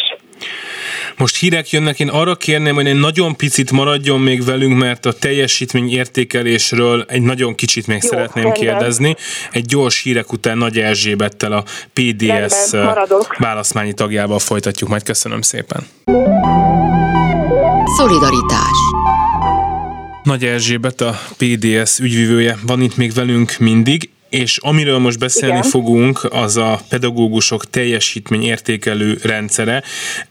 Most 1.19 1.39
hírek 1.39 1.71
jönnek, 1.71 2.01
én 2.01 2.09
arra 2.09 2.35
kérném, 2.35 2.75
hogy 2.75 2.87
egy 2.87 3.01
nagyon 3.01 3.37
picit 3.37 3.71
maradjon 3.73 4.21
még 4.21 4.45
velünk, 4.45 4.79
mert 4.79 5.07
a 5.07 5.13
teljesítmény 5.13 5.91
értékelésről 5.91 7.05
egy 7.09 7.23
nagyon 7.23 7.55
kicsit 7.55 7.87
még 7.87 7.99
Jó, 8.03 8.09
szeretném 8.09 8.45
rendben. 8.45 8.63
kérdezni. 8.63 9.17
Egy 9.53 9.65
gyors 9.65 10.03
hírek 10.03 10.33
után 10.33 10.59
Nagy 10.59 10.79
Erzsébettel 10.79 11.53
a 11.53 11.63
PDS 11.93 12.71
választmányi 13.39 13.93
tagjával 13.93 14.39
folytatjuk, 14.39 14.91
majd 14.91 15.03
köszönöm 15.03 15.41
szépen. 15.41 15.81
Szolidaritás 17.97 18.79
Nagy 20.23 20.45
Erzsébet, 20.45 21.01
a 21.01 21.15
PDS 21.37 21.99
ügyvivője 21.99 22.57
van 22.67 22.81
itt 22.81 22.97
még 22.97 23.13
velünk 23.13 23.57
mindig. 23.59 24.11
És 24.29 24.59
amiről 24.59 24.99
most 24.99 25.19
beszélni 25.19 25.57
Igen. 25.57 25.71
fogunk, 25.71 26.29
az 26.31 26.57
a 26.57 26.79
pedagógusok 26.89 27.71
teljesítmény 27.71 28.43
értékelő 28.43 29.19
rendszere. 29.23 29.83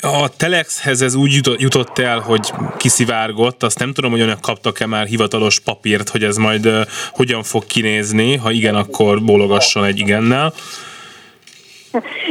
A 0.01 0.35
Telexhez 0.37 1.01
ez 1.01 1.15
úgy 1.15 1.39
jutott 1.57 1.99
el, 1.99 2.19
hogy 2.19 2.53
kiszivárgott, 2.77 3.63
azt 3.63 3.79
nem 3.79 3.93
tudom, 3.93 4.11
hogy 4.11 4.19
önök 4.19 4.39
kaptak-e 4.39 4.85
már 4.85 5.05
hivatalos 5.05 5.59
papírt, 5.59 6.09
hogy 6.09 6.23
ez 6.23 6.35
majd 6.35 6.65
uh, 6.65 6.81
hogyan 7.11 7.43
fog 7.43 7.65
kinézni, 7.65 8.35
ha 8.35 8.51
igen, 8.51 8.75
akkor 8.75 9.23
bólogasson 9.23 9.83
egy 9.83 9.99
igennel. 9.99 10.53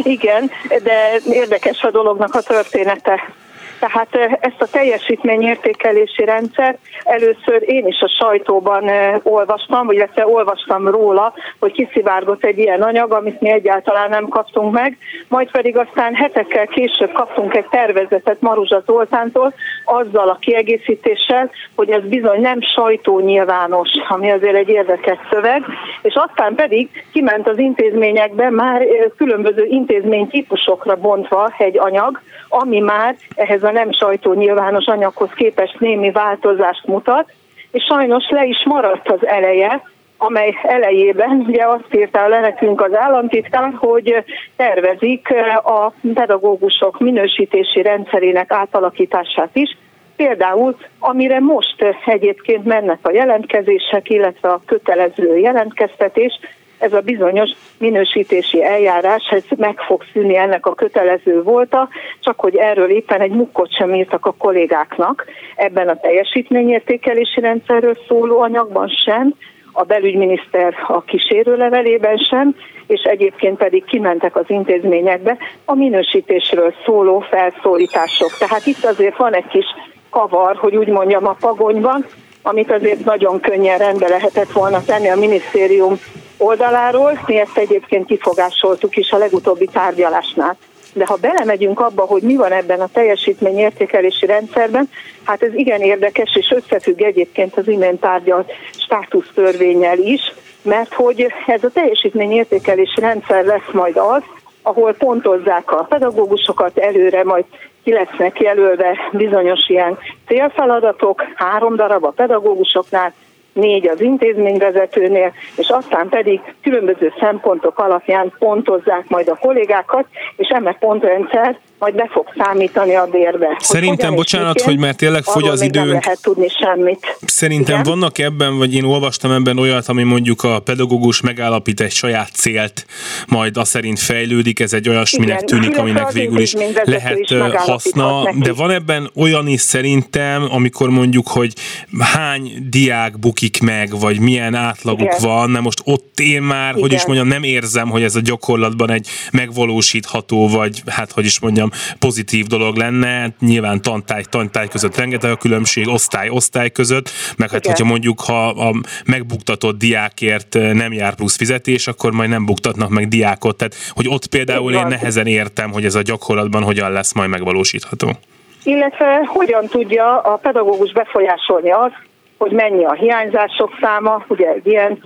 Igen, 0.02 0.50
de 0.82 1.20
érdekes 1.30 1.80
a 1.82 1.90
dolognak 1.90 2.34
a 2.34 2.40
története. 2.40 3.34
Tehát 3.78 4.38
ezt 4.40 4.62
a 4.62 4.66
teljesítményértékelési 4.70 6.24
rendszer 6.24 6.78
először 7.02 7.62
én 7.66 7.86
is 7.86 8.00
a 8.00 8.14
sajtóban 8.20 8.90
olvastam, 9.22 9.90
illetve 9.90 10.26
olvastam 10.26 10.88
róla, 10.88 11.32
hogy 11.58 11.72
kiszivárgott 11.72 12.44
egy 12.44 12.58
ilyen 12.58 12.82
anyag, 12.82 13.12
amit 13.12 13.40
mi 13.40 13.50
egyáltalán 13.50 14.10
nem 14.10 14.28
kaptunk 14.28 14.72
meg, 14.72 14.96
majd 15.28 15.50
pedig 15.50 15.76
aztán 15.76 16.14
hetekkel 16.14 16.66
később 16.66 17.12
kaptunk 17.12 17.54
egy 17.54 17.66
tervezetet 17.70 18.40
Maruzsa 18.40 18.82
Zoltántól, 18.86 19.54
azzal 19.84 20.28
a 20.28 20.38
kiegészítéssel, 20.40 21.50
hogy 21.74 21.90
ez 21.90 22.02
bizony 22.02 22.40
nem 22.40 22.60
sajtó 22.60 23.20
nyilvános, 23.20 23.88
ami 24.08 24.30
azért 24.30 24.56
egy 24.56 24.68
érdekes 24.68 25.18
szöveg, 25.30 25.64
és 26.02 26.14
aztán 26.14 26.54
pedig 26.54 26.88
kiment 27.12 27.48
az 27.48 27.58
intézményekbe 27.58 28.50
már 28.50 28.86
különböző 29.16 29.64
intézménytípusokra 29.64 30.96
bontva 30.96 31.52
egy 31.58 31.78
anyag, 31.78 32.20
ami 32.48 32.78
már 32.78 33.16
ehhez 33.34 33.62
a 33.62 33.67
nem 33.70 33.92
sajtó 33.92 34.32
nyilvános 34.32 34.86
anyaghoz 34.86 35.30
képest 35.34 35.80
némi 35.80 36.10
változást 36.10 36.86
mutat, 36.86 37.32
és 37.70 37.84
sajnos 37.84 38.28
le 38.28 38.44
is 38.44 38.64
maradt 38.64 39.08
az 39.08 39.26
eleje, 39.26 39.82
amely 40.16 40.54
elejében 40.62 41.44
ugye 41.48 41.66
azt 41.66 41.94
írta 41.94 42.28
le 42.28 42.40
nekünk 42.40 42.80
az 42.80 42.94
államtitkár, 42.94 43.72
hogy 43.76 44.24
tervezik 44.56 45.28
a 45.64 45.92
pedagógusok 46.14 46.98
minősítési 46.98 47.82
rendszerének 47.82 48.52
átalakítását 48.52 49.50
is, 49.52 49.76
Például, 50.18 50.76
amire 50.98 51.40
most 51.40 51.84
egyébként 52.06 52.64
mennek 52.64 52.98
a 53.02 53.12
jelentkezések, 53.12 54.10
illetve 54.10 54.48
a 54.48 54.62
kötelező 54.66 55.36
jelentkeztetés, 55.36 56.40
ez 56.78 56.92
a 56.92 57.00
bizonyos 57.00 57.50
minősítési 57.78 58.64
eljárás, 58.64 59.28
ez 59.30 59.44
meg 59.56 59.78
fog 59.78 60.04
szűnni 60.12 60.36
ennek 60.36 60.66
a 60.66 60.74
kötelező 60.74 61.42
volta, 61.42 61.88
csak 62.20 62.40
hogy 62.40 62.56
erről 62.56 62.90
éppen 62.90 63.20
egy 63.20 63.30
mukkot 63.30 63.74
sem 63.76 63.94
írtak 63.94 64.26
a 64.26 64.34
kollégáknak 64.38 65.24
ebben 65.56 65.88
a 65.88 66.00
teljesítményértékelési 66.00 67.40
rendszerről 67.40 67.96
szóló 68.08 68.40
anyagban 68.40 68.88
sem, 68.88 69.34
a 69.72 69.82
belügyminiszter 69.82 70.74
a 70.86 71.02
kísérőlevelében 71.02 72.16
sem, 72.16 72.54
és 72.86 73.02
egyébként 73.02 73.56
pedig 73.56 73.84
kimentek 73.84 74.36
az 74.36 74.44
intézményekbe 74.46 75.36
a 75.64 75.74
minősítésről 75.74 76.74
szóló 76.84 77.20
felszólítások. 77.20 78.30
Tehát 78.38 78.66
itt 78.66 78.84
azért 78.84 79.16
van 79.16 79.34
egy 79.34 79.46
kis 79.46 79.66
kavar, 80.10 80.56
hogy 80.56 80.76
úgy 80.76 80.88
mondjam 80.88 81.26
a 81.26 81.36
pagonyban, 81.40 82.04
amit 82.42 82.72
azért 82.72 83.04
nagyon 83.04 83.40
könnyen 83.40 83.78
rendbe 83.78 84.08
lehetett 84.08 84.52
volna 84.52 84.84
tenni 84.84 85.08
a 85.08 85.16
minisztérium 85.16 86.00
oldaláról. 86.36 87.20
Mi 87.26 87.38
ezt 87.38 87.58
egyébként 87.58 88.06
kifogásoltuk 88.06 88.96
is 88.96 89.10
a 89.10 89.18
legutóbbi 89.18 89.66
tárgyalásnál. 89.66 90.56
De 90.92 91.06
ha 91.06 91.16
belemegyünk 91.20 91.80
abba, 91.80 92.02
hogy 92.02 92.22
mi 92.22 92.36
van 92.36 92.52
ebben 92.52 92.80
a 92.80 92.88
teljesítményértékelési 92.92 94.26
rendszerben, 94.26 94.90
hát 95.24 95.42
ez 95.42 95.54
igen 95.54 95.80
érdekes, 95.80 96.36
és 96.36 96.50
összefügg 96.50 97.02
egyébként 97.02 97.56
az 97.56 97.68
imént 97.68 98.00
tárgyalt 98.00 98.52
státusztörvényel 98.70 99.98
is, 99.98 100.32
mert 100.62 100.94
hogy 100.94 101.32
ez 101.46 101.64
a 101.64 101.70
teljesítményértékelési 101.72 103.00
rendszer 103.00 103.44
lesz 103.44 103.72
majd 103.72 103.96
az, 103.96 104.22
ahol 104.62 104.92
pontozzák 104.92 105.72
a 105.72 105.86
pedagógusokat 105.88 106.78
előre, 106.78 107.24
majd 107.24 107.44
ki 107.84 107.92
lesznek 107.92 108.40
jelölve 108.40 108.98
bizonyos 109.12 109.68
ilyen 109.68 109.98
célfeladatok, 110.26 111.24
három 111.34 111.76
darab 111.76 112.04
a 112.04 112.10
pedagógusoknál, 112.10 113.12
négy 113.52 113.86
az 113.86 114.00
intézményvezetőnél, 114.00 115.32
és 115.56 115.68
aztán 115.68 116.08
pedig 116.08 116.40
különböző 116.62 117.12
szempontok 117.20 117.78
alapján 117.78 118.32
pontozzák 118.38 119.08
majd 119.08 119.28
a 119.28 119.38
kollégákat, 119.40 120.06
és 120.36 120.48
eme 120.48 120.72
pontrendszer 120.72 121.58
majd 121.78 121.94
be 121.94 122.08
fog 122.12 122.26
számítani 122.36 122.94
a 122.94 123.06
bérbe. 123.06 123.56
Szerintem, 123.60 124.14
bocsánat, 124.14 124.60
hogy 124.60 124.78
mert 124.78 124.96
tényleg 124.96 125.22
fogy 125.22 125.48
az 125.48 125.60
időnk. 125.60 125.86
Nem 125.86 126.00
lehet 126.02 126.22
tudni 126.22 126.48
semmit. 126.48 127.16
Szerintem 127.26 127.80
Igen? 127.80 127.92
vannak 127.92 128.18
ebben, 128.18 128.58
vagy 128.58 128.74
én 128.74 128.84
olvastam 128.84 129.30
ebben 129.30 129.58
olyat, 129.58 129.88
ami 129.88 130.02
mondjuk 130.02 130.42
a 130.42 130.60
pedagógus 130.60 131.20
megállapít 131.20 131.80
egy 131.80 131.90
saját 131.90 132.30
célt, 132.32 132.86
majd 133.26 133.56
azt 133.56 133.70
szerint 133.70 133.98
fejlődik, 133.98 134.60
ez 134.60 134.72
egy 134.72 134.88
olyasminek 134.88 135.40
tűnik, 135.40 135.78
aminek 135.78 136.12
végül 136.12 136.40
is 136.40 136.54
lehet 136.84 137.18
is 137.18 137.36
haszna, 137.54 138.32
de 138.34 138.52
van 138.52 138.70
ebben 138.70 139.10
olyan 139.14 139.46
is 139.46 139.60
szerintem, 139.60 140.46
amikor 140.50 140.88
mondjuk, 140.88 141.28
hogy 141.28 141.52
hány 141.98 142.66
diák 142.70 143.18
bukik 143.18 143.60
meg, 143.60 143.98
vagy 144.00 144.20
milyen 144.20 144.54
átlaguk 144.54 145.00
Igen. 145.00 145.18
van, 145.20 145.50
na 145.50 145.60
most 145.60 145.80
ott 145.84 146.20
én 146.20 146.42
már, 146.42 146.70
Igen. 146.70 146.82
hogy 146.82 146.92
is 146.92 147.06
mondjam, 147.06 147.28
nem 147.28 147.42
érzem, 147.42 147.88
hogy 147.88 148.02
ez 148.02 148.14
a 148.14 148.20
gyakorlatban 148.20 148.90
egy 148.90 149.08
megvalósítható, 149.32 150.48
vagy 150.48 150.82
hát 150.86 151.12
hogy 151.12 151.24
is 151.24 151.40
mondjam, 151.68 151.96
pozitív 151.98 152.46
dolog 152.46 152.76
lenne. 152.76 153.28
Nyilván 153.40 153.82
tantály, 153.82 154.22
tantály 154.30 154.68
között 154.68 154.96
rengeteg 154.96 155.30
a 155.30 155.36
különbség, 155.36 155.88
osztály, 155.88 156.28
osztály 156.28 156.70
között, 156.70 157.10
meg 157.36 157.50
hát, 157.50 157.66
hogyha 157.66 157.84
mondjuk, 157.84 158.20
ha 158.20 158.48
a 158.48 158.74
megbuktatott 159.04 159.78
diákért 159.78 160.54
nem 160.54 160.92
jár 160.92 161.14
plusz 161.14 161.36
fizetés, 161.36 161.86
akkor 161.86 162.12
majd 162.12 162.30
nem 162.30 162.44
buktatnak 162.44 162.88
meg 162.88 163.08
diákot. 163.08 163.56
Tehát, 163.56 163.74
hogy 163.90 164.08
ott 164.08 164.26
például 164.26 164.72
én 164.72 164.86
nehezen 164.86 165.26
értem, 165.26 165.72
hogy 165.72 165.84
ez 165.84 165.94
a 165.94 166.02
gyakorlatban 166.02 166.62
hogyan 166.62 166.92
lesz 166.92 167.12
majd 167.12 167.30
megvalósítható 167.30 168.18
illetve 168.62 169.24
hogyan 169.26 169.66
tudja 169.66 170.20
a 170.20 170.36
pedagógus 170.36 170.92
befolyásolni 170.92 171.70
azt, 171.70 172.07
hogy 172.38 172.52
mennyi 172.52 172.84
a 172.84 172.92
hiányzások 172.92 173.70
száma, 173.80 174.24
ugye 174.28 174.54
ilyen, 174.62 174.98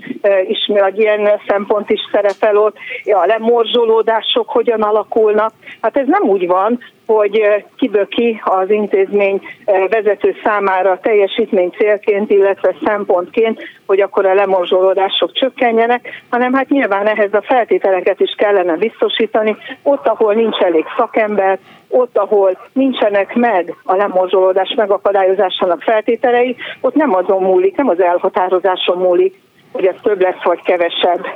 is, 0.46 0.66
egy 0.66 0.98
ilyen 0.98 1.40
szempont 1.46 1.90
is 1.90 2.00
szerepel 2.12 2.56
ott, 2.56 2.76
a 3.04 3.26
lemorzsolódások 3.26 4.48
hogyan 4.48 4.82
alakulnak. 4.82 5.52
Hát 5.80 5.96
ez 5.96 6.06
nem 6.06 6.22
úgy 6.22 6.46
van, 6.46 6.78
hogy 7.06 7.64
kiböki 7.76 8.40
az 8.44 8.70
intézmény 8.70 9.40
vezető 9.88 10.34
számára 10.44 10.98
teljesítmény 11.02 11.70
célként, 11.70 12.30
illetve 12.30 12.74
szempontként, 12.84 13.62
hogy 13.86 14.00
akkor 14.00 14.26
a 14.26 14.34
lemorzsolódások 14.34 15.32
csökkenjenek, 15.32 16.24
hanem 16.30 16.52
hát 16.52 16.68
nyilván 16.68 17.06
ehhez 17.06 17.32
a 17.32 17.42
feltételeket 17.42 18.20
is 18.20 18.34
kellene 18.36 18.76
biztosítani, 18.76 19.56
ott, 19.82 20.06
ahol 20.06 20.34
nincs 20.34 20.58
elég 20.58 20.84
szakember, 20.96 21.58
ott, 21.88 22.18
ahol 22.18 22.58
nincsenek 22.72 23.34
meg 23.34 23.74
a 23.84 23.94
lemorzsolódás 23.94 24.74
megakadályozásának 24.76 25.82
feltételei, 25.82 26.56
ott 26.80 26.94
nem 26.94 27.14
azon 27.14 27.42
múlik, 27.42 27.76
nem 27.76 27.88
az 27.88 28.00
elhatározáson 28.00 28.98
múlik, 28.98 29.40
hogy 29.72 29.86
ez 29.86 29.94
több 30.02 30.20
lesz 30.20 30.42
vagy 30.42 30.62
kevesebb. 30.62 31.26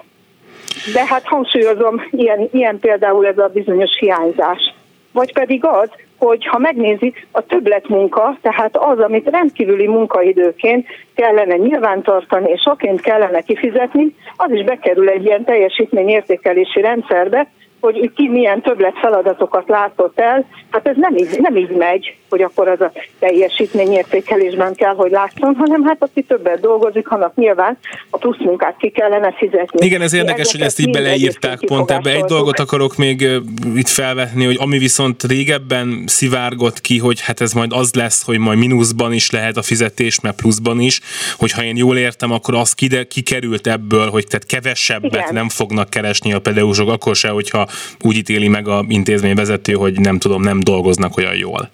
De 0.93 1.07
hát 1.07 1.25
hangsúlyozom, 1.25 2.07
ilyen, 2.11 2.49
ilyen 2.53 2.79
például 2.79 3.27
ez 3.27 3.39
a 3.39 3.51
bizonyos 3.53 3.99
hiányzás 3.99 4.75
vagy 5.17 5.33
pedig 5.33 5.65
az, 5.65 5.91
hogy 6.19 6.47
ha 6.47 6.59
megnézik 6.59 7.27
a 7.31 7.41
többletmunka, 7.41 8.39
tehát 8.43 8.77
az, 8.77 8.99
amit 8.99 9.29
rendkívüli 9.29 9.87
munkaidőként 9.87 10.87
kellene 11.15 11.57
nyilvántartani 11.57 12.51
és 12.51 12.65
aként 12.65 13.01
kellene 13.01 13.41
kifizetni, 13.41 14.15
az 14.37 14.51
is 14.51 14.65
bekerül 14.65 15.09
egy 15.09 15.25
ilyen 15.25 15.45
teljesítményértékelési 15.45 16.81
rendszerbe, 16.81 17.51
hogy 17.81 18.11
ki 18.15 18.29
milyen 18.29 18.61
többlet 18.61 18.99
feladatokat 18.99 19.69
látott 19.69 20.21
el, 20.21 20.45
hát 20.71 20.89
ez 20.89 20.97
nem 20.97 21.17
így, 21.17 21.39
nem 21.41 21.57
így 21.57 21.71
megy, 21.71 22.17
hogy 22.29 22.43
akkor 22.43 22.69
az 22.69 22.81
a 22.81 22.93
teljesítményértékelésben 23.19 24.75
kell, 24.75 24.95
hogy 24.95 25.11
látszon, 25.11 25.55
hanem 25.55 25.85
hát 25.85 25.97
aki 26.03 26.23
többet 26.23 26.61
dolgozik, 26.61 27.09
annak 27.09 27.35
nyilván 27.35 27.79
a 28.11 28.17
plusz 28.17 28.39
munkát 28.39 28.77
ki 28.79 28.89
kellene 28.89 29.33
fizetni. 29.33 29.87
Igen, 29.87 30.01
ez 30.01 30.13
érdekes, 30.13 30.53
hogy 30.53 30.61
ezt 30.61 30.79
így 30.81 30.91
beleírták 30.91 31.59
pont 31.67 31.91
ebbe. 31.91 32.11
Egy 32.11 32.25
dolgot 32.25 32.59
akarok 32.59 32.97
még 32.97 33.29
itt 33.75 33.89
felvetni, 33.89 34.45
hogy 34.45 34.57
ami 34.61 34.79
viszont 34.79 35.23
régebben 35.23 36.05
szivárgott 36.07 36.81
ki, 36.81 36.99
hogy 36.99 37.21
hát 37.21 37.41
ez 37.41 37.53
majd 37.53 37.73
az 37.73 37.95
lesz, 37.95 38.25
hogy 38.25 38.39
majd 38.39 38.59
mínuszban 38.59 39.13
is 39.13 39.31
lehet 39.31 39.57
a 39.57 39.63
fizetés, 39.63 40.21
mert 40.21 40.37
pluszban 40.37 40.81
is, 40.81 41.01
hogyha 41.39 41.65
én 41.65 41.77
jól 41.77 41.97
értem, 41.97 42.33
akkor 42.33 42.55
az 42.55 42.75
kikerült 43.09 43.67
ebből, 43.67 44.11
hogy 44.11 44.27
tehát 44.27 44.47
kevesebbet 44.47 45.21
Igen. 45.21 45.35
nem 45.35 45.49
fognak 45.49 45.91
keresni 45.91 46.33
a 46.33 46.39
pedagógusok, 46.39 46.91
akkor 46.91 47.17
se, 47.17 47.29
hogyha 47.29 47.69
úgy 48.01 48.17
ítéli 48.17 48.49
meg 48.49 48.69
a 48.69 48.85
intézmény 48.89 49.35
vezető, 49.35 49.73
hogy 49.73 50.01
nem 50.01 50.19
tudom, 50.19 50.43
nem 50.43 50.61
dolgoznak 50.61 51.17
olyan 51.17 51.35
jól. 51.35 51.71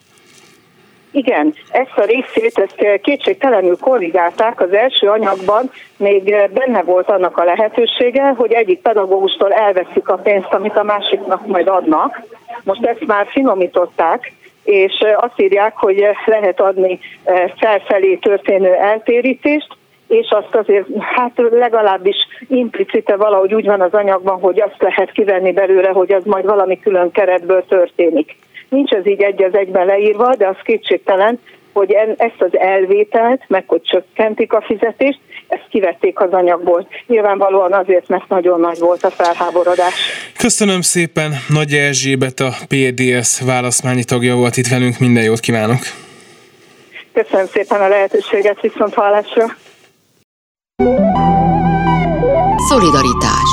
Igen, 1.13 1.55
ezt 1.71 1.97
a 1.97 2.05
részét 2.05 2.59
ezt 2.59 3.01
kétségtelenül 3.03 3.77
korrigálták. 3.81 4.61
Az 4.61 4.73
első 4.73 5.09
anyagban 5.09 5.71
még 5.97 6.37
benne 6.55 6.83
volt 6.83 7.09
annak 7.09 7.39
a 7.39 7.45
lehetősége, 7.45 8.35
hogy 8.37 8.53
egyik 8.53 8.81
pedagógustól 8.81 9.53
elveszik 9.53 10.09
a 10.09 10.17
pénzt, 10.17 10.53
amit 10.53 10.77
a 10.77 10.83
másiknak 10.83 11.47
majd 11.47 11.69
adnak. 11.69 12.21
Most 12.65 12.85
ezt 12.85 13.07
már 13.07 13.27
finomították, 13.31 14.33
és 14.65 14.93
azt 15.17 15.41
írják, 15.41 15.77
hogy 15.77 16.07
lehet 16.25 16.61
adni 16.61 16.99
felfelé 17.57 18.15
történő 18.15 18.73
eltérítést, 18.75 19.77
és 20.09 20.31
azt 20.31 20.55
azért, 20.55 20.87
hát 21.01 21.33
legalábbis 21.51 22.17
implicite 22.49 23.17
valahogy 23.17 23.55
úgy 23.55 23.67
van 23.67 23.81
az 23.81 23.95
anyagban, 23.95 24.41
hogy 24.41 24.61
azt 24.61 24.83
lehet 24.83 25.13
kivenni 25.13 25.53
belőle, 25.53 25.89
hogy 25.89 26.13
az 26.13 26.25
majd 26.25 26.45
valami 26.45 26.81
külön 26.81 27.11
keretből 27.11 27.65
történik. 27.69 28.37
Nincs 28.73 28.93
ez 28.93 29.07
így 29.07 29.23
egy 29.23 29.43
az 29.43 29.55
egyben 29.55 29.87
leírva, 29.87 30.35
de 30.35 30.49
az 30.49 30.57
kétségtelen, 30.65 31.39
hogy 31.73 31.93
ezt 32.17 32.41
az 32.43 32.59
elvételt, 32.59 33.43
meg 33.49 33.65
hogy 33.67 33.83
csökkentik 33.83 34.53
a 34.53 34.65
fizetést, 34.67 35.21
ezt 35.49 35.67
kivették 35.71 36.21
az 36.21 36.33
anyagból. 36.33 36.89
Nyilvánvalóan 37.07 37.73
azért, 37.73 38.09
mert 38.09 38.29
nagyon 38.29 38.61
nagy 38.61 38.79
volt 38.79 39.03
a 39.03 39.11
felháborodás. 39.11 39.95
Köszönöm 40.37 40.81
szépen, 40.81 41.33
Nagy 41.49 41.73
Erzsébet 41.73 42.41
a 42.41 42.51
PDS 42.69 43.41
válaszmányi 43.41 44.05
tagja 44.05 44.35
volt 44.35 44.57
itt 44.57 44.69
velünk, 44.69 44.99
minden 44.99 45.25
jót 45.25 45.41
kívánok! 45.41 45.81
Köszönöm 47.13 47.47
szépen 47.47 47.81
a 47.81 47.89
lehetőséget, 47.89 48.61
viszont 48.61 48.95
hallásra! 48.95 49.45
Szolidaritás 52.69 53.52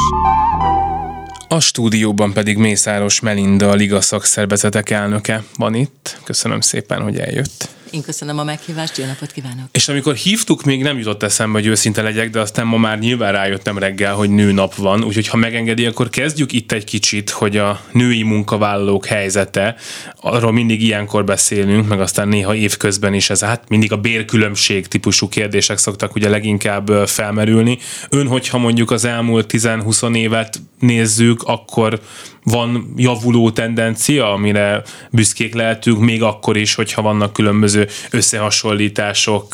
a 1.51 1.59
stúdióban 1.59 2.33
pedig 2.33 2.57
Mészáros 2.57 3.19
Melinda, 3.19 3.69
a 3.69 3.73
Liga 3.73 4.01
szakszervezetek 4.01 4.89
elnöke 4.89 5.43
van 5.57 5.73
itt. 5.73 6.19
Köszönöm 6.23 6.61
szépen, 6.61 7.01
hogy 7.01 7.19
eljött. 7.19 7.69
Én 7.91 8.01
köszönöm 8.01 8.39
a 8.39 8.43
meghívást, 8.43 8.97
jó 8.97 9.05
napot 9.05 9.31
kívánok! 9.31 9.65
És 9.71 9.87
amikor 9.87 10.15
hívtuk, 10.15 10.63
még 10.63 10.81
nem 10.81 10.97
jutott 10.97 11.23
eszembe, 11.23 11.59
hogy 11.59 11.67
őszinte 11.67 12.01
legyek, 12.01 12.29
de 12.29 12.39
aztán 12.39 12.65
ma 12.67 12.77
már 12.77 12.99
nyilván 12.99 13.31
rájöttem 13.31 13.77
reggel, 13.77 14.13
hogy 14.13 14.29
nőnap 14.29 14.75
van, 14.75 15.03
úgyhogy 15.03 15.27
ha 15.27 15.37
megengedi, 15.37 15.85
akkor 15.85 16.09
kezdjük 16.09 16.51
itt 16.51 16.71
egy 16.71 16.83
kicsit, 16.83 17.29
hogy 17.29 17.57
a 17.57 17.81
női 17.91 18.23
munkavállalók 18.23 19.05
helyzete, 19.05 19.75
arról 20.21 20.51
mindig 20.51 20.81
ilyenkor 20.81 21.23
beszélünk, 21.23 21.87
meg 21.87 22.01
aztán 22.01 22.27
néha 22.27 22.55
évközben 22.55 23.13
is 23.13 23.29
ez, 23.29 23.39
hát 23.39 23.69
mindig 23.69 23.91
a 23.91 23.97
bérkülönbség 23.97 24.87
típusú 24.87 25.29
kérdések 25.29 25.77
szoktak 25.77 26.15
ugye 26.15 26.29
leginkább 26.29 27.07
felmerülni. 27.07 27.77
Ön, 28.09 28.27
hogyha 28.27 28.57
mondjuk 28.57 28.91
az 28.91 29.05
elmúlt 29.05 29.51
10-20 29.53 30.15
évet 30.15 30.61
nézzük, 30.79 31.43
akkor 31.43 31.99
van 32.43 32.93
javuló 32.95 33.51
tendencia, 33.51 34.31
amire 34.31 34.81
büszkék 35.11 35.53
lehetünk, 35.53 35.99
még 35.99 36.23
akkor 36.23 36.57
is, 36.57 36.75
hogyha 36.75 37.01
vannak 37.01 37.33
különböző 37.33 37.87
összehasonlítások 38.11 39.53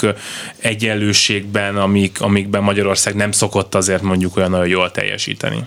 egyenlőségben, 0.60 1.78
amik, 1.78 2.22
amikben 2.22 2.64
Magyarország 2.64 3.16
nem 3.16 3.32
szokott 3.32 3.76
azért 3.76 4.02
mondjuk 4.02 4.38
olyan 4.38 4.50
nagyon 4.50 4.68
jól 4.68 4.92
teljesíteni. 4.92 5.66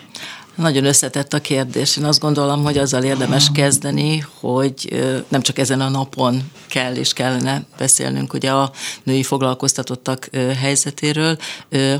Nagyon 0.58 0.84
összetett 0.84 1.32
a 1.32 1.40
kérdés. 1.40 1.96
Én 1.96 2.04
azt 2.04 2.20
gondolom, 2.20 2.62
hogy 2.62 2.78
azzal 2.78 3.02
érdemes 3.02 3.50
kezdeni, 3.54 4.24
hogy 4.40 5.04
nem 5.28 5.40
csak 5.40 5.58
ezen 5.58 5.80
a 5.80 5.88
napon 5.88 6.50
kell 6.66 6.94
és 6.94 7.12
kellene 7.12 7.64
beszélnünk 7.78 8.32
ugye 8.32 8.50
a 8.50 8.72
női 9.02 9.22
foglalkoztatottak 9.22 10.28
helyzetéről, 10.60 11.38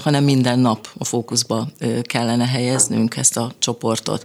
hanem 0.03 0.25
minden 0.25 0.59
nap 0.59 0.89
a 0.99 1.05
fókuszba 1.05 1.69
kellene 2.03 2.47
helyeznünk 2.47 3.17
ezt 3.17 3.37
a 3.37 3.53
csoportot. 3.59 4.25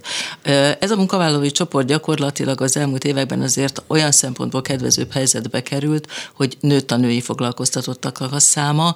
Ez 0.78 0.90
a 0.90 0.96
munkavállalói 0.96 1.50
csoport 1.50 1.86
gyakorlatilag 1.86 2.60
az 2.60 2.76
elmúlt 2.76 3.04
években 3.04 3.40
azért 3.40 3.82
olyan 3.86 4.12
szempontból 4.12 4.62
kedvezőbb 4.62 5.12
helyzetbe 5.12 5.62
került, 5.62 6.08
hogy 6.34 6.56
nőtt 6.60 6.90
a 6.90 6.96
női 6.96 7.20
foglalkoztatottak 7.20 8.20
a 8.20 8.38
száma, 8.38 8.94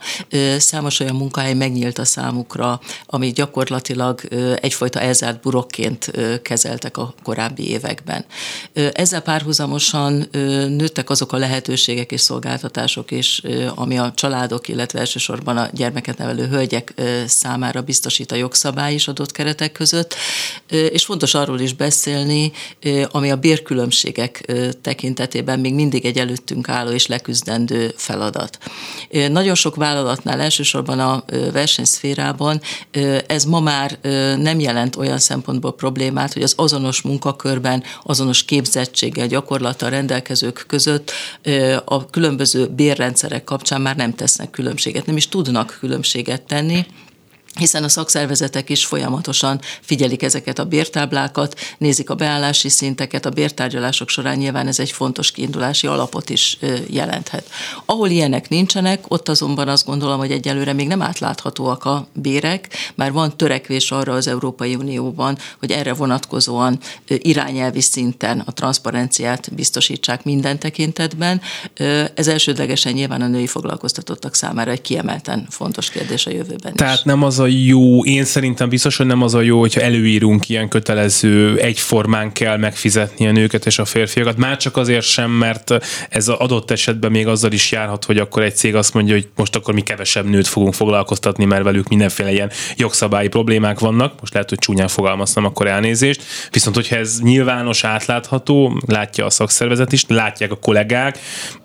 számos 0.59 1.01
olyan 1.01 1.17
munkahely 1.17 1.55
megnyílt 1.55 1.99
a 1.99 2.05
számukra, 2.05 2.81
ami 3.07 3.33
gyakorlatilag 3.33 4.21
egyfajta 4.61 5.01
elzárás 5.01 5.27
kizárt 5.29 5.43
burokként 5.43 6.11
kezeltek 6.43 6.97
a 6.97 7.15
korábbi 7.23 7.71
években. 7.71 8.25
Ezzel 8.93 9.21
párhuzamosan 9.21 10.29
nőttek 10.69 11.11
azok 11.11 11.33
a 11.33 11.37
lehetőségek 11.37 12.13
és 12.13 12.21
szolgáltatások 12.21 13.11
is, 13.11 13.43
ami 13.75 13.99
a 13.99 14.13
családok, 14.15 14.69
illetve 14.69 14.99
elsősorban 14.99 15.57
a 15.57 15.69
gyermeket 15.73 16.19
nevelő 16.19 16.47
hölgyek 16.47 16.95
számára 17.27 17.83
biztosít 17.83 18.33
a 18.33 18.37
jogszabály 18.37 18.95
is 18.95 19.09
adott 19.09 19.33
keretek 19.33 19.73
között, 19.73 20.15
és 20.69 21.05
fontos 21.05 21.35
arról 21.35 21.61
is 21.61 21.73
beszélni, 21.73 22.53
ami 23.11 23.31
a 23.31 23.37
bérkülönbségek 23.37 24.53
tekintetében 24.83 25.61
még 25.61 25.75
mindig 25.75 26.05
egy 26.05 26.19
előttünk 26.19 26.69
álló 26.69 26.91
és 26.91 27.07
leküzdendő 27.07 27.93
feladat. 27.97 28.59
Nagyon 29.31 29.55
sok 29.55 29.75
vállalatnál, 29.75 30.41
elsősorban 30.41 31.01
a 31.01 31.25
versenyszférában 31.53 32.61
ez 33.27 33.45
ma 33.45 33.61
már 33.61 33.99
nem 34.39 34.61
jelent 34.61 34.97
olyan 34.97 35.18
olyan 35.19 35.41
szempontból 35.41 35.75
problémát, 35.75 36.33
hogy 36.33 36.43
az 36.43 36.55
azonos 36.57 37.03
munkakörben, 37.03 37.83
azonos 38.03 38.45
képzettséggel, 38.45 39.27
gyakorlattal 39.27 39.91
rendelkezők 39.91 40.65
között 40.67 41.11
a 41.85 42.07
különböző 42.07 42.67
bérrendszerek 42.67 43.45
kapcsán 43.45 43.81
már 43.81 43.97
nem 43.97 44.15
tesznek 44.15 44.51
különbséget, 44.51 45.07
nem 45.07 45.17
is 45.17 45.29
tudnak 45.29 45.77
különbséget 45.81 46.43
tenni 46.43 46.87
hiszen 47.59 47.85
a 47.85 47.89
szakszervezetek 47.89 48.71
is 48.71 48.87
folyamatosan 48.87 49.61
figyelik 49.81 50.23
ezeket 50.23 50.59
a 50.59 50.65
bértáblákat, 50.65 51.61
nézik 51.79 52.11
a 52.11 52.15
beállási 52.15 52.69
szinteket, 52.69 53.27
a 53.27 53.31
bértárgyalások 53.31 54.09
során 54.09 54.37
nyilván 54.37 54.67
ez 54.67 54.79
egy 54.79 54.91
fontos 54.91 55.31
kiindulási 55.31 55.87
alapot 55.87 56.31
is 56.31 56.59
jelenthet. 56.87 57.51
Ahol 57.85 58.09
ilyenek 58.09 58.49
nincsenek, 58.49 59.05
ott 59.09 59.29
azonban 59.29 59.69
azt 59.69 59.87
gondolom, 59.87 60.19
hogy 60.19 60.31
egyelőre 60.31 60.73
még 60.73 60.87
nem 60.87 61.03
átláthatóak 61.03 61.85
a 61.85 62.07
bérek, 62.13 62.69
már 62.95 63.13
van 63.13 63.37
törekvés 63.37 63.91
arra 63.91 64.13
az 64.13 64.27
Európai 64.27 64.75
Unióban, 64.75 65.39
hogy 65.59 65.71
erre 65.71 65.95
vonatkozóan 65.95 66.79
irányelvi 67.07 67.81
szinten 67.81 68.43
a 68.47 68.53
transzparenciát 68.53 69.55
biztosítsák 69.55 70.25
minden 70.25 70.59
tekintetben. 70.59 71.41
Ez 72.15 72.29
elsődlegesen 72.29 72.93
nyilván 72.93 73.23
a 73.23 73.27
női 73.27 73.47
foglalkoztatottak 73.47 74.35
számára 74.35 74.71
egy 74.71 74.81
kiemelten 74.81 75.47
fontos 75.51 75.91
kérdés 75.91 76.27
a 76.27 76.31
jövőben 76.31 76.75
Tehát 76.75 76.99
is. 76.99 77.03
nem 77.03 77.23
az 77.23 77.39
a 77.39 77.48
jó, 77.49 78.05
én 78.05 78.25
szerintem 78.25 78.69
biztos, 78.69 78.97
hogy 78.97 79.07
nem 79.07 79.23
az 79.23 79.35
a 79.35 79.41
jó, 79.41 79.61
hogyha 79.61 79.81
előírunk 79.81 80.49
ilyen 80.49 80.69
kötelező, 80.69 81.59
egyformán 81.59 82.33
kell 82.33 82.57
megfizetni 82.57 83.27
a 83.27 83.33
nőket 83.33 83.67
és 83.67 83.79
a 83.79 83.85
férfiakat. 83.85 84.37
Már 84.37 84.57
csak 84.57 84.77
azért 84.77 85.05
sem, 85.05 85.31
mert 85.31 85.75
ez 86.09 86.29
adott 86.29 86.71
esetben 86.71 87.11
még 87.11 87.27
azzal 87.27 87.53
is 87.53 87.73
járhat, 87.73 88.05
hogy 88.05 88.19
akkor 88.19 88.43
egy 88.43 88.57
cég 88.57 88.75
azt 88.75 88.95
mondja, 88.95 89.15
hogy 89.15 89.29
most 89.37 89.57
akkor 89.57 89.75
mi 89.75 89.81
kevesebb 89.81 90.29
nőt 90.29 90.47
fogunk 90.47 90.75
foglalkoztatni, 90.75 91.45
mert 91.45 91.63
velük 91.63 91.89
mindenféle 91.89 92.33
ilyen 92.33 92.51
jogszabályi 92.77 93.29
problémák 93.29 93.79
vannak. 93.79 94.21
Most 94.21 94.33
lehet, 94.33 94.49
hogy 94.49 94.59
csúnyán 94.59 94.89
fogalmaztam, 94.89 95.45
akkor 95.45 95.67
elnézést. 95.67 96.23
Viszont, 96.51 96.75
hogyha 96.75 96.97
ez 96.97 97.21
nyilvános, 97.21 97.85
átlátható, 97.85 98.81
látja 98.87 99.25
a 99.25 99.31
szakszervezet 99.31 99.93
is, 99.93 100.05
látják 100.09 100.53
a 100.53 100.57
kollégák, 100.57 101.19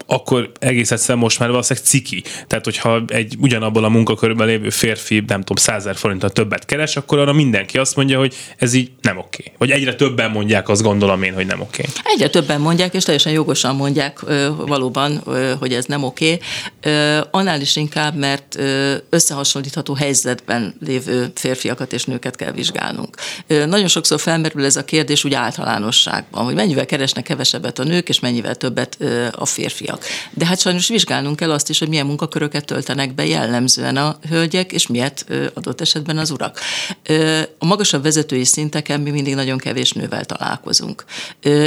akkor 0.06 0.52
egész 0.60 0.92
egyszerűen 0.92 1.24
most 1.24 1.40
már 1.40 1.50
valószínűleg 1.50 1.88
ciki. 1.88 2.24
Tehát, 2.48 2.66
hogyha 2.66 3.04
egy 3.08 3.36
ugyanabban 3.40 3.84
a 3.84 3.90
munkakörben 3.90 4.48
lévő 4.48 4.70
férfi, 4.70 5.24
nem 5.28 5.40
tudom, 5.40 5.56
100 5.80 5.98
forinttal 5.98 6.30
többet 6.30 6.66
keres, 6.66 6.96
akkor 6.96 7.20
arra 7.20 7.34
mindenki 7.34 7.78
azt 7.78 7.96
mondja, 7.96 8.20
hogy 8.20 8.36
ez 8.58 8.74
így 8.74 8.92
nem 9.02 9.18
oké. 9.18 9.52
Vagy 9.58 9.72
egyre 9.72 9.96
többen 9.96 10.32
mondják, 10.32 10.70
azt 10.70 10.82
gondolom 10.82 11.24
én, 11.24 11.34
hogy 11.34 11.46
nem 11.46 11.62
oké. 11.62 11.84
Egyre 12.04 12.30
többen 12.30 12.62
mondják, 12.62 12.94
és 12.94 13.04
teljesen 13.04 13.32
jogosan 13.32 13.76
mondják 13.76 14.20
valóban, 14.58 15.24
hogy 15.60 15.74
ez 15.74 15.86
nem 15.86 16.04
oké. 16.04 16.40
Annál 17.32 17.62
is 17.62 17.76
inkább, 17.76 18.16
mert 18.16 18.60
összehasonlítható 19.10 19.94
helyzetben 19.94 20.76
lévő 20.86 21.32
férfiakat 21.36 21.94
és 21.94 22.06
nőket 22.06 22.36
kell 22.36 22.52
vizsgálnunk. 22.52 23.16
Nagyon 23.48 23.88
sokszor 23.88 24.20
felmerül 24.20 24.66
ez 24.66 24.76
a 24.76 24.86
kérdés 24.86 25.24
úgy 25.24 25.34
általánosságban, 25.34 26.44
hogy 26.44 26.56
mennyivel 26.56 26.86
keresnek 26.86 27.24
kevesebbet 27.24 27.80
a 27.80 27.84
nők, 27.84 28.10
és 28.10 28.20
mennyivel 28.20 28.56
többet 28.56 28.98
a 29.32 29.46
férfiak. 29.46 30.04
De 30.32 30.46
hát 30.46 30.60
sajnos 30.60 30.88
vizsgálnunk 30.88 31.36
kell 31.36 31.52
azt 31.52 31.70
is, 31.70 31.80
hogy 31.80 31.90
milyen 31.90 32.06
munkaköröket 32.06 32.66
töltenek 32.66 33.16
be 33.16 33.26
jellemzően 33.26 33.98
a 33.98 34.18
hölgyek, 34.30 34.72
és 34.72 34.88
miért 34.88 35.26
adott 35.54 35.82
esetben 35.82 36.18
az 36.18 36.32
urak. 36.32 36.60
A 37.58 37.66
magasabb 37.66 38.04
vezetői 38.04 38.44
szinteken 38.44 39.02
mi 39.02 39.10
mindig 39.10 39.36
nagyon 39.36 39.58
kevés 39.58 39.92
nővel 39.92 40.26
találkozunk. 40.26 41.04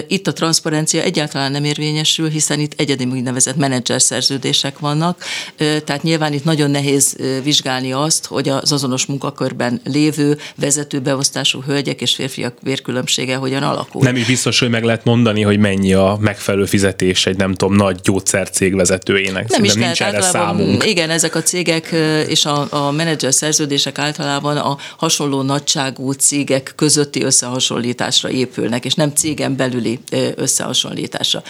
Itt 0.09 0.27
a 0.27 0.33
transzparencia 0.33 1.03
egyáltalán 1.03 1.51
nem 1.51 1.65
érvényesül, 1.65 2.29
hiszen 2.29 2.61
itt 2.61 2.81
egyedi 2.81 3.05
úgynevezett 3.05 3.57
menedzser 3.57 4.03
szerződések 4.03 4.79
vannak, 4.79 5.23
tehát 5.57 6.03
nyilván 6.03 6.33
itt 6.33 6.45
nagyon 6.45 6.71
nehéz 6.71 7.17
vizsgálni 7.43 7.93
azt, 7.93 8.27
hogy 8.27 8.49
az 8.49 8.73
azonos 8.73 9.07
munkakörben 9.07 9.81
lévő 9.85 10.39
vezetőbeosztású 10.55 11.63
hölgyek 11.63 12.01
és 12.01 12.15
férfiak 12.15 12.57
vérkülönbsége 12.63 13.37
hogyan 13.37 13.63
alakul. 13.63 14.03
Nem 14.03 14.17
is 14.17 14.27
biztos, 14.27 14.59
hogy 14.59 14.71
meg 14.71 14.85
lehet 14.85 15.05
mondani, 15.05 15.43
hogy 15.43 15.59
mennyi 15.59 15.93
a 15.95 16.19
megfelelő 16.21 16.65
fizetés 16.65 17.27
egy 17.27 17.37
nem 17.37 17.55
tudom, 17.55 17.75
nagy 17.75 18.01
gyógyszercég 18.03 18.75
vezetőjének. 18.75 19.35
Nem 19.35 19.47
Szerintem 19.47 19.65
is 19.65 19.75
lehet, 19.75 19.99
nincs 19.99 20.15
erre 20.15 20.31
számunk. 20.31 20.87
Igen, 20.87 21.11
ezek 21.11 21.35
a 21.35 21.43
cégek 21.43 21.95
és 22.29 22.45
a, 22.45 22.67
a 22.71 22.91
menedzser 22.91 23.35
szerződések 23.35 23.76
szerződések 23.77 23.99
általában 23.99 24.57
a 24.57 24.77
hasonló 24.97 25.43
nagyságú 25.43 26.13
cégek 26.13 26.73
közötti 26.77 27.23
összehasonlításra 27.23 28.31
épülnek, 28.31 28.85
és 28.85 28.95
nem 28.95 29.11
cégen 29.11 29.57
belüli 29.57 29.99
összehasonlításra. 30.35 31.43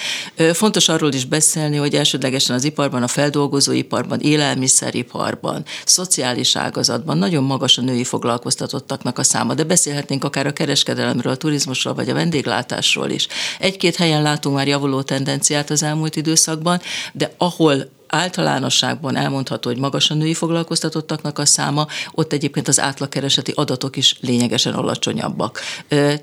Fontos 0.53 0.89
arról 0.89 1.13
is 1.13 1.25
beszélni, 1.25 1.77
hogy 1.77 1.95
elsődlegesen 1.95 2.57
az 2.57 2.65
iparban, 2.65 3.03
a 3.03 3.09
feldolgozóiparban, 3.09 4.21
élelmiszeriparban, 4.21 5.65
szociális 5.85 6.57
ágazatban 6.57 7.19
nagyon 7.19 7.45
magas 7.45 7.79
a 7.79 7.83
női 7.83 8.05
foglalkoztatottaknak 8.05 9.19
a 9.19 9.23
száma, 9.23 9.55
de 9.55 9.65
beszélhetnénk 9.65 10.25
akár 10.25 10.47
a 10.47 10.53
kereskedelemről, 10.53 11.33
a 11.33 11.37
turizmusról 11.37 11.95
vagy 11.95 12.09
a 12.09 12.15
vendéglátásról 12.15 13.11
is. 13.11 13.27
Egy-két 13.59 13.97
helyen 13.97 14.23
látunk 14.23 14.57
már 14.57 14.67
javuló 14.67 15.03
tendenciát 15.03 15.71
az 15.71 15.83
elmúlt 15.83 16.17
időszakban, 16.17 16.81
de 17.13 17.35
ahol 17.39 17.95
általánosságban 18.09 19.17
elmondható, 19.17 19.71
hogy 19.71 19.79
magas 19.79 20.11
a 20.11 20.15
női 20.15 20.35
foglalkoztatottaknak 20.35 21.39
a 21.39 21.47
száma, 21.47 21.87
ott 22.13 22.33
egyébként 22.33 22.69
az 22.69 22.81
átlagkereseti 22.81 23.53
adatok 23.55 23.97
is 23.97 24.17
lényegesen 24.21 24.75
alacsonyabbak. 24.75 25.61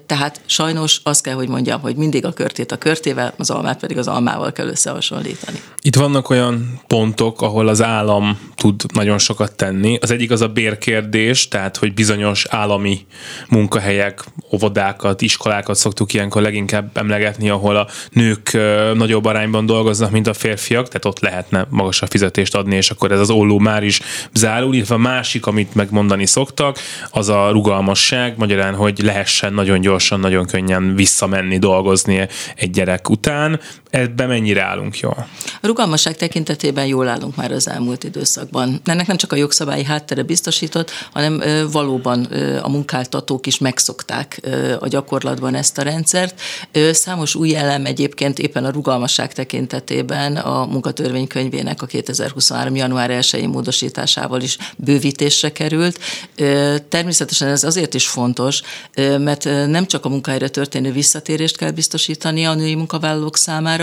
Tehát 0.06 0.42
sajnos 0.46 1.00
azt 1.04 1.24
kell, 1.24 1.36
hogy 1.36 1.48
mondjam, 1.48 1.82
hogy 1.82 1.96
mindig 1.96 2.26
a 2.26 2.34
körtét 2.34 2.72
a 2.72 2.78
körtével, 2.78 3.34
az 3.38 3.50
almát 3.50 3.80
pedig 3.80 3.98
az 3.98 4.08
almával 4.08 4.52
kell 4.52 4.68
összehasonlítani. 4.68 5.62
Itt 5.82 5.96
vannak 5.96 6.30
olyan 6.30 6.82
pontok, 6.88 7.42
ahol 7.42 7.68
az 7.68 7.82
állam 7.82 8.40
tud 8.56 8.82
nagyon 8.94 9.18
sokat 9.18 9.56
tenni. 9.56 9.98
Az 10.02 10.12
egyik 10.12 10.32
az 10.32 10.42
a 10.42 10.48
bérkérdés, 10.48 11.48
tehát 11.48 11.78
hogy 11.78 11.94
bizonyos 11.94 12.46
állami 12.50 13.06
munkahelyek, 13.50 14.24
óvodákat, 14.54 15.22
iskolákat 15.22 15.76
szoktuk 15.76 16.14
ilyenkor 16.14 16.42
leginkább 16.42 16.98
emlegetni, 16.98 17.50
ahol 17.50 17.76
a 17.76 17.88
nők 18.12 18.58
nagyobb 18.94 19.26
arányban 19.26 19.66
dolgoznak, 19.66 20.12
mint 20.12 20.28
a 20.28 20.34
férfiak, 20.34 20.88
tehát 20.88 21.06
ott 21.06 21.20
lehetne 21.20 21.68
magasabb 21.74 22.10
fizetést 22.10 22.56
adni, 22.56 22.76
és 22.76 22.90
akkor 22.90 23.12
ez 23.12 23.20
az 23.20 23.30
olló 23.30 23.60
már 23.60 23.84
is 23.84 24.02
zárul, 24.34 24.76
illetve 24.76 24.96
a 24.96 24.98
másik, 24.98 25.46
amit 25.46 25.76
megmondani 25.76 26.26
szoktak, 26.26 26.80
az 27.10 27.30
a 27.30 27.50
rugalmasság, 27.52 28.38
magyarán, 28.38 28.76
hogy 28.76 29.00
lehessen 29.04 29.54
nagyon 29.54 29.82
gyorsan, 29.82 30.20
nagyon 30.20 30.46
könnyen 30.46 30.96
visszamenni, 30.96 31.58
dolgozni 31.58 32.28
egy 32.56 32.70
gyerek 32.70 33.10
után. 33.10 33.60
Ebben 33.94 34.28
mennyire 34.28 34.64
állunk 34.64 35.00
jól? 35.00 35.28
A 35.62 35.68
rugalmasság 35.68 36.16
tekintetében 36.16 36.86
jól 36.86 37.08
állunk 37.08 37.36
már 37.36 37.52
az 37.52 37.68
elmúlt 37.68 38.04
időszakban. 38.04 38.82
Ennek 38.84 39.08
nem 39.08 39.18
csak 39.18 39.32
a 39.32 39.36
jogszabályi 39.36 39.84
háttere 39.84 40.24
biztosított, 40.24 40.92
hanem 41.12 41.42
valóban 41.72 42.24
a 42.62 42.70
munkáltatók 42.70 43.48
is 43.48 43.58
megszokták 43.58 44.42
a 44.80 44.88
gyakorlatban 44.88 45.56
ezt 45.56 45.78
a 45.78 45.82
rendszert. 45.82 46.42
Számos 46.92 47.36
új 47.36 47.56
elem 47.56 47.86
egyébként 47.86 48.40
éppen 48.40 48.66
a 48.66 48.70
rugalmasság 48.70 49.34
tekintetében 49.34 50.36
a 50.36 50.66
munkatörvénykönyvének 50.66 51.82
a 51.82 51.86
2023. 51.86 52.76
január 52.76 53.10
1 53.10 53.48
módosításával 53.48 54.42
is 54.42 54.58
bővítésre 54.78 55.52
került. 55.52 56.00
Természetesen 56.90 57.48
ez 57.48 57.64
azért 57.64 57.94
is 57.94 58.08
fontos, 58.08 58.62
mert 59.18 59.44
nem 59.44 59.86
csak 59.86 60.06
a 60.06 60.10
munkahelyre 60.10 60.48
történő 60.48 60.92
visszatérést 60.92 61.58
kell 61.58 61.72
biztosítani 61.72 62.46
a 62.46 62.54
női 62.54 62.76
munkavállalók 62.76 63.38
számára, 63.38 63.82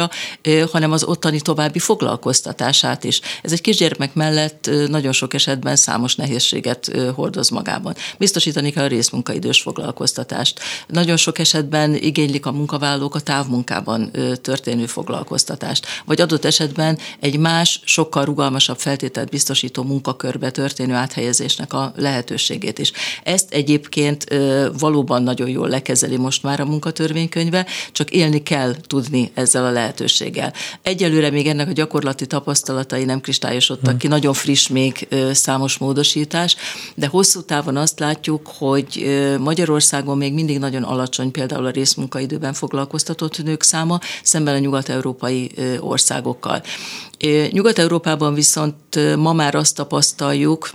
hanem 0.72 0.92
az 0.92 1.04
ottani 1.04 1.40
további 1.40 1.78
foglalkoztatását 1.78 3.04
is. 3.04 3.20
Ez 3.42 3.52
egy 3.52 3.60
kisgyermek 3.60 4.14
mellett 4.14 4.70
nagyon 4.88 5.12
sok 5.12 5.34
esetben 5.34 5.76
számos 5.76 6.14
nehézséget 6.14 6.90
hordoz 7.14 7.48
magában. 7.48 7.94
Biztosítani 8.18 8.70
kell 8.70 8.84
a 8.84 8.88
részmunkaidős 8.88 9.60
foglalkoztatást. 9.60 10.60
Nagyon 10.86 11.16
sok 11.16 11.38
esetben 11.38 11.94
igénylik 11.94 12.46
a 12.46 12.52
munkavállalók 12.52 13.14
a 13.14 13.20
távmunkában 13.20 14.10
történő 14.42 14.86
foglalkoztatást, 14.86 15.86
vagy 16.04 16.20
adott 16.20 16.44
esetben 16.44 16.98
egy 17.20 17.38
más, 17.38 17.80
sokkal 17.84 18.24
rugalmasabb 18.24 18.78
feltételt 18.78 19.30
biztosító 19.30 19.82
munkakörbe 19.82 20.50
történő 20.50 20.94
áthelyezésnek 20.94 21.72
a 21.72 21.92
lehetőségét 21.96 22.78
is. 22.78 22.92
Ezt 23.22 23.52
egyébként 23.52 24.26
valóban 24.78 25.22
nagyon 25.22 25.48
jól 25.48 25.68
lekezeli 25.68 26.16
most 26.16 26.42
már 26.42 26.60
a 26.60 26.64
munkatörvénykönyve, 26.64 27.66
csak 27.92 28.10
élni 28.10 28.42
kell 28.42 28.74
tudni 28.86 29.30
ezzel 29.34 29.64
a 29.64 29.70
lehetőséggel. 29.70 29.89
Egyelőre 30.82 31.30
még 31.30 31.46
ennek 31.46 31.68
a 31.68 31.72
gyakorlati 31.72 32.26
tapasztalatai 32.26 33.04
nem 33.04 33.20
kristályosodtak 33.20 33.98
ki, 33.98 34.06
nagyon 34.06 34.32
friss 34.32 34.68
még 34.68 35.08
számos 35.32 35.78
módosítás, 35.78 36.56
de 36.94 37.06
hosszú 37.06 37.42
távon 37.42 37.76
azt 37.76 37.98
látjuk, 37.98 38.50
hogy 38.58 39.20
Magyarországon 39.38 40.16
még 40.16 40.32
mindig 40.34 40.58
nagyon 40.58 40.82
alacsony 40.82 41.30
például 41.30 41.66
a 41.66 41.70
részmunkaidőben 41.70 42.52
foglalkoztatott 42.52 43.42
nők 43.42 43.62
száma, 43.62 43.98
szemben 44.22 44.54
a 44.54 44.58
nyugat-európai 44.58 45.50
országokkal. 45.80 46.62
Nyugat-Európában 47.50 48.34
viszont 48.34 49.16
ma 49.16 49.32
már 49.32 49.54
azt 49.54 49.74
tapasztaljuk, 49.74 50.70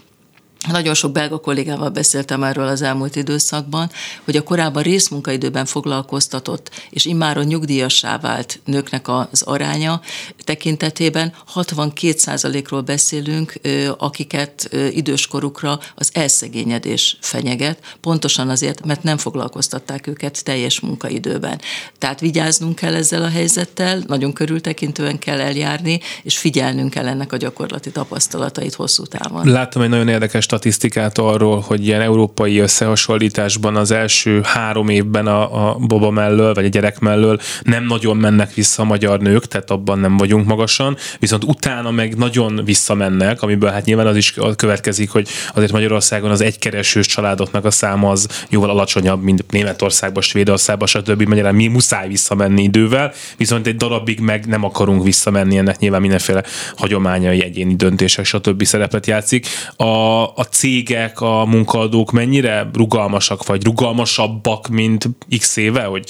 nagyon 0.71 0.93
sok 0.93 1.11
belga 1.11 1.37
kollégával 1.37 1.89
beszéltem 1.89 2.43
erről 2.43 2.67
az 2.67 2.81
elmúlt 2.81 3.15
időszakban, 3.15 3.91
hogy 4.23 4.35
a 4.35 4.43
korábban 4.43 4.83
részmunkaidőben 4.83 5.65
foglalkoztatott 5.65 6.69
és 6.89 7.05
immáron 7.05 7.45
nyugdíjassá 7.45 8.17
vált 8.17 8.59
nőknek 8.65 9.07
az 9.07 9.41
aránya 9.41 10.01
tekintetében 10.43 11.33
62%-ról 11.55 12.81
beszélünk, 12.81 13.53
akiket 13.97 14.69
időskorukra 14.91 15.79
az 15.95 16.09
elszegényedés 16.13 17.17
fenyeget, 17.19 17.79
pontosan 18.01 18.49
azért, 18.49 18.85
mert 18.85 19.03
nem 19.03 19.17
foglalkoztatták 19.17 20.07
őket 20.07 20.43
teljes 20.43 20.79
munkaidőben. 20.79 21.61
Tehát 21.97 22.19
vigyáznunk 22.19 22.75
kell 22.75 22.95
ezzel 22.95 23.23
a 23.23 23.29
helyzettel, 23.29 24.03
nagyon 24.07 24.33
körültekintően 24.33 25.19
kell 25.19 25.39
eljárni, 25.39 25.99
és 26.23 26.37
figyelnünk 26.37 26.89
kell 26.89 27.07
ennek 27.07 27.33
a 27.33 27.37
gyakorlati 27.37 27.91
tapasztalatait 27.91 28.73
hosszú 28.73 29.03
távon. 29.03 29.47
Láttam 29.47 29.81
egy 29.81 29.89
nagyon 29.89 30.07
érdekes 30.07 30.45
statisztikát 30.55 31.17
arról, 31.17 31.59
hogy 31.59 31.85
ilyen 31.85 32.01
európai 32.01 32.57
összehasonlításban 32.57 33.75
az 33.75 33.91
első 33.91 34.41
három 34.43 34.89
évben 34.89 35.27
a, 35.27 35.69
a 35.69 35.75
boba 35.75 36.09
mellől, 36.09 36.53
vagy 36.53 36.65
a 36.65 36.67
gyerek 36.67 36.99
mellől 36.99 37.39
nem 37.63 37.85
nagyon 37.85 38.17
mennek 38.17 38.53
vissza 38.53 38.81
a 38.81 38.85
magyar 38.85 39.19
nők, 39.19 39.45
tehát 39.45 39.71
abban 39.71 39.99
nem 39.99 40.17
vagyunk 40.17 40.45
magasan, 40.45 40.97
viszont 41.19 41.43
utána 41.43 41.91
meg 41.91 42.17
nagyon 42.17 42.61
visszamennek, 42.65 43.41
amiből 43.41 43.69
hát 43.69 43.85
nyilván 43.85 44.07
az 44.07 44.15
is 44.15 44.35
következik, 44.55 45.09
hogy 45.09 45.27
azért 45.53 45.71
Magyarországon 45.71 46.31
az 46.31 46.41
egykeresős 46.41 47.07
családoknak 47.07 47.65
a 47.65 47.71
száma 47.71 48.09
az 48.09 48.27
jóval 48.49 48.69
alacsonyabb, 48.69 49.23
mint 49.23 49.51
Németországban, 49.51 50.21
Svédországban, 50.21 50.87
stb. 50.87 51.21
Magyarán 51.21 51.55
mi 51.55 51.67
muszáj 51.67 52.07
visszamenni 52.07 52.63
idővel, 52.63 53.13
viszont 53.37 53.67
egy 53.67 53.75
darabig 53.75 54.19
meg 54.19 54.45
nem 54.45 54.63
akarunk 54.63 55.03
visszamenni, 55.03 55.57
ennek 55.57 55.79
nyilván 55.79 56.01
mindenféle 56.01 56.43
hagyományai, 56.75 57.43
egyéni 57.43 57.75
döntések, 57.75 58.25
stb. 58.25 58.63
szerepet 58.63 59.05
játszik. 59.05 59.47
A, 59.75 60.23
a 60.23 60.44
cégek, 60.49 61.21
a 61.21 61.45
munkaadók 61.45 62.11
mennyire 62.11 62.69
rugalmasak, 62.73 63.45
vagy 63.45 63.63
rugalmasabbak, 63.63 64.67
mint 64.67 65.09
x 65.39 65.57
éve, 65.57 65.83
hogy 65.83 66.09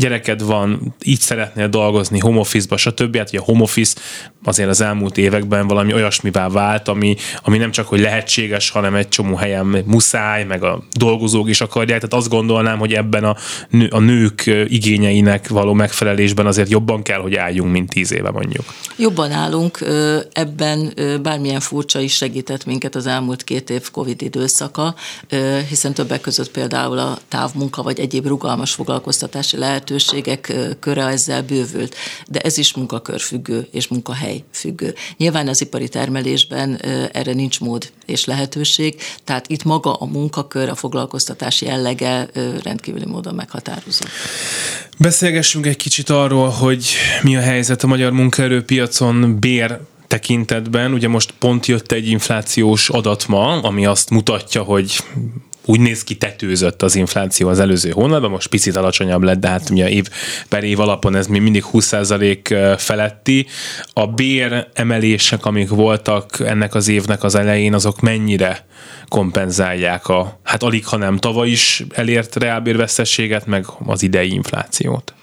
gyereked 0.00 0.42
van, 0.42 0.94
így 1.02 1.20
szeretnél 1.20 1.68
dolgozni 1.68 2.18
home 2.18 2.38
office-ba, 2.38 2.76
stb. 2.76 3.16
Hát 3.16 3.28
ugye 3.28 3.38
a 3.38 3.42
home 3.42 3.62
office 3.62 4.00
azért 4.44 4.68
az 4.68 4.80
elmúlt 4.80 5.18
években 5.18 5.66
valami 5.66 5.92
olyasmivá 5.92 6.48
vált, 6.48 6.88
ami, 6.88 7.16
ami 7.42 7.58
nem 7.58 7.70
csak 7.70 7.86
hogy 7.86 8.00
lehetséges, 8.00 8.70
hanem 8.70 8.94
egy 8.94 9.08
csomó 9.08 9.36
helyen 9.36 9.66
muszáj, 9.86 10.44
meg 10.44 10.64
a 10.64 10.82
dolgozók 10.92 11.48
is 11.48 11.60
akarják. 11.60 12.00
Tehát 12.00 12.14
azt 12.14 12.28
gondolnám, 12.28 12.78
hogy 12.78 12.92
ebben 12.92 13.24
a, 13.24 13.36
nő, 13.70 13.88
a 13.90 13.98
nők 13.98 14.46
igényeinek 14.68 15.48
való 15.48 15.72
megfelelésben 15.72 16.46
azért 16.46 16.70
jobban 16.70 17.02
kell, 17.02 17.20
hogy 17.20 17.34
álljunk, 17.34 17.72
mint 17.72 17.90
tíz 17.90 18.12
éve 18.12 18.30
mondjuk. 18.30 18.64
Jobban 18.96 19.30
állunk, 19.30 19.84
ebben 20.32 20.94
bármilyen 21.22 21.60
furcsa 21.60 22.00
is 22.00 22.14
segített 22.14 22.64
minket 22.64 22.94
az 22.94 23.06
elmúlt 23.06 23.44
két 23.44 23.70
év 23.70 23.90
Covid 23.90 24.22
időszaka, 24.22 24.94
hiszen 25.68 25.94
többek 25.94 26.20
között 26.20 26.50
például 26.50 26.98
a 26.98 27.18
távmunka 27.28 27.82
vagy 27.82 28.00
egyéb 28.00 28.26
rugalmas 28.26 28.72
foglalkoztatási 28.72 29.56
lehetőségek 29.56 29.89
köre 30.80 31.06
ezzel 31.06 31.42
bővült, 31.42 31.94
de 32.28 32.38
ez 32.38 32.58
is 32.58 32.74
munkakörfüggő 32.74 33.68
és 33.72 33.88
munkahely 33.88 34.44
függő. 34.52 34.94
Nyilván 35.16 35.48
az 35.48 35.60
ipari 35.60 35.88
termelésben 35.88 36.80
erre 37.12 37.32
nincs 37.32 37.60
mód 37.60 37.90
és 38.06 38.24
lehetőség, 38.24 39.00
tehát 39.24 39.48
itt 39.48 39.64
maga 39.64 39.92
a 39.92 40.04
munkakör, 40.04 40.68
a 40.68 40.74
foglalkoztatási 40.74 41.66
jellege 41.66 42.28
rendkívüli 42.62 43.06
módon 43.06 43.34
meghatározó. 43.34 44.04
Beszélgessünk 44.98 45.66
egy 45.66 45.76
kicsit 45.76 46.10
arról, 46.10 46.48
hogy 46.48 46.94
mi 47.22 47.36
a 47.36 47.40
helyzet 47.40 47.82
a 47.82 47.86
magyar 47.86 48.12
munkaerőpiacon 48.12 49.38
bér 49.38 49.78
tekintetben. 50.06 50.92
Ugye 50.92 51.08
most 51.08 51.34
pont 51.38 51.66
jött 51.66 51.92
egy 51.92 52.08
inflációs 52.08 52.88
adat 52.88 53.28
ma, 53.28 53.62
ami 53.62 53.86
azt 53.86 54.10
mutatja, 54.10 54.62
hogy 54.62 55.04
úgy 55.64 55.80
néz 55.80 56.04
ki 56.04 56.14
tetőzött 56.14 56.82
az 56.82 56.94
infláció 56.94 57.48
az 57.48 57.58
előző 57.58 57.90
hónapban, 57.90 58.30
most 58.30 58.48
picit 58.48 58.76
alacsonyabb 58.76 59.22
lett, 59.22 59.38
de 59.38 59.48
hát 59.48 59.70
ugye 59.70 59.88
év 59.88 60.08
per 60.48 60.64
év 60.64 60.80
alapon 60.80 61.16
ez 61.16 61.26
még 61.26 61.42
mindig 61.42 61.64
20% 61.72 62.74
feletti. 62.78 63.46
A 63.92 64.06
bér 64.06 64.66
emelések, 64.72 65.44
amik 65.44 65.68
voltak 65.68 66.40
ennek 66.40 66.74
az 66.74 66.88
évnek 66.88 67.22
az 67.22 67.34
elején, 67.34 67.74
azok 67.74 68.00
mennyire 68.00 68.66
kompenzálják 69.08 70.08
a, 70.08 70.40
hát 70.42 70.62
alig, 70.62 70.86
ha 70.86 70.96
nem 70.96 71.16
tavaly 71.16 71.48
is 71.48 71.84
elért 71.94 72.36
reálbérvesztességet, 72.36 73.46
meg 73.46 73.64
az 73.86 74.02
idei 74.02 74.32
inflációt? 74.32 75.14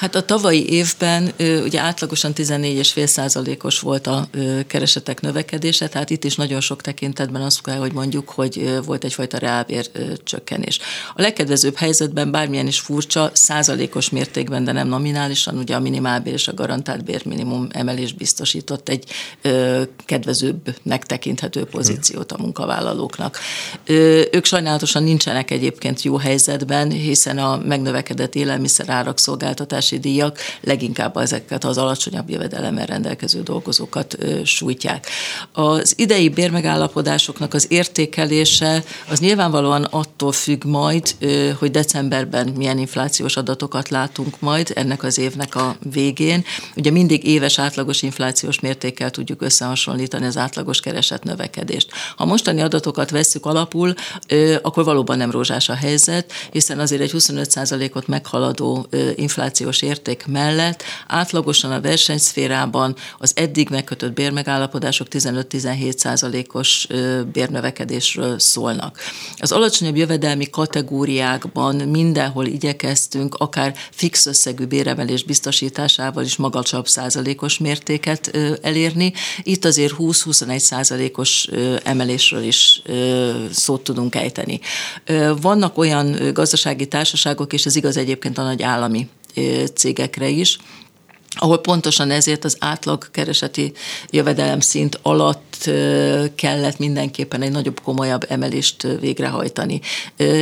Hát 0.00 0.14
a 0.14 0.24
tavalyi 0.24 0.72
évben 0.72 1.32
ugye 1.38 1.80
átlagosan 1.80 2.32
14,5 2.34 3.06
százalékos 3.06 3.80
volt 3.80 4.06
a 4.06 4.28
keresetek 4.66 5.20
növekedése, 5.20 5.88
tehát 5.88 6.10
itt 6.10 6.24
is 6.24 6.36
nagyon 6.36 6.60
sok 6.60 6.80
tekintetben 6.80 7.42
azt 7.42 7.62
kell, 7.62 7.76
hogy 7.76 7.92
mondjuk, 7.92 8.28
hogy 8.28 8.78
volt 8.84 9.04
egyfajta 9.04 9.38
reálbér 9.38 9.90
csökkenés. 10.24 10.78
A 11.14 11.20
legkedvezőbb 11.20 11.76
helyzetben 11.76 12.30
bármilyen 12.30 12.66
is 12.66 12.80
furcsa, 12.80 13.30
százalékos 13.32 14.10
mértékben, 14.10 14.64
de 14.64 14.72
nem 14.72 14.88
nominálisan, 14.88 15.56
ugye 15.56 15.74
a 15.74 15.80
minimálbér 15.80 16.32
és 16.32 16.48
a 16.48 16.54
garantált 16.54 17.04
bérminimum 17.04 17.68
emelés 17.70 18.12
biztosított 18.12 18.88
egy 18.88 19.04
kedvezőbbnek 20.04 21.06
tekinthető 21.06 21.64
pozíciót 21.64 22.32
a 22.32 22.38
munkavállalóknak. 22.38 23.38
Ők 24.30 24.44
sajnálatosan 24.44 25.02
nincsenek 25.02 25.50
egyébként 25.50 26.02
jó 26.02 26.16
helyzetben, 26.16 26.90
hiszen 26.90 27.38
a 27.38 27.56
megnövekedett 27.56 28.34
élelmiszerárak 28.34 29.18
szolgáltatás 29.18 29.88
elbocsátási 29.90 29.98
díjak 29.98 30.38
leginkább 30.60 31.16
ezeket 31.16 31.64
az 31.64 31.78
alacsonyabb 31.78 32.30
jövedelemmel 32.30 32.86
rendelkező 32.86 33.42
dolgozókat 33.42 34.16
sújtják. 34.44 35.06
Az 35.52 35.94
idei 35.96 36.28
bérmegállapodásoknak 36.28 37.54
az 37.54 37.66
értékelése 37.68 38.84
az 39.10 39.18
nyilvánvalóan 39.20 39.84
attól 39.84 40.32
függ 40.32 40.64
majd, 40.64 41.16
hogy 41.58 41.70
decemberben 41.70 42.48
milyen 42.48 42.78
inflációs 42.78 43.36
adatokat 43.36 43.88
látunk 43.88 44.40
majd 44.40 44.72
ennek 44.74 45.02
az 45.02 45.18
évnek 45.18 45.54
a 45.54 45.76
végén. 45.92 46.44
Ugye 46.76 46.90
mindig 46.90 47.24
éves 47.24 47.58
átlagos 47.58 48.02
inflációs 48.02 48.60
mértékkel 48.60 49.10
tudjuk 49.10 49.42
összehasonlítani 49.42 50.26
az 50.26 50.36
átlagos 50.36 50.80
kereset 50.80 51.24
növekedést. 51.24 51.90
Ha 52.16 52.24
mostani 52.24 52.60
adatokat 52.60 53.10
vesszük 53.10 53.46
alapul, 53.46 53.94
akkor 54.62 54.84
valóban 54.84 55.16
nem 55.16 55.30
rózsás 55.30 55.68
a 55.68 55.74
helyzet, 55.74 56.32
hiszen 56.50 56.78
azért 56.78 57.02
egy 57.02 57.10
25%-ot 57.14 58.06
meghaladó 58.06 58.86
inflációs 59.14 59.79
érték 59.82 60.26
mellett 60.26 60.82
átlagosan 61.06 61.72
a 61.72 61.80
versenyszférában 61.80 62.96
az 63.18 63.32
eddig 63.34 63.68
megkötött 63.68 64.12
bérmegállapodások 64.12 65.06
15-17%-os 65.10 66.86
bérnövekedésről 67.32 68.38
szólnak. 68.38 68.98
Az 69.36 69.52
alacsonyabb 69.52 69.96
jövedelmi 69.96 70.50
kategóriákban 70.50 71.76
mindenhol 71.76 72.46
igyekeztünk 72.46 73.34
akár 73.34 73.74
fix 73.90 74.26
összegű 74.26 74.64
béremelés 74.64 75.22
biztosításával 75.22 76.24
is 76.24 76.36
magasabb 76.36 76.88
százalékos 76.88 77.58
mértéket 77.58 78.36
elérni. 78.62 79.12
Itt 79.42 79.64
azért 79.64 79.94
20-21 79.98 80.58
százalékos 80.58 81.48
emelésről 81.82 82.42
is 82.42 82.82
szót 83.50 83.84
tudunk 83.84 84.14
ejteni. 84.14 84.60
Vannak 85.40 85.78
olyan 85.78 86.32
gazdasági 86.32 86.86
társaságok, 86.86 87.52
és 87.52 87.66
ez 87.66 87.76
igaz 87.76 87.96
egyébként 87.96 88.38
a 88.38 88.42
nagy 88.42 88.62
állami 88.62 89.08
cégekre 89.74 90.28
is, 90.28 90.58
ahol 91.36 91.58
pontosan 91.58 92.10
ezért 92.10 92.44
az 92.44 92.56
átlag 92.58 93.10
kereseti 93.10 93.72
jövedelemszint 94.10 94.98
alatt 95.02 95.49
kellett 96.34 96.78
mindenképpen 96.78 97.42
egy 97.42 97.50
nagyobb, 97.50 97.80
komolyabb 97.80 98.24
emelést 98.28 98.86
végrehajtani. 99.00 99.80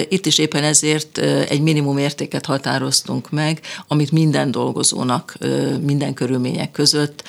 Itt 0.09 0.27
is 0.27 0.39
éppen 0.39 0.65
ezért 0.65 1.19
egy 1.49 1.61
minimum 1.61 1.99
értéket 1.99 2.47
határoztunk 2.47 3.31
meg, 3.31 3.61
amit 3.89 4.13
minden 4.13 4.51
dolgozónak 4.51 5.37
minden 5.81 6.15
körülmények 6.15 6.71
között 6.71 7.25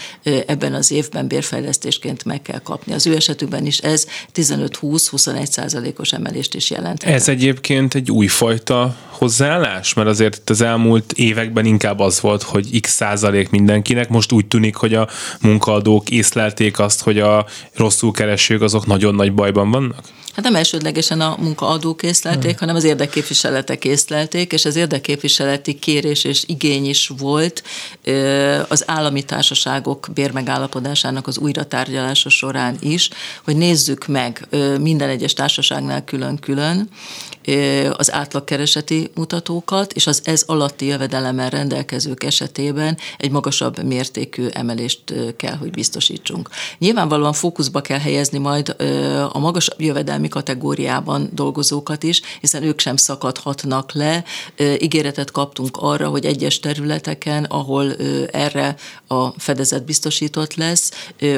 ebben 0.46 0.74
az 0.74 0.92
évben 0.92 1.28
bérfejlesztésként 1.28 2.26
meg 2.26 2.42
kell 2.42 2.60
kapni. 2.60 2.94
Az 2.94 3.08
ő 3.08 3.16
esetükben 3.16 3.66
is 3.66 3.78
ez 3.78 4.08
15-20-21 4.36 5.46
százalékos 5.46 6.14
emelést 6.14 6.54
is 6.56 6.70
jelent. 6.70 7.04
Ez 7.04 7.28
egyébként 7.30 7.96
egy 7.96 8.12
újfajta 8.12 8.96
hozzáállás? 9.10 9.94
Mert 9.94 10.08
azért 10.08 10.36
itt 10.36 10.50
az 10.50 10.62
elmúlt 10.62 11.12
években 11.12 11.66
inkább 11.66 12.00
az 12.00 12.20
volt, 12.20 12.44
hogy 12.44 12.80
x 12.80 12.92
százalék 12.92 13.50
mindenkinek, 13.50 14.10
most 14.10 14.32
úgy 14.32 14.46
tűnik, 14.46 14.76
hogy 14.76 14.94
a 14.94 15.08
munkaadók 15.42 16.10
észlelték 16.10 16.80
azt, 16.80 17.02
hogy 17.02 17.20
a 17.20 17.46
rosszul 17.80 18.12
keresők 18.12 18.62
azok 18.62 18.86
nagyon 18.86 19.16
nagy 19.16 19.34
bajban 19.34 19.72
vannak? 19.72 20.04
Hát 20.40 20.48
nem 20.48 20.58
elsődlegesen 20.58 21.22
a 21.22 21.36
munkaadók 21.40 22.04
észlelték, 22.04 22.50
hmm. 22.50 22.60
hanem 22.60 22.76
az 22.76 22.84
érdekképviseletek 22.84 23.86
észlelték, 23.86 24.52
és 24.52 24.66
az 24.66 24.76
érdekképviseleti 24.76 25.80
kérés 25.80 26.24
és 26.24 26.44
igény 26.48 26.86
is 26.86 27.12
volt 27.18 27.64
az 28.68 28.84
állami 28.88 29.24
társaságok 29.24 30.08
bérmegállapodásának 30.14 31.28
az 31.28 31.38
újratárgyalása 31.38 32.30
során 32.30 32.78
is, 32.80 33.10
hogy 33.44 33.56
nézzük 33.56 34.08
meg 34.08 34.48
minden 34.80 35.10
egyes 35.10 35.34
társaságnál 35.34 36.04
külön-külön 36.04 36.90
az 37.92 38.12
átlagkereseti 38.12 39.12
mutatókat, 39.16 39.94
és 39.94 40.08
az 40.08 40.22
ez 40.24 40.44
alatti 40.46 40.86
jövedelemmel 40.86 41.50
rendelkezők 41.50 42.24
esetében 42.24 42.98
egy 43.18 43.32
magasabb 43.32 43.84
mértékű 43.84 44.48
emelést 44.48 45.14
kell, 45.38 45.56
hogy 45.56 45.72
biztosítsunk. 45.72 46.50
Nyilvánvalóan 46.78 47.34
fókuszba 47.34 47.82
kell 47.82 48.00
helyezni 48.00 48.38
majd 48.38 48.76
a 49.32 49.40
magasabb 49.40 49.82
jövedelmi 49.82 50.28
kategóriában 50.30 51.30
dolgozókat 51.34 52.04
is, 52.04 52.22
hiszen 52.40 52.64
ők 52.64 52.80
sem 52.80 52.96
szakadhatnak 52.96 53.94
le. 53.94 54.24
Ígéretet 54.80 55.32
kaptunk 55.32 55.78
arra, 55.78 56.08
hogy 56.08 56.26
egyes 56.26 56.60
területeken, 56.60 57.44
ahol 57.44 57.96
erre 58.32 58.76
a 59.08 59.40
fedezet 59.40 59.86
biztosított 59.86 60.56
lesz, 60.56 60.92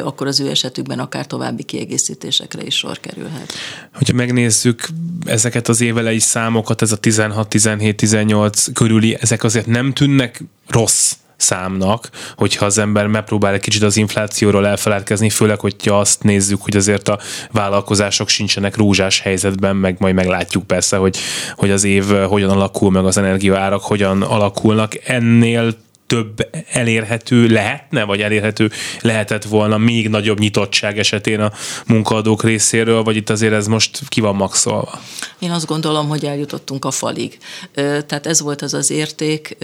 akkor 0.03 0.27
az 0.27 0.39
ő 0.39 0.49
esetükben 0.49 0.99
akár 0.99 1.27
további 1.27 1.63
kiegészítésekre 1.63 2.63
is 2.63 2.75
sor 2.75 2.99
kerülhet. 2.99 3.53
Hogyha 3.93 4.13
megnézzük 4.13 4.87
ezeket 5.25 5.67
az 5.67 5.81
évelei 5.81 6.19
számokat, 6.19 6.81
ez 6.81 6.91
a 6.91 6.97
16, 6.97 7.49
17, 7.49 7.95
18 7.95 8.73
körüli, 8.73 9.17
ezek 9.21 9.43
azért 9.43 9.65
nem 9.65 9.93
tűnnek 9.93 10.43
rossz 10.67 11.13
számnak, 11.41 12.09
hogyha 12.35 12.65
az 12.65 12.77
ember 12.77 13.07
megpróbál 13.07 13.53
egy 13.53 13.61
kicsit 13.61 13.83
az 13.83 13.97
inflációról 13.97 14.67
elfeledkezni, 14.67 15.29
főleg, 15.29 15.59
hogyha 15.59 15.99
azt 15.99 16.23
nézzük, 16.23 16.61
hogy 16.61 16.75
azért 16.75 17.07
a 17.07 17.19
vállalkozások 17.51 18.29
sincsenek 18.29 18.75
rózsás 18.75 19.19
helyzetben, 19.19 19.75
meg 19.75 19.95
majd 19.99 20.15
meglátjuk 20.15 20.67
persze, 20.67 20.97
hogy, 20.97 21.17
hogy 21.55 21.71
az 21.71 21.83
év 21.83 22.05
hogyan 22.05 22.49
alakul, 22.49 22.91
meg 22.91 23.05
az 23.05 23.17
energiaárak 23.17 23.81
hogyan 23.81 24.21
alakulnak. 24.21 25.07
Ennél 25.07 25.73
több 26.11 26.49
elérhető 26.71 27.47
lehetne, 27.47 28.03
vagy 28.03 28.21
elérhető 28.21 28.71
lehetett 29.01 29.43
volna 29.43 29.77
még 29.77 30.09
nagyobb 30.09 30.39
nyitottság 30.39 30.99
esetén 30.99 31.39
a 31.39 31.51
munkaadók 31.87 32.43
részéről, 32.43 33.03
vagy 33.03 33.15
itt 33.15 33.29
azért 33.29 33.53
ez 33.53 33.67
most 33.67 33.99
ki 34.07 34.21
van 34.21 34.35
maxolva? 34.35 34.99
Én 35.39 35.51
azt 35.51 35.65
gondolom, 35.65 36.07
hogy 36.07 36.25
eljutottunk 36.25 36.85
a 36.85 36.91
falig. 36.91 37.37
Tehát 37.73 38.25
ez 38.27 38.41
volt 38.41 38.61
az 38.61 38.73
az 38.73 38.89
érték, 38.89 39.57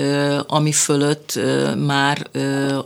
ami 0.47 0.71
fölött 0.71 1.39
már 1.85 2.27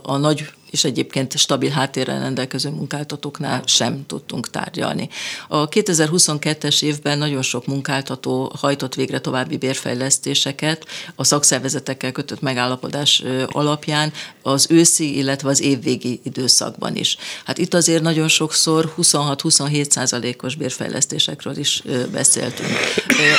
a 0.02 0.16
nagy 0.16 0.44
és 0.72 0.84
egyébként 0.84 1.38
stabil 1.38 1.70
háttérrel 1.70 2.20
rendelkező 2.20 2.70
munkáltatóknál 2.70 3.62
sem 3.66 4.04
tudtunk 4.06 4.50
tárgyalni. 4.50 5.08
A 5.48 5.68
2022-es 5.68 6.82
évben 6.82 7.18
nagyon 7.18 7.42
sok 7.42 7.66
munkáltató 7.66 8.52
hajtott 8.58 8.94
végre 8.94 9.18
további 9.18 9.56
bérfejlesztéseket 9.56 10.86
a 11.14 11.24
szakszervezetekkel 11.24 12.12
kötött 12.12 12.40
megállapodás 12.40 13.22
alapján 13.46 14.12
az 14.42 14.66
őszi, 14.70 15.16
illetve 15.16 15.48
az 15.48 15.60
évvégi 15.60 16.20
időszakban 16.22 16.96
is. 16.96 17.16
Hát 17.44 17.58
itt 17.58 17.74
azért 17.74 18.02
nagyon 18.02 18.28
sokszor 18.28 18.94
26-27 18.98 19.90
százalékos 19.90 20.54
bérfejlesztésekről 20.54 21.56
is 21.56 21.82
beszéltünk. 22.12 22.68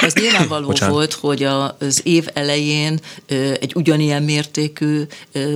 Az 0.01 0.13
nyilvánvaló 0.13 0.67
Bocsánat. 0.67 0.93
volt, 0.93 1.13
hogy 1.13 1.43
az 1.43 2.01
év 2.03 2.27
elején 2.33 2.99
egy 3.59 3.71
ugyanilyen 3.75 4.23
mértékű 4.23 5.01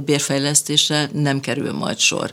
bérfejlesztésre 0.06 1.10
nem 1.14 1.40
kerül 1.40 1.67
kerül 1.68 1.80
majd 1.80 1.98
sor. 1.98 2.32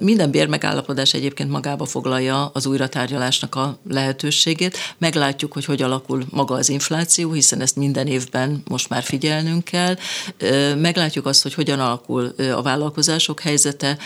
Minden 0.00 0.30
bérmegállapodás 0.30 1.14
egyébként 1.14 1.50
magába 1.50 1.84
foglalja 1.84 2.50
az 2.52 2.66
újratárgyalásnak 2.66 3.54
a 3.54 3.78
lehetőségét. 3.88 4.76
Meglátjuk, 4.98 5.52
hogy 5.52 5.64
hogy 5.64 5.82
alakul 5.82 6.24
maga 6.30 6.54
az 6.54 6.68
infláció, 6.68 7.32
hiszen 7.32 7.60
ezt 7.60 7.76
minden 7.76 8.06
évben 8.06 8.62
most 8.68 8.88
már 8.88 9.02
figyelnünk 9.02 9.64
kell. 9.64 9.96
Meglátjuk 10.76 11.26
azt, 11.26 11.42
hogy 11.42 11.54
hogyan 11.54 11.80
alakul 11.80 12.34
a 12.54 12.62
vállalkozások 12.62 13.40
helyzete, 13.40 13.98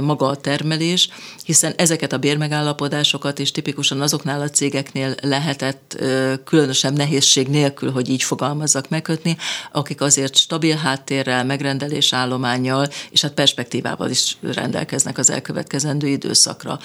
maga 0.00 0.26
a 0.26 0.36
termelés, 0.36 1.08
hiszen 1.44 1.72
ezeket 1.76 2.12
a 2.12 2.18
bérmegállapodásokat 2.18 3.38
is 3.38 3.50
tipikusan 3.50 4.00
azoknál 4.00 4.40
a 4.40 4.48
cégeknél 4.48 5.14
lehetett 5.22 6.02
különösebb 6.44 6.96
nehézség 6.96 7.48
nélkül, 7.48 7.90
hogy 7.90 8.08
így 8.08 8.22
fogalmazzak 8.22 8.88
megkötni, 8.88 9.36
akik 9.72 10.00
azért 10.00 10.36
stabil 10.36 10.76
háttérrel, 10.76 11.44
megrendelés 11.44 12.12
állományjal 12.12 12.88
és 13.10 13.20
hát 13.22 13.32
perspektívával 13.32 14.03
tudásával 14.04 14.10
is 14.10 14.36
rendelkeznek 14.56 15.18
az 15.18 15.30
elkövetkezendő 15.30 16.06
időszakra. 16.06 16.78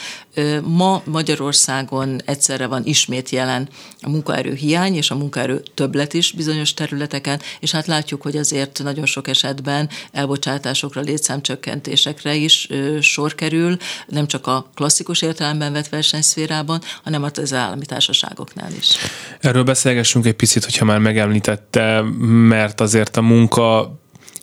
Ma 0.63 1.01
Magyarországon 1.05 2.21
egyszerre 2.25 2.67
van 2.67 2.85
ismét 2.85 3.29
jelen 3.29 3.69
a 4.01 4.09
munkaerő 4.09 4.53
hiány 4.53 4.95
és 4.95 5.11
a 5.11 5.15
munkaerő 5.15 5.63
többlet 5.73 6.13
is 6.13 6.31
bizonyos 6.31 6.73
területeken, 6.73 7.39
és 7.59 7.71
hát 7.71 7.87
látjuk, 7.87 8.21
hogy 8.21 8.37
azért 8.37 8.83
nagyon 8.83 9.05
sok 9.05 9.27
esetben 9.27 9.89
elbocsátásokra, 10.11 11.01
létszámcsökkentésekre 11.01 12.35
is 12.35 12.67
sor 13.01 13.35
kerül, 13.35 13.77
nem 14.07 14.27
csak 14.27 14.47
a 14.47 14.69
klasszikus 14.75 15.21
értelemben 15.21 15.73
vett 15.73 15.89
versenyszférában, 15.89 16.81
hanem 17.03 17.23
az 17.23 17.53
állami 17.53 17.85
társaságoknál 17.85 18.71
is. 18.77 18.95
Erről 19.39 19.63
beszélgessünk 19.63 20.25
egy 20.25 20.33
picit, 20.33 20.63
hogyha 20.63 20.85
már 20.85 20.99
megemlítette, 20.99 22.01
mert 22.47 22.81
azért 22.81 23.17
a 23.17 23.21
munka 23.21 23.97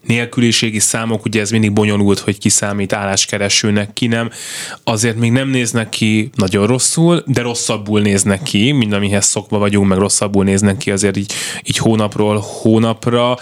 nélküliségi 0.07 0.79
számok, 0.79 1.25
ugye 1.25 1.41
ez 1.41 1.51
mindig 1.51 1.73
bonyolult, 1.73 2.19
hogy 2.19 2.39
ki 2.39 2.49
számít 2.49 2.93
álláskeresőnek, 2.93 3.93
ki 3.93 4.07
nem, 4.07 4.31
azért 4.85 5.17
még 5.17 5.31
nem 5.31 5.49
néznek 5.49 5.89
ki 5.89 6.31
nagyon 6.35 6.67
rosszul, 6.67 7.23
de 7.27 7.43
rosszabbul 7.43 8.01
néznek 8.01 8.43
ki, 8.43 8.73
mint 8.73 8.93
amihez 8.93 9.27
szokva 9.27 9.59
vagyunk, 9.59 9.89
meg 9.89 9.99
rosszabbul 9.99 10.45
néznek 10.45 10.77
ki 10.77 10.91
azért 10.91 11.17
így, 11.17 11.33
így 11.63 11.77
hónapról 11.77 12.45
hónapra. 12.63 13.39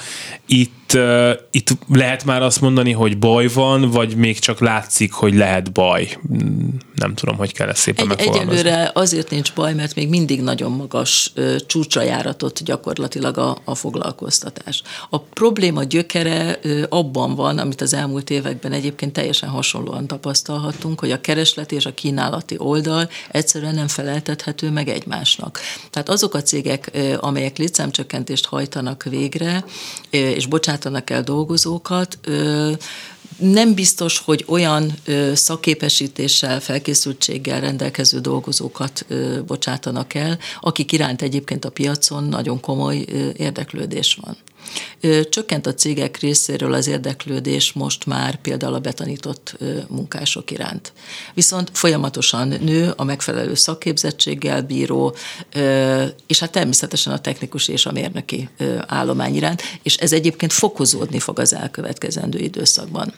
Itt 0.47 0.84
itt, 0.95 1.01
uh, 1.01 1.31
itt 1.51 1.69
lehet 1.89 2.25
már 2.25 2.43
azt 2.43 2.61
mondani, 2.61 2.93
hogy 2.93 3.19
baj 3.19 3.47
van, 3.47 3.91
vagy 3.91 4.17
még 4.17 4.39
csak 4.39 4.61
látszik, 4.61 5.13
hogy 5.13 5.35
lehet 5.35 5.73
baj? 5.73 6.19
Nem 6.95 7.15
tudom, 7.15 7.37
hogy 7.37 7.53
kell 7.53 7.69
ezt 7.69 7.81
szépen 7.81 8.11
Egy, 8.11 8.29
Egyelőre 8.29 8.91
azért 8.95 9.31
nincs 9.31 9.53
baj, 9.53 9.75
mert 9.75 9.95
még 9.95 10.09
mindig 10.09 10.43
nagyon 10.43 10.73
magas 10.73 11.33
uh, 11.37 11.57
csúcsra 11.67 12.03
járatott 12.03 12.61
gyakorlatilag 12.65 13.39
a, 13.39 13.59
a 13.65 13.75
foglalkoztatás. 13.75 14.83
A 15.11 15.19
probléma 15.19 15.83
gyökere 15.83 16.59
uh, 16.65 16.83
abban 16.89 17.35
van, 17.35 17.59
amit 17.59 17.81
az 17.81 17.95
elmúlt 17.95 18.31
években 18.31 18.73
egyébként 18.73 19.13
teljesen 19.13 19.49
hasonlóan 19.49 20.07
tapasztalhattunk, 20.07 21.01
hogy 21.01 21.11
a 21.11 21.21
kereslet 21.21 21.73
és 21.73 21.87
a 21.87 21.95
kínálati 21.95 22.55
oldal 22.59 23.09
egyszerűen 23.31 23.75
nem 23.75 23.89
feleltethető 23.89 24.71
meg 24.71 24.89
egymásnak. 24.89 25.61
Tehát 25.91 26.09
azok 26.09 26.35
a 26.35 26.43
cégek, 26.43 26.91
amelyek 27.21 27.59
létszámcsökkentést 27.59 28.47
hajtanak 28.47 29.03
végre, 29.03 29.65
és 30.11 30.47
bocsátanak 30.85 31.11
el 31.11 31.23
dolgozókat, 31.23 32.19
nem 33.39 33.75
biztos, 33.75 34.19
hogy 34.19 34.45
olyan 34.49 34.93
szakképesítéssel, 35.35 36.61
felkészültséggel 36.61 37.61
rendelkező 37.61 38.21
dolgozókat 38.21 39.07
bocsátanak 39.47 40.15
el, 40.15 40.39
akik 40.61 40.93
iránt 40.93 41.23
egyébként 41.23 41.65
a 41.65 41.71
piacon 41.71 42.25
nagyon 42.25 42.61
komoly 42.61 43.05
érdeklődés 43.37 44.19
van. 44.21 44.37
Csökkent 45.29 45.67
a 45.67 45.75
cégek 45.75 46.19
részéről 46.19 46.73
az 46.73 46.87
érdeklődés 46.87 47.73
most 47.73 48.07
már 48.07 48.37
például 48.37 48.75
a 48.75 48.81
betanított 48.81 49.57
munkások 49.89 50.51
iránt. 50.51 50.93
Viszont 51.35 51.71
folyamatosan 51.73 52.49
nő 52.49 52.93
a 52.97 53.05
megfelelő 53.05 53.55
szakképzettséggel 53.55 54.63
bíró, 54.63 55.15
és 56.27 56.39
hát 56.39 56.53
természetesen 56.53 57.13
a 57.13 57.21
technikus 57.21 57.69
és 57.69 57.87
a 57.87 57.93
mérnöki 57.93 58.49
állomány 58.87 59.35
iránt, 59.35 59.63
és 59.83 59.97
ez 59.97 60.13
egyébként 60.13 60.53
fokozódni 60.53 61.19
fog 61.19 61.39
az 61.39 61.55
elkövetkezendő 61.55 62.39
időszakban 62.39 63.15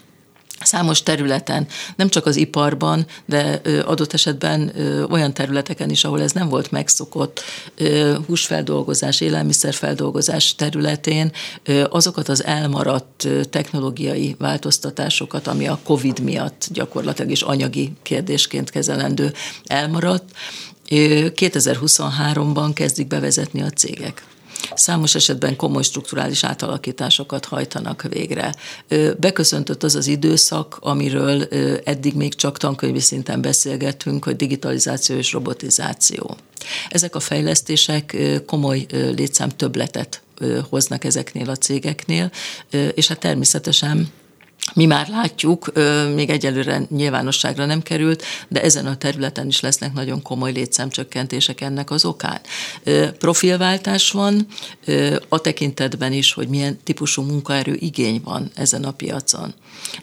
számos 0.60 1.02
területen, 1.02 1.66
nem 1.96 2.08
csak 2.08 2.26
az 2.26 2.36
iparban, 2.36 3.06
de 3.24 3.60
adott 3.84 4.12
esetben 4.12 4.72
olyan 5.10 5.34
területeken 5.34 5.90
is, 5.90 6.04
ahol 6.04 6.22
ez 6.22 6.32
nem 6.32 6.48
volt 6.48 6.70
megszokott, 6.70 7.42
húsfeldolgozás, 8.26 9.20
élelmiszerfeldolgozás 9.20 10.54
területén 10.54 11.32
azokat 11.88 12.28
az 12.28 12.44
elmaradt 12.44 13.28
technológiai 13.50 14.34
változtatásokat, 14.38 15.46
ami 15.46 15.68
a 15.68 15.78
COVID 15.84 16.20
miatt 16.20 16.66
gyakorlatilag 16.70 17.30
is 17.30 17.42
anyagi 17.42 17.92
kérdésként 18.02 18.70
kezelendő 18.70 19.32
elmaradt, 19.64 20.30
2023-ban 20.88 22.70
kezdik 22.74 23.06
bevezetni 23.06 23.62
a 23.62 23.70
cégek 23.70 24.24
számos 24.74 25.14
esetben 25.14 25.56
komoly 25.56 25.82
strukturális 25.82 26.44
átalakításokat 26.44 27.44
hajtanak 27.44 28.02
végre. 28.02 28.54
Beköszöntött 29.18 29.82
az 29.82 29.94
az 29.94 30.06
időszak, 30.06 30.78
amiről 30.80 31.42
eddig 31.84 32.14
még 32.14 32.34
csak 32.34 32.58
tankönyvi 32.58 33.00
szinten 33.00 33.40
beszélgettünk, 33.40 34.24
hogy 34.24 34.36
digitalizáció 34.36 35.16
és 35.16 35.32
robotizáció. 35.32 36.36
Ezek 36.88 37.14
a 37.14 37.20
fejlesztések 37.20 38.16
komoly 38.46 38.86
létszám 38.90 39.48
többletet 39.48 40.22
hoznak 40.68 41.04
ezeknél 41.04 41.50
a 41.50 41.56
cégeknél, 41.56 42.30
és 42.94 43.08
hát 43.08 43.18
természetesen 43.18 44.08
mi 44.74 44.84
már 44.84 45.08
látjuk, 45.08 45.72
még 46.14 46.30
egyelőre 46.30 46.82
nyilvánosságra 46.90 47.66
nem 47.66 47.82
került, 47.82 48.22
de 48.48 48.62
ezen 48.62 48.86
a 48.86 48.96
területen 48.96 49.46
is 49.46 49.60
lesznek 49.60 49.92
nagyon 49.92 50.22
komoly 50.22 50.52
létszámcsökkentések 50.52 51.60
ennek 51.60 51.90
az 51.90 52.04
okán. 52.04 52.40
Profilváltás 53.18 54.10
van, 54.10 54.46
a 55.28 55.40
tekintetben 55.40 56.12
is, 56.12 56.32
hogy 56.32 56.48
milyen 56.48 56.78
típusú 56.84 57.22
munkaerő 57.22 57.74
igény 57.74 58.20
van 58.24 58.50
ezen 58.54 58.84
a 58.84 58.90
piacon. 58.90 59.54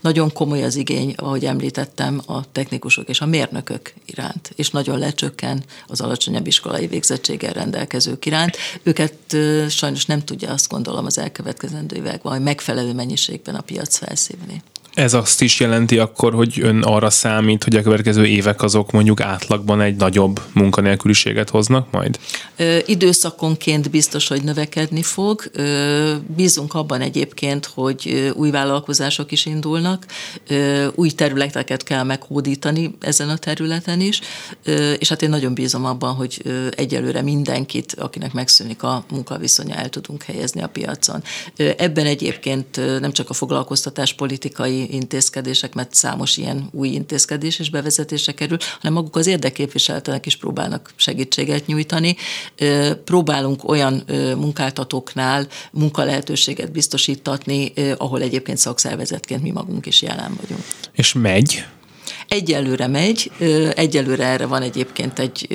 Nagyon 0.02 0.34
komoly 0.34 0.64
az 0.64 0.76
igény, 0.76 1.14
ahogy 1.18 1.46
említettem, 1.46 2.22
a 2.26 2.52
technikusok 2.52 3.10
és 3.10 3.22
a 3.22 3.26
mérnökök 3.26 3.94
iránt, 4.06 4.52
és 4.56 4.70
nagyon 4.70 5.00
lecsökken 5.00 5.64
az 5.88 6.02
alacsonyabb 6.02 6.48
iskolai 6.48 6.88
végzettséggel 6.88 7.54
rendelkezők 7.54 8.26
iránt. 8.26 8.58
Őket 8.84 9.38
sajnos 9.70 10.06
nem 10.06 10.24
tudja 10.24 10.52
azt 10.52 10.70
gondolom 10.70 11.06
az 11.06 11.18
elkövetkezendő 11.18 11.96
években, 11.96 12.32
hogy 12.32 12.42
megfelelő 12.42 12.94
mennyiségben 12.94 13.56
a 13.56 13.62
piac 13.62 13.98
felszívni. 13.98 14.53
Okay. 14.54 14.83
Ez 14.94 15.14
azt 15.14 15.42
is 15.42 15.60
jelenti 15.60 15.98
akkor, 15.98 16.34
hogy 16.34 16.60
ön 16.62 16.82
arra 16.82 17.10
számít, 17.10 17.64
hogy 17.64 17.76
a 17.76 17.82
következő 17.82 18.26
évek 18.26 18.62
azok 18.62 18.92
mondjuk 18.92 19.22
átlagban 19.22 19.82
egy 19.82 19.96
nagyobb 19.96 20.42
munkanélküliséget 20.54 21.50
hoznak 21.50 21.92
majd? 21.92 22.20
Ö, 22.56 22.78
időszakonként 22.86 23.90
biztos, 23.90 24.28
hogy 24.28 24.44
növekedni 24.44 25.02
fog. 25.02 25.44
Ö, 25.54 26.14
bízunk 26.36 26.74
abban 26.74 27.02
egyébként, 27.02 27.66
hogy 27.66 28.32
új 28.36 28.52
vállalkozások 28.52 29.32
is 29.32 29.46
indulnak, 29.46 30.06
ö, 30.48 30.88
új 30.96 31.10
területeket 31.10 31.84
kell 31.84 32.04
meghódítani 32.04 32.96
ezen 33.00 33.30
a 33.30 33.38
területen 33.38 34.02
is, 34.02 34.22
ö, 34.64 34.92
és 34.92 35.10
hát 35.10 35.22
én 35.22 35.30
nagyon 35.30 35.54
bízom 35.54 35.86
abban, 35.86 36.14
hogy 36.14 36.42
egyelőre 36.76 37.22
mindenkit, 37.22 37.96
akinek 38.00 38.34
megszűnik 38.34 38.84
a 38.84 39.06
munkaviszonya, 39.12 39.76
el 39.76 39.90
tudunk 39.90 40.24
helyezni 40.24 40.62
a 40.62 40.68
piacon. 40.68 41.24
Ö, 41.56 41.70
ebben 41.78 42.06
egyébként 42.06 43.00
nem 43.00 43.12
csak 43.12 43.30
a 43.30 43.34
foglalkoztatás 43.34 44.14
politikai 44.14 44.83
intézkedések, 44.90 45.74
mert 45.74 45.94
számos 45.94 46.38
ilyen 46.38 46.70
új 46.72 46.88
intézkedés 46.88 47.60
is 47.60 47.70
bevezetése 47.70 48.32
kerül, 48.32 48.58
hanem 48.80 48.94
maguk 48.94 49.16
az 49.16 49.28
érdekképviseletenek 49.28 50.26
is 50.26 50.36
próbálnak 50.36 50.94
segítséget 50.96 51.66
nyújtani. 51.66 52.16
Próbálunk 53.04 53.70
olyan 53.70 54.04
munkáltatóknál 54.38 55.48
munkalehetőséget 55.72 56.72
biztosítatni, 56.72 57.74
ahol 57.98 58.22
egyébként 58.22 58.58
szakszervezetként 58.58 59.42
mi 59.42 59.52
magunk 59.52 59.86
is 59.86 60.02
jelen 60.02 60.38
vagyunk. 60.42 60.64
És 60.92 61.14
megy? 61.14 61.66
Egyelőre 62.34 62.88
megy, 62.88 63.32
egyelőre 63.76 64.26
erre 64.26 64.46
van 64.46 64.62
egyébként 64.62 65.20
egy 65.20 65.48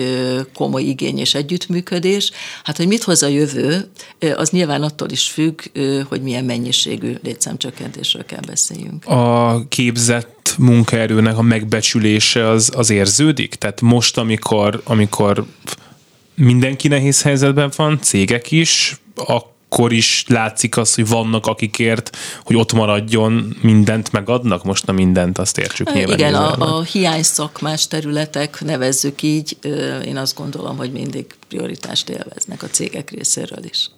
komoly 0.55 0.83
igény 0.83 1.19
és 1.19 1.35
együttműködés. 1.35 2.31
Hát, 2.65 2.77
hogy 2.77 2.87
mit 2.87 3.03
hoz 3.03 3.23
a 3.23 3.27
jövő, 3.27 3.91
az 4.37 4.51
nyilván 4.51 4.83
attól 4.83 5.11
is 5.11 5.29
függ, 5.29 5.61
hogy 6.09 6.23
milyen 6.23 6.45
mennyiségű 6.45 7.15
létszámcsökkentésről 7.23 8.25
kell 8.25 8.41
beszéljünk. 8.47 9.07
A 9.07 9.65
képzett 9.69 10.55
munkaerőnek 10.59 11.39
a 11.39 11.43
megbecsülése 11.43 12.49
az, 12.49 12.71
az 12.75 12.91
érződik? 12.91 13.55
Tehát 13.55 13.81
most, 13.81 14.19
amikor, 14.19 14.81
amikor 14.85 15.45
mindenki 16.35 16.89
nehéz 16.89 17.23
helyzetben 17.23 17.73
van, 17.77 17.99
cégek 18.01 18.51
is, 18.51 19.01
akkor 19.15 19.57
akkor 19.71 19.93
is 19.93 20.25
látszik 20.29 20.77
az, 20.77 20.95
hogy 20.95 21.09
vannak 21.09 21.47
akikért, 21.47 22.17
hogy 22.45 22.57
ott 22.57 22.73
maradjon, 22.73 23.57
mindent 23.61 24.13
megadnak? 24.13 24.65
Most 24.65 24.87
na 24.87 24.93
mindent, 24.93 25.39
azt 25.39 25.59
értsük 25.59 25.93
nyilván. 25.93 26.19
Igen, 26.19 26.35
a, 26.35 26.77
a 26.77 26.83
hiány 26.83 27.23
szakmás 27.23 27.87
területek, 27.87 28.61
nevezzük 28.65 29.23
így, 29.23 29.57
én 30.05 30.17
azt 30.17 30.37
gondolom, 30.37 30.77
hogy 30.77 30.93
mindig 30.93 31.27
prioritást 31.49 32.09
élveznek 32.09 32.63
a 32.63 32.67
cégek 32.67 33.11
részéről 33.11 33.65
is. 33.65 33.91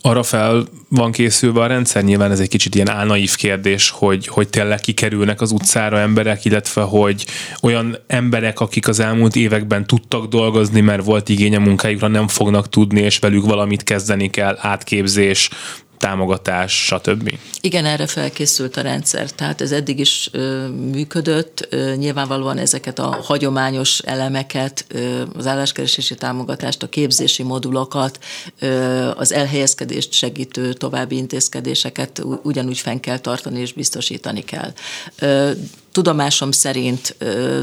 Arra 0.00 0.22
fel 0.22 0.66
van 0.88 1.12
készülve 1.12 1.60
a 1.60 1.66
rendszer, 1.66 2.04
nyilván 2.04 2.30
ez 2.30 2.40
egy 2.40 2.48
kicsit 2.48 2.74
ilyen 2.74 2.90
álnaív 2.90 3.34
kérdés, 3.34 3.90
hogy, 3.90 4.26
hogy 4.26 4.48
tényleg 4.48 4.80
kikerülnek 4.80 5.40
az 5.40 5.50
utcára 5.50 5.98
emberek, 5.98 6.44
illetve 6.44 6.82
hogy 6.82 7.26
olyan 7.62 7.98
emberek, 8.06 8.60
akik 8.60 8.88
az 8.88 9.00
elmúlt 9.00 9.36
években 9.36 9.86
tudtak 9.86 10.26
dolgozni, 10.26 10.80
mert 10.80 11.04
volt 11.04 11.28
igény 11.28 11.56
a 11.56 11.60
munkájukra, 11.60 12.08
nem 12.08 12.28
fognak 12.28 12.68
tudni, 12.68 13.00
és 13.00 13.18
velük 13.18 13.44
valamit 13.44 13.82
kezdeni 13.82 14.30
kell, 14.30 14.56
átképzés, 14.60 15.50
támogatás, 15.98 16.84
stb. 16.84 17.38
Igen, 17.60 17.84
erre 17.84 18.06
felkészült 18.06 18.76
a 18.76 18.80
rendszer, 18.80 19.30
tehát 19.30 19.60
ez 19.60 19.72
eddig 19.72 19.98
is 19.98 20.28
ö, 20.32 20.68
működött. 20.68 21.66
Ö, 21.70 21.94
nyilvánvalóan 21.94 22.58
ezeket 22.58 22.98
a 22.98 23.18
hagyományos 23.22 23.98
elemeket, 23.98 24.84
ö, 24.88 25.22
az 25.36 25.46
álláskeresési 25.46 26.14
támogatást, 26.14 26.82
a 26.82 26.88
képzési 26.88 27.42
modulokat, 27.42 28.18
ö, 28.58 29.10
az 29.16 29.32
elhelyezkedést 29.32 30.12
segítő 30.12 30.72
további 30.72 31.16
intézkedéseket 31.16 32.22
ugyanúgy 32.42 32.78
fenn 32.78 33.00
kell 33.00 33.18
tartani 33.18 33.60
és 33.60 33.72
biztosítani 33.72 34.44
kell. 34.44 34.72
Ö, 35.18 35.50
Tudomásom 35.96 36.50
szerint 36.50 37.16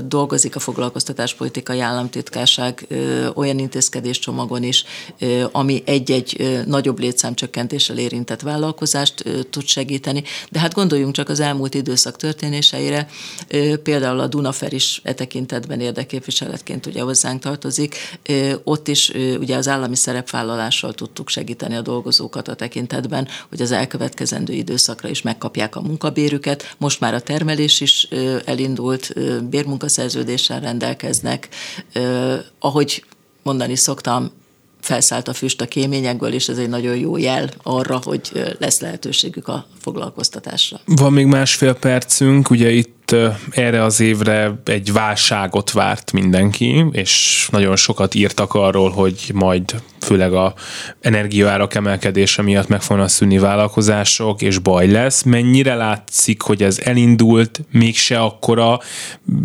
dolgozik 0.06 0.56
a 0.56 0.60
foglalkoztatáspolitikai 0.60 1.80
államtitkárság 1.80 2.88
olyan 3.34 3.60
intézkedéscsomagon 3.60 4.64
is, 4.64 4.84
ami 5.52 5.84
egy-egy 5.86 6.62
nagyobb 6.66 7.00
létszámcsökkentéssel 7.00 7.98
érintett 7.98 8.42
vállalkozást 8.42 9.24
tud 9.50 9.66
segíteni. 9.66 10.24
De 10.52 10.60
hát 10.60 10.74
gondoljunk 10.74 11.14
csak 11.14 11.30
az 11.30 11.40
elmúlt 11.40 11.74
időszak 11.74 12.16
történéseire, 12.16 13.08
például 13.84 14.20
a 14.20 14.28
Dunafer 14.28 14.74
is 14.74 15.02
e 15.04 15.14
tekintetben 15.14 15.80
érdeképviseletként 15.80 16.86
ugye 16.86 17.02
hozzánk 17.02 17.42
tartozik. 17.42 17.96
Ott 18.64 18.88
is 18.88 19.12
ugye 19.40 19.56
az 19.56 19.68
állami 19.68 19.96
szerepvállalással 19.96 20.94
tudtuk 20.94 21.30
segíteni 21.30 21.76
a 21.76 21.82
dolgozókat 21.82 22.48
a 22.48 22.56
tekintetben, 22.56 23.28
hogy 23.50 23.62
az 23.62 23.72
elkövetkezendő 23.72 24.54
időszakra 24.54 25.10
is 25.10 25.22
megkapják 25.22 25.76
a 25.76 25.82
munkabérüket. 25.82 26.76
Most 26.78 27.00
már 27.00 27.14
a 27.14 27.22
termelés 27.22 27.82
is 27.82 28.08
elindult 28.46 29.14
bérmunkaszerződéssel 29.50 30.60
rendelkeznek. 30.60 31.50
Ahogy 32.60 33.04
mondani 33.44 33.76
szoktam, 33.76 34.32
felszállt 34.82 35.28
a 35.28 35.34
füst 35.34 35.62
a 35.62 35.66
kéményekből, 35.66 36.34
és 36.34 36.48
ez 36.48 36.58
egy 36.58 36.70
nagyon 36.70 36.96
jó 36.96 37.18
jel 37.18 37.50
arra, 37.64 38.00
hogy 38.04 38.56
lesz 38.60 38.80
lehetőségük 38.80 39.48
a 39.48 39.66
foglalkoztatásra. 39.82 40.80
Van 40.86 41.14
még 41.14 41.26
másfél 41.26 41.74
percünk, 41.74 42.50
ugye 42.50 42.72
itt 42.72 43.03
erre 43.50 43.84
az 43.84 44.00
évre 44.00 44.62
egy 44.64 44.94
válságot 44.94 45.72
várt 45.72 46.12
mindenki, 46.12 46.86
és 46.92 47.48
nagyon 47.52 47.76
sokat 47.76 48.16
írtak 48.16 48.54
arról, 48.54 48.90
hogy 48.90 49.32
majd 49.34 49.76
főleg 50.04 50.34
a 50.34 50.54
energiaárak 51.02 51.76
emelkedése 51.76 52.42
miatt 52.42 52.68
meg 52.68 52.82
fognak 52.82 53.10
szűnni 53.10 53.38
vállalkozások, 53.38 54.42
és 54.42 54.58
baj 54.58 54.88
lesz. 54.88 55.24
Mennyire 55.24 55.76
látszik, 55.76 56.42
hogy 56.42 56.64
ez 56.64 56.80
elindult, 56.80 57.62
mégse 57.72 58.20
akkora, 58.20 58.80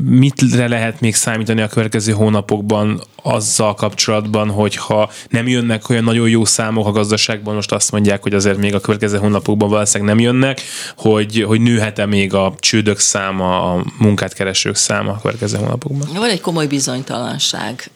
mit 0.05 0.41
lehet 0.51 1.01
még 1.01 1.15
számítani 1.15 1.61
a 1.61 1.69
következő 1.69 2.13
hónapokban 2.13 3.03
azzal 3.23 3.75
kapcsolatban, 3.75 4.51
hogyha 4.51 5.11
nem 5.29 5.49
jönnek 5.49 5.89
olyan 5.89 6.05
nagyon 6.05 6.29
jó 6.29 6.45
számok 6.45 6.87
a 6.87 6.93
gazdaságban, 6.93 7.55
most 7.55 7.73
azt 7.73 7.93
mondják, 7.93 8.23
hogy 8.23 8.35
azért 8.35 8.57
még 8.57 8.75
a 8.75 8.81
következő 8.81 9.19
hónapokban 9.19 9.69
valószínűleg 9.69 10.15
nem 10.15 10.25
jönnek, 10.25 10.61
hogy, 10.97 11.43
hogy 11.47 11.61
nőhet-e 11.61 12.07
még 12.07 12.35
a 12.35 12.55
csődök 12.59 12.99
száma, 12.99 13.48
a 13.49 13.85
munkát 13.99 14.33
keresők 14.33 14.77
száma 14.77 15.13
a 15.13 15.19
következő 15.21 15.57
hónapokban? 15.57 16.09
Van 16.15 16.31
egy 16.31 16.41
komoly 16.41 16.67
bizonytalanság. 16.67 17.91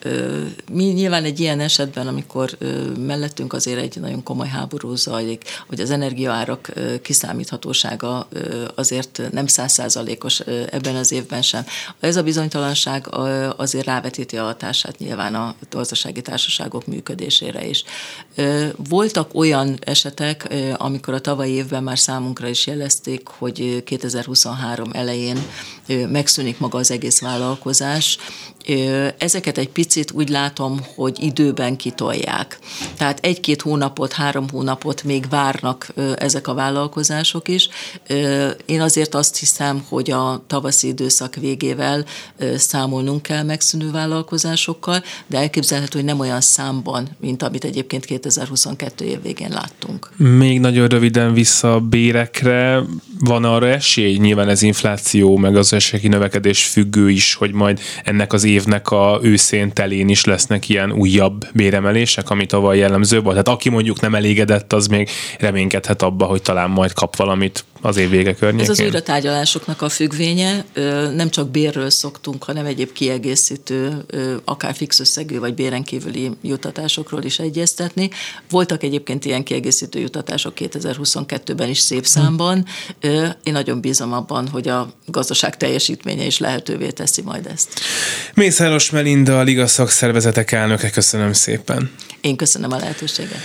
Mi 0.73 0.85
nyilván 0.85 1.25
egy 1.25 1.41
ilyen 1.41 1.61
esetben, 1.61 2.07
amikor 2.07 2.51
mellettünk 2.99 3.53
azért 3.53 3.79
egy 3.79 3.97
nagyon 4.01 4.23
komoly 4.23 4.49
háború 4.49 4.95
zajlik, 4.95 5.45
hogy 5.69 5.81
az 5.81 5.91
energiaárak 5.91 6.73
kiszámíthatósága 7.03 8.29
azért 8.75 9.23
nem 9.33 9.47
százszázalékos 9.47 10.41
ebben 10.71 10.97
az 10.97 11.13
évben 11.13 11.43
sem. 11.43 11.65
Ez 12.01 12.17
a 12.17 12.23
bizonytalanság 12.23 13.07
azért 13.57 13.87
rávetíti 13.87 14.37
a 14.37 14.45
hatását 14.45 14.99
nyilván 14.99 15.35
a 15.35 15.55
gazdasági 15.71 16.23
társaságok 16.23 16.87
működésére 16.87 17.67
is. 17.67 17.85
Voltak 18.89 19.35
olyan 19.35 19.79
esetek, 19.81 20.55
amikor 20.77 21.15
a 21.15 21.21
tavalyi 21.21 21.53
évben 21.53 21.83
már 21.83 21.99
számunkra 21.99 22.49
is 22.49 22.67
jelezték, 22.67 23.29
hogy 23.29 23.83
2023 23.85 24.91
elején 24.93 25.42
megszűnik 26.09 26.59
maga 26.59 26.79
az 26.79 26.91
egész 26.91 27.21
vállalkozás, 27.21 28.19
Ezeket 29.19 29.59
egy 29.59 29.69
picit 29.69 30.11
úgy 30.11 30.29
látom, 30.29 30.81
hogy 30.95 31.17
időben 31.21 31.77
kitolják. 31.77 32.59
Tehát 32.97 33.19
egy-két 33.23 33.63
hónapot, 33.63 34.13
három 34.13 34.49
hónapot 34.49 35.05
még 35.05 35.29
várnak 35.29 35.93
ezek 36.17 36.49
a 36.49 36.55
vállalkozások 36.55 37.49
is. 37.49 37.69
Én 38.67 38.81
azért 38.81 39.15
azt 39.15 39.39
hiszem, 39.39 39.85
hogy 39.89 40.11
a 40.11 40.45
tavaszi 40.47 40.89
időszak 40.89 41.35
végével 41.35 42.05
számolnunk 42.57 43.23
kell 43.23 43.43
megszűnő 43.43 43.91
vállalkozásokkal, 43.91 45.03
de 45.27 45.39
elképzelhető, 45.39 45.99
hogy 45.99 46.09
nem 46.09 46.21
olyan 46.21 46.41
számban, 46.41 47.09
mint 47.21 47.43
amit 47.43 47.65
egyébként 47.65 48.05
2022 48.05 49.05
év 49.05 49.23
végén 49.23 49.51
láttunk. 49.51 50.11
Még 50.17 50.61
nagyon 50.61 50.89
röviden 50.89 51.33
vissza 51.33 51.75
a 51.75 51.81
bérekre. 51.81 52.83
Van 53.19 53.45
arra 53.45 53.69
esély? 53.69 54.17
Nyilván 54.17 54.49
ez 54.49 54.63
infláció, 54.63 55.37
meg 55.37 55.57
az 55.57 55.73
esély 55.73 56.09
növekedés 56.09 56.65
függő 56.65 57.11
is, 57.11 57.35
hogy 57.35 57.53
majd 57.53 57.81
ennek 58.05 58.33
az 58.33 58.45
évnek 58.53 58.91
a 58.91 59.19
őszén 59.23 59.73
telén 59.73 60.09
is 60.09 60.25
lesznek 60.25 60.69
ilyen 60.69 60.93
újabb 60.93 61.47
béremelések, 61.53 62.31
ami 62.31 62.47
tavaly 62.47 62.79
jellemző 62.79 63.21
volt. 63.21 63.37
Tehát 63.37 63.59
aki 63.59 63.69
mondjuk 63.69 64.01
nem 64.01 64.15
elégedett, 64.15 64.73
az 64.73 64.87
még 64.87 65.11
reménykedhet 65.39 66.03
abba, 66.03 66.25
hogy 66.25 66.43
talán 66.43 66.71
majd 66.71 66.93
kap 66.93 67.17
valamit 67.17 67.65
az 67.81 67.97
év 67.97 68.11
vége 68.11 68.35
környékén. 68.35 68.71
Ez 68.71 68.79
az 68.79 68.81
újratárgyalásoknak 68.81 69.83
a 69.83 69.89
függvénye. 69.89 70.65
Nem 71.15 71.31
csak 71.31 71.51
bérről 71.51 71.91
szoktunk, 71.91 72.45
hanem 72.45 72.67
egyéb 72.67 72.93
kiegészítő, 72.93 74.05
akár 74.45 74.75
fix 74.75 75.01
összegű 75.01 75.39
vagy 75.39 75.55
béren 75.55 75.83
kívüli 75.83 76.31
jutatásokról 76.43 77.23
is 77.23 77.39
egyeztetni. 77.39 78.11
Voltak 78.51 78.83
egyébként 78.83 79.25
ilyen 79.25 79.43
kiegészítő 79.43 79.99
jutatások 80.01 80.53
2022-ben 80.57 81.69
is 81.69 81.79
szép 81.79 82.07
számban. 82.07 82.65
Én 83.43 83.53
nagyon 83.53 83.81
bízom 83.81 84.13
abban, 84.13 84.49
hogy 84.49 84.69
a 84.69 84.93
gazdaság 85.07 85.57
teljesítménye 85.57 86.25
is 86.25 86.39
lehetővé 86.39 86.91
teszi 86.91 87.23
majd 87.23 87.47
ezt. 87.47 87.81
Mészáros 88.43 88.91
Melinda, 88.91 89.39
a 89.39 89.43
Liga 89.43 89.67
Szakszervezetek 89.67 90.53
elnöke, 90.53 90.91
köszönöm 90.91 91.33
szépen. 91.33 91.91
Én 92.21 92.37
köszönöm 92.37 92.73
a 92.73 92.77
lehetőséget. 92.77 93.39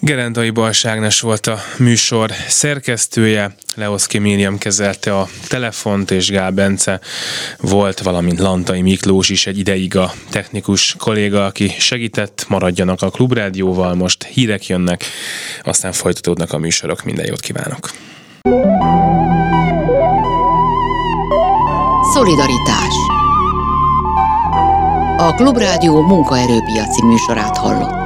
Gerendai 0.00 0.50
Balságnes 0.50 1.20
volt 1.20 1.46
a 1.46 1.58
műsor 1.78 2.30
szerkesztője, 2.48 3.54
Leoszki 3.74 4.18
Miriam 4.18 4.58
kezelte 4.58 5.18
a 5.18 5.28
telefont, 5.48 6.10
és 6.10 6.30
Gál 6.30 6.50
Bence 6.50 7.00
volt, 7.60 8.00
valamint 8.00 8.38
Lantai 8.38 8.80
Miklós 8.80 9.28
is 9.28 9.46
egy 9.46 9.58
ideig 9.58 9.96
a 9.96 10.12
technikus 10.30 10.94
kolléga, 10.98 11.46
aki 11.46 11.72
segített, 11.78 12.44
maradjanak 12.48 13.02
a 13.02 13.10
Klubrádióval, 13.10 13.94
most 13.94 14.22
hírek 14.22 14.66
jönnek, 14.66 15.04
aztán 15.62 15.92
folytatódnak 15.92 16.52
a 16.52 16.58
műsorok, 16.58 17.04
minden 17.04 17.26
jót 17.26 17.40
kívánok! 17.40 17.90
Szolidaritás 22.12 23.03
A 25.16 25.34
Klubrádió 25.34 26.00
munkaerőpiaci 26.00 27.04
műsorát 27.04 27.56
hallott. 27.56 28.03